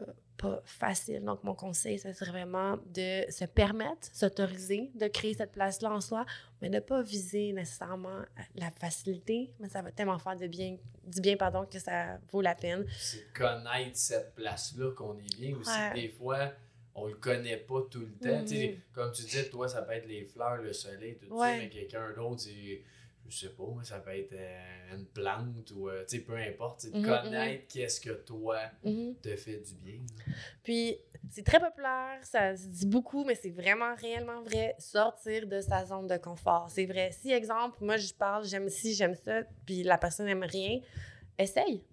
pas 0.43 0.61
facile. 0.65 1.23
Donc, 1.23 1.41
mon 1.43 1.55
conseil, 1.55 1.97
ça 1.99 2.11
serait 2.13 2.31
vraiment 2.31 2.77
de 2.93 3.29
se 3.31 3.45
permettre, 3.45 4.09
s'autoriser 4.13 4.91
de 4.95 5.07
créer 5.07 5.33
cette 5.33 5.53
place-là 5.53 5.91
en 5.91 6.01
soi, 6.01 6.25
mais 6.61 6.69
ne 6.69 6.79
pas 6.81 7.01
viser 7.01 7.53
nécessairement 7.53 8.19
la 8.55 8.69
facilité, 8.71 9.51
mais 9.59 9.69
ça 9.69 9.81
va 9.81 9.91
tellement 9.91 10.19
faire 10.19 10.35
de 10.35 10.47
bien, 10.47 10.77
du 11.05 11.21
bien 11.21 11.37
pardon, 11.37 11.65
que 11.65 11.79
ça 11.79 12.19
vaut 12.31 12.41
la 12.41 12.55
peine. 12.55 12.85
C'est 12.99 13.31
connaître 13.33 13.95
cette 13.97 14.35
place-là 14.35 14.91
qu'on 14.91 15.17
est 15.17 15.35
bien. 15.39 15.55
Aussi, 15.55 15.69
Ouais. 15.71 15.93
des 16.01 16.09
fois, 16.09 16.51
on 16.95 17.07
le 17.07 17.15
connaît 17.15 17.57
pas 17.57 17.81
tout 17.89 18.01
le 18.01 18.13
temps. 18.21 18.41
Mhm. 18.41 18.75
Comme 18.93 19.11
tu 19.13 19.23
disais, 19.23 19.49
toi, 19.49 19.67
ça 19.67 19.81
peut 19.81 19.93
être 19.93 20.07
les 20.07 20.25
fleurs, 20.25 20.57
le 20.57 20.73
soleil, 20.73 21.17
tout 21.17 21.27
ça, 21.29 21.35
Ouais. 21.35 21.57
mais 21.59 21.69
quelqu'un 21.69 22.11
d'autre, 22.15 22.43
je 23.33 23.47
sais 23.47 23.53
pas, 23.53 23.63
ça 23.83 23.99
peut 23.99 24.15
être 24.17 24.33
euh, 24.33 24.95
une 24.95 25.05
plante 25.05 25.71
ou, 25.71 25.89
euh, 25.89 26.03
tu 26.07 26.17
sais, 26.17 26.23
peu 26.23 26.35
importe. 26.35 26.81
C'est 26.81 26.91
de 26.91 26.97
Mhm, 26.97 27.05
connaître 27.05 27.67
qu'est-ce 27.67 27.99
que 27.99 28.11
toi 28.11 28.59
Mhm. 28.83 29.15
te 29.21 29.35
fait 29.35 29.57
du 29.57 29.73
bien. 29.75 29.99
Puis, 30.63 30.97
c'est 31.29 31.43
très 31.43 31.59
populaire, 31.59 32.19
ça 32.23 32.55
se 32.55 32.67
dit 32.67 32.85
beaucoup, 32.85 33.23
mais 33.25 33.35
c'est 33.35 33.49
vraiment 33.49 33.95
réellement 33.95 34.41
vrai. 34.43 34.75
Sortir 34.77 35.47
de 35.47 35.61
sa 35.61 35.85
zone 35.85 36.07
de 36.07 36.17
confort. 36.17 36.69
C'est 36.69 36.85
vrai. 36.85 37.11
Si, 37.11 37.31
exemple, 37.31 37.77
moi, 37.81 37.97
je 37.97 38.13
parle, 38.13 38.45
j'aime 38.45 38.69
ci, 38.69 38.93
j'aime 38.93 39.15
ça, 39.15 39.41
puis 39.65 39.83
la 39.83 39.97
personne 39.97 40.25
n'aime 40.27 40.43
rien, 40.43 40.79
essaye. 41.37 41.83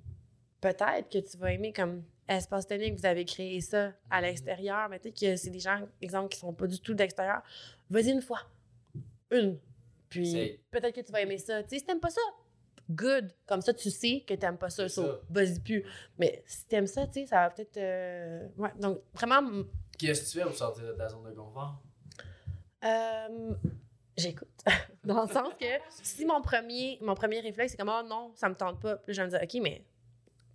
Peut-être 0.60 1.08
que 1.10 1.18
tu 1.18 1.36
vas 1.38 1.52
aimer 1.52 1.72
comme 1.72 2.02
espace 2.28 2.66
tonique, 2.66 2.94
vous 2.98 3.06
avez 3.06 3.24
créé 3.24 3.60
ça 3.60 3.92
à 4.10 4.20
Mhm. 4.20 4.26
l'extérieur, 4.26 4.88
mais 4.88 4.98
peut-être 4.98 5.18
que 5.18 5.36
c'est 5.36 5.50
des 5.50 5.58
gens, 5.60 5.80
exemple, 6.02 6.28
qui 6.28 6.38
sont 6.38 6.52
pas 6.52 6.66
du 6.66 6.78
tout 6.80 6.94
d'extérieur. 6.94 7.42
Vas-y 7.88 8.10
une 8.10 8.22
fois. 8.22 8.42
Une. 9.30 9.58
Puis, 10.10 10.60
peut-être 10.70 10.94
que 10.94 11.00
tu 11.00 11.12
vas 11.12 11.22
aimer 11.22 11.38
ça. 11.38 11.62
Tu 11.62 11.70
sais, 11.70 11.78
si 11.78 11.84
t'aimes 11.84 12.00
pas 12.00 12.10
ça, 12.10 12.20
good. 12.90 13.32
Comme 13.46 13.62
ça, 13.62 13.72
tu 13.72 13.90
sais 13.90 14.24
que 14.26 14.34
t'aimes 14.34 14.58
pas 14.58 14.68
ça. 14.70 14.88
C'est 14.88 14.94
so, 14.96 15.06
ça. 15.06 15.20
Vas-y 15.30 15.60
plus. 15.60 15.84
Mais 16.18 16.42
si 16.46 16.66
t'aimes 16.66 16.86
ça, 16.88 17.06
tu 17.06 17.12
sais, 17.20 17.26
ça 17.26 17.36
va 17.36 17.50
peut-être. 17.50 17.76
euh, 17.78 18.48
Ouais. 18.58 18.70
Donc, 18.80 19.00
vraiment, 19.14 19.62
Qu'est-ce 19.98 20.22
que 20.22 20.26
tu 20.32 20.38
fais 20.38 20.44
pour 20.44 20.56
sortir 20.56 20.84
de 20.84 20.92
ta 20.92 21.08
zone 21.08 21.24
de 21.24 21.30
confort? 21.30 21.80
euh, 22.84 23.54
j'écoute. 24.16 24.48
Dans 25.04 25.22
le 25.26 25.28
sens 25.32 25.52
que 25.58 25.66
si 26.02 26.24
mon 26.24 26.40
premier, 26.42 26.98
mon 27.00 27.14
premier 27.14 27.40
réflexe, 27.40 27.72
c'est 27.72 27.78
comme, 27.78 27.92
oh 27.94 28.02
non, 28.06 28.32
ça 28.34 28.48
me 28.48 28.54
tente 28.54 28.80
pas. 28.80 28.96
Puis 28.96 29.14
je 29.14 29.20
vais 29.22 29.26
me 29.26 29.30
dire, 29.30 29.40
OK, 29.42 29.62
mais 29.62 29.84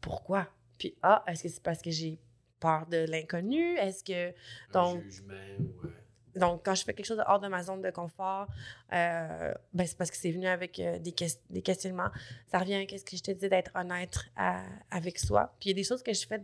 pourquoi? 0.01 0.47
Puis, 0.77 0.95
ah, 1.01 1.23
est-ce 1.27 1.43
que 1.43 1.49
c'est 1.49 1.63
parce 1.63 1.81
que 1.81 1.91
j'ai 1.91 2.19
peur 2.59 2.85
de 2.87 3.05
l'inconnu? 3.09 3.75
Est-ce 3.77 4.03
que. 4.03 4.33
Donc- 4.73 4.97
Un 4.97 5.01
jugement 5.03 5.33
ou. 5.59 5.87
Donc, 6.35 6.63
quand 6.65 6.75
je 6.75 6.83
fais 6.83 6.93
quelque 6.93 7.05
chose 7.05 7.17
de 7.17 7.23
hors 7.27 7.39
de 7.39 7.47
ma 7.47 7.63
zone 7.63 7.81
de 7.81 7.89
confort, 7.91 8.47
euh, 8.93 9.53
ben, 9.73 9.87
c'est 9.87 9.97
parce 9.97 10.11
que 10.11 10.17
c'est 10.17 10.31
venu 10.31 10.47
avec 10.47 10.79
euh, 10.79 10.99
des, 10.99 11.13
des 11.49 11.61
questionnements. 11.61 12.09
Ça 12.47 12.59
revient 12.59 12.75
à 12.75 12.97
ce 12.97 13.03
que 13.05 13.15
je 13.17 13.23
te 13.23 13.31
dis 13.31 13.49
d'être 13.49 13.71
honnête 13.75 14.17
à- 14.35 14.63
avec 14.91 15.17
soi. 15.19 15.53
Puis 15.59 15.69
il 15.69 15.73
y 15.73 15.75
a 15.75 15.81
des 15.81 15.83
choses 15.87 16.03
que 16.03 16.13
je 16.13 16.25
fais, 16.27 16.41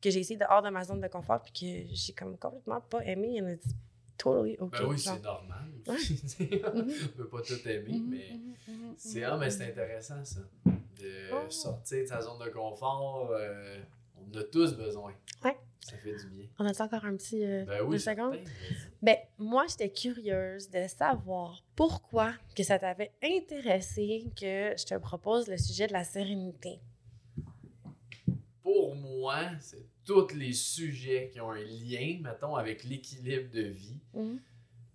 que 0.00 0.10
j'ai 0.10 0.20
essayé 0.20 0.38
de 0.38 0.44
hors 0.48 0.62
de 0.62 0.70
ma 0.70 0.82
zone 0.84 1.00
de 1.00 1.08
confort, 1.08 1.40
puis 1.42 1.52
que 1.52 1.94
j'ai 1.94 2.12
comme 2.12 2.36
complètement 2.38 2.80
pas 2.80 3.04
aimé. 3.04 3.40
And 3.42 3.48
it's 3.48 3.66
totally 4.16 4.56
OK. 4.58 4.72
Ben 4.72 4.86
oui, 4.86 4.98
c'est 4.98 5.22
normal. 5.22 5.70
Ouais. 5.86 5.96
on 6.74 7.16
peut 7.16 7.28
pas 7.28 7.42
tout 7.42 7.68
aimer, 7.68 7.98
Mhm, 7.98 8.08
mais. 8.10 8.30
mhm, 8.32 8.54
mhm, 8.68 8.94
C'est 8.96 9.24
ah, 9.24 9.36
mais 9.36 9.50
c'est 9.50 9.68
intéressant 9.68 10.24
ça. 10.24 10.40
De 10.64 11.30
Oh. 11.32 11.50
sortir 11.50 12.02
de 12.02 12.06
sa 12.06 12.20
zone 12.22 12.38
de 12.42 12.48
confort. 12.50 13.30
euh, 13.32 13.78
on 14.16 14.34
en 14.34 14.40
a 14.40 14.44
tous 14.44 14.74
besoin. 14.74 15.12
Ouais. 15.44 15.56
Ça 15.84 15.98
fait 15.98 16.16
du 16.16 16.26
bien. 16.28 16.46
On 16.58 16.64
a 16.64 16.82
encore 16.82 17.04
un 17.04 17.14
petit 17.14 17.44
euh, 17.44 17.66
Ben 17.66 17.80
deux 17.80 17.84
oui, 17.84 18.00
secondes? 18.00 18.32
certain. 18.36 18.50
vas-y. 18.50 18.90
Ben, 19.02 19.16
moi, 19.36 19.66
j'étais 19.68 19.90
curieuse 19.90 20.70
de 20.70 20.86
savoir 20.88 21.62
pourquoi 21.76 22.32
que 22.56 22.62
ça 22.62 22.78
t'avait 22.78 23.12
intéressé 23.22 24.24
que 24.34 24.74
je 24.78 24.86
te 24.86 24.96
propose 24.96 25.46
le 25.46 25.58
sujet 25.58 25.86
de 25.86 25.92
la 25.92 26.02
sérénité. 26.04 26.80
Pour 28.62 28.94
moi, 28.94 29.50
c'est 29.60 29.84
tous 30.06 30.32
les 30.34 30.54
sujets 30.54 31.28
qui 31.30 31.38
ont 31.42 31.50
un 31.50 31.60
lien, 31.62 32.18
mettons, 32.22 32.56
avec 32.56 32.84
l'équilibre 32.84 33.50
de 33.50 33.62
vie. 33.64 34.00
Mhm. 34.14 34.40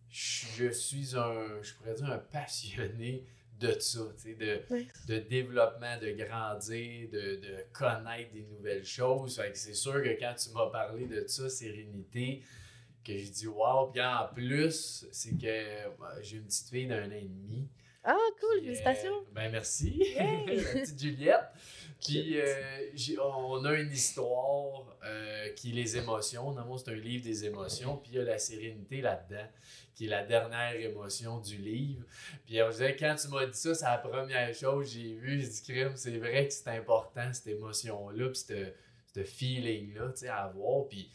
Je 0.10 0.72
suis 0.72 1.16
un, 1.16 1.62
je 1.62 1.72
pourrais 1.76 1.94
dire 1.94 2.10
un 2.12 2.18
passionné 2.18 3.24
de 3.60 3.80
ça, 3.80 3.99
de, 4.26 4.62
de 5.07 5.20
développement, 5.20 5.97
de 6.01 6.12
grandir, 6.12 7.10
de, 7.10 7.36
de 7.36 7.66
connaître 7.74 8.32
des 8.32 8.43
nouvelles 8.43 8.86
choses. 8.86 9.41
C'est 9.53 9.74
sûr 9.74 10.01
que 10.01 10.20
quand 10.20 10.34
tu 10.36 10.49
m'as 10.53 10.70
parlé 10.70 11.05
de 11.05 11.26
ça, 11.28 11.49
sérénité, 11.49 12.43
que 13.03 13.18
j'ai 13.18 13.30
dit 13.30 13.47
wow, 13.47 13.91
puis 13.91 14.01
en 14.01 14.28
plus, 14.34 15.07
c'est 15.12 15.38
que 15.38 15.89
bah, 15.99 16.16
j'ai 16.22 16.38
une 16.38 16.45
petite 16.45 16.70
fille 16.70 16.88
d'un 16.88 17.07
an 17.07 17.12
et 17.12 17.22
demi. 17.22 17.68
Ah, 18.03 18.16
cool, 18.39 18.60
euh, 18.60 18.64
félicitations! 18.64 19.26
ben 19.34 19.51
merci, 19.51 20.03
la 20.18 20.53
petite 20.53 20.99
Juliette. 20.99 21.49
Puis 22.00 22.39
euh, 22.39 23.22
on 23.22 23.66
a 23.66 23.74
une 23.74 23.91
histoire 23.91 24.97
euh, 25.04 25.50
qui 25.56 25.72
est 25.72 25.74
les 25.74 25.97
émotions. 25.97 26.52
Dans 26.52 26.78
c'est 26.78 26.91
un 26.91 26.95
livre 26.95 27.24
des 27.24 27.45
émotions. 27.45 27.97
Puis 27.97 28.12
il 28.14 28.18
y 28.18 28.20
a 28.20 28.24
la 28.24 28.38
sérénité 28.38 29.02
là-dedans, 29.02 29.47
qui 29.95 30.06
est 30.06 30.10
la 30.10 30.24
dernière 30.24 30.76
émotion 30.76 31.39
du 31.39 31.58
livre. 31.58 32.06
Puis 32.45 32.62
on 32.62 32.70
disait, 32.70 32.95
quand 32.95 33.16
tu 33.16 33.28
m'as 33.28 33.45
dit 33.45 33.58
ça, 33.58 33.76
c'est 33.76 33.86
la 33.86 33.97
première 33.97 34.54
chose 34.54 34.86
que 34.86 34.93
j'ai 34.93 35.14
vue. 35.14 35.41
J'ai 35.41 35.47
dit, 35.47 35.62
crime, 35.64 35.91
c'est 35.95 36.18
vrai 36.18 36.47
que 36.47 36.54
c'est 36.54 36.70
important, 36.70 37.34
cette 37.34 37.47
émotion-là, 37.47 38.30
puis 38.30 38.39
ce 38.47 38.72
ce 39.14 39.24
feeling-là, 39.24 40.10
tu 40.12 40.18
sais, 40.18 40.28
à 40.28 40.43
avoir. 40.43 40.88
Puis 40.88 41.10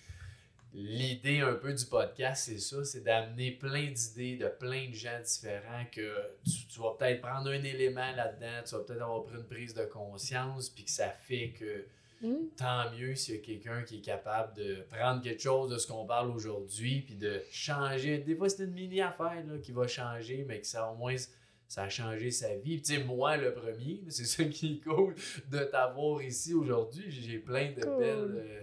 l'idée 0.74 1.40
un 1.40 1.54
peu 1.54 1.72
du 1.72 1.84
podcast, 1.86 2.44
c'est 2.46 2.58
ça, 2.58 2.84
c'est 2.84 3.02
d'amener 3.02 3.52
plein 3.52 3.90
d'idées 3.92 4.36
de 4.36 4.48
plein 4.48 4.88
de 4.88 4.94
gens 4.94 5.20
différents 5.22 5.84
que 5.92 6.12
tu, 6.44 6.66
tu 6.68 6.80
vas 6.80 6.94
peut-être 6.98 7.20
prendre 7.20 7.48
un 7.50 7.62
élément 7.62 8.10
là-dedans, 8.16 8.62
tu 8.66 8.74
vas 8.74 8.80
peut-être 8.82 9.02
avoir 9.02 9.24
pris 9.24 9.36
une 9.36 9.46
prise 9.46 9.74
de 9.74 9.84
conscience, 9.84 10.68
puis 10.70 10.84
que 10.84 10.90
ça 10.90 11.08
fait 11.10 11.50
que 11.58 11.84
Mm. 12.22 12.46
tant 12.56 12.90
mieux 12.92 13.14
s'il 13.16 13.34
y 13.34 13.38
a 13.38 13.40
quelqu'un 13.42 13.82
qui 13.82 13.98
est 13.98 14.00
capable 14.00 14.56
de 14.56 14.76
prendre 14.88 15.20
quelque 15.20 15.42
chose 15.42 15.68
de 15.70 15.76
ce 15.76 15.86
qu'on 15.86 16.06
parle 16.06 16.30
aujourd'hui 16.30 17.00
puis 17.02 17.16
de 17.16 17.42
changer. 17.50 18.18
Des 18.18 18.34
fois, 18.36 18.48
c'est 18.48 18.64
une 18.64 18.70
mini-affaire 18.72 19.44
là, 19.46 19.58
qui 19.62 19.72
va 19.72 19.86
changer, 19.88 20.44
mais 20.48 20.60
que 20.60 20.66
ça, 20.66 20.88
au 20.90 20.94
moins, 20.94 21.16
ça 21.68 21.82
a 21.82 21.88
changé 21.90 22.30
sa 22.30 22.54
vie. 22.54 22.80
Tu 22.80 22.94
sais, 22.94 23.04
moi, 23.04 23.36
le 23.36 23.52
premier, 23.52 24.00
c'est 24.08 24.24
ça 24.24 24.44
qui 24.44 24.74
est 24.74 24.84
cool 24.88 25.14
de 25.50 25.58
t'avoir 25.64 26.22
ici 26.22 26.54
aujourd'hui. 26.54 27.04
J'ai 27.10 27.38
plein 27.40 27.72
de 27.72 27.82
Cool. 27.82 27.98
belles, 27.98 28.34
euh, 28.36 28.62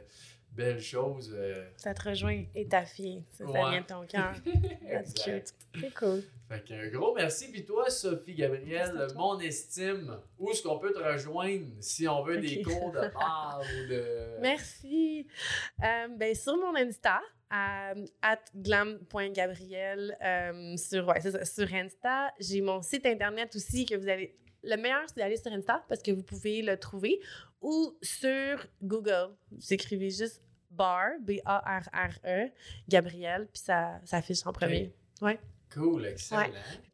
belles 0.52 0.82
choses. 0.82 1.34
euh, 1.34 1.66
Ça 1.78 1.94
te 1.94 2.10
rejoint 2.10 2.44
et 2.56 2.68
ta 2.68 2.84
fille. 2.86 3.24
Ça, 3.32 3.46
vient 3.46 3.82
de 3.82 3.86
ton 3.86 4.06
cœur. 4.06 4.34
That's 4.90 5.14
cute. 5.14 5.54
C'est 5.80 5.94
cool. 5.94 6.24
Fait 6.50 6.64
qu'un 6.66 6.88
gros 6.90 7.16
merci. 7.16 7.50
Puis 7.52 7.64
toi, 7.66 7.90
Sophie 7.90 8.36
Gabrielle, 8.36 9.08
mon 9.16 9.40
estime, 9.40 10.18
où 10.38 10.52
est-ce 10.52 10.62
qu'on 10.64 10.78
peut 10.80 10.92
te 10.92 11.00
rejoindre 11.00 11.66
si 11.80 12.08
on 12.08 12.24
veut 12.24 12.38
des 12.40 12.62
cours 12.62 12.92
de 12.92 13.08
part 13.14 13.62
ou 13.62 13.90
de. 13.90 14.40
Merci. 14.42 15.28
Euh, 15.84 16.08
ben, 16.18 16.36
sur 16.36 16.58
mon 16.58 16.76
Insta, 16.76 17.22
à 17.50 17.94
at 18.22 18.40
glam.gabriel, 18.56 20.18
euh, 20.24 20.78
sur, 20.78 21.08
ouais, 21.08 21.20
ça, 21.22 21.46
sur 21.46 21.74
Insta, 21.74 22.34
j'ai 22.40 22.62
mon 22.62 22.82
site 22.82 23.06
internet 23.06 23.56
aussi 23.56 23.86
que 23.86 23.96
vous 23.96 24.08
allez. 24.10 24.36
Le 24.64 24.76
meilleur, 24.78 25.04
c'est 25.08 25.18
d'aller 25.18 25.38
sur 25.38 25.52
Insta 25.52 25.84
parce 25.88 26.02
que 26.02 26.12
vous 26.12 26.24
pouvez 26.24 26.62
le 26.62 26.78
trouver 26.78 27.20
ou 27.62 27.98
sur 28.02 28.66
Google. 28.82 29.30
Vous 29.52 29.74
écrivez 29.74 30.10
juste 30.10 30.42
bar, 30.70 31.10
B-A-R-R-E, 31.22 32.52
Gabriel, 32.88 33.48
puis 33.52 33.62
ça, 33.62 34.00
ça 34.06 34.18
affiche 34.18 34.46
en 34.46 34.54
premier. 34.54 34.94
Cool, 35.74 36.06
excellent. 36.06 36.48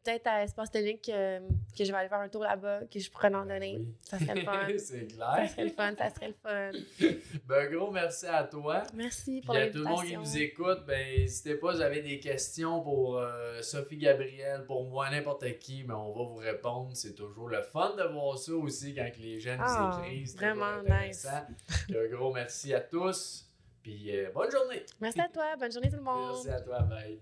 Peut-être 0.04 0.26
à 0.28 0.44
Espace 0.44 0.70
Tonique 0.70 1.08
euh, 1.08 1.40
que 1.76 1.84
je 1.84 1.90
vais 1.90 1.98
aller 1.98 2.08
faire 2.08 2.20
un 2.20 2.28
tour 2.28 2.44
là-bas, 2.44 2.82
que 2.90 2.98
je 3.00 3.10
pourrais 3.10 3.34
en 3.34 3.44
donner. 3.44 3.76
Oui. 3.78 3.94
Ça 4.02 4.18
serait 4.18 4.36
le 4.36 4.42
fun. 4.42 4.66
c'est 4.78 5.10
ça 5.10 5.16
clair. 5.16 5.50
serait 5.50 5.64
le 5.64 5.70
fun, 5.70 5.94
ça 5.98 6.10
serait 6.10 6.28
le 6.28 6.34
fun. 6.34 6.70
Ben, 7.46 7.66
un 7.66 7.70
gros 7.70 7.90
merci 7.90 8.26
à 8.26 8.44
toi. 8.44 8.84
Merci 8.94 9.42
pour 9.44 9.56
à 9.56 9.66
tout 9.66 9.78
le 9.78 9.84
monde 9.84 10.04
qui 10.04 10.12
l'invitation. 10.12 10.20
nous 10.20 10.38
écoute, 10.38 10.86
ben, 10.86 11.18
n'hésitez 11.18 11.56
pas, 11.56 11.72
vous 11.72 11.80
avez 11.80 12.02
des 12.02 12.20
questions 12.20 12.80
pour 12.80 13.18
euh, 13.18 13.60
Sophie 13.62 13.98
Gabrielle, 13.98 14.64
pour 14.66 14.84
moi, 14.84 15.10
n'importe 15.10 15.58
qui, 15.58 15.82
mais 15.84 15.94
on 15.94 16.12
va 16.12 16.24
vous 16.24 16.36
répondre. 16.36 16.90
C'est 16.94 17.14
toujours 17.14 17.48
le 17.48 17.62
fun 17.62 17.94
de 17.96 18.04
voir 18.04 18.38
ça 18.38 18.52
aussi 18.52 18.94
quand 18.94 19.10
les 19.18 19.40
jeunes 19.40 19.60
nous 19.60 19.98
écrivent. 19.98 20.26
C'est 20.26 20.36
vraiment. 20.36 20.82
Puis 20.84 21.96
un 21.98 22.16
gros 22.16 22.32
merci 22.32 22.72
à 22.72 22.80
tous. 22.80 23.48
Puis 23.82 24.16
euh, 24.16 24.30
bonne 24.32 24.50
journée. 24.50 24.84
Merci 25.00 25.20
à 25.20 25.28
toi. 25.28 25.56
Bonne 25.58 25.72
journée 25.72 25.90
tout 25.90 25.96
le 25.96 26.02
monde. 26.02 26.34
Merci 26.44 26.50
à 26.50 26.60
toi, 26.60 26.80
bye. 26.82 27.18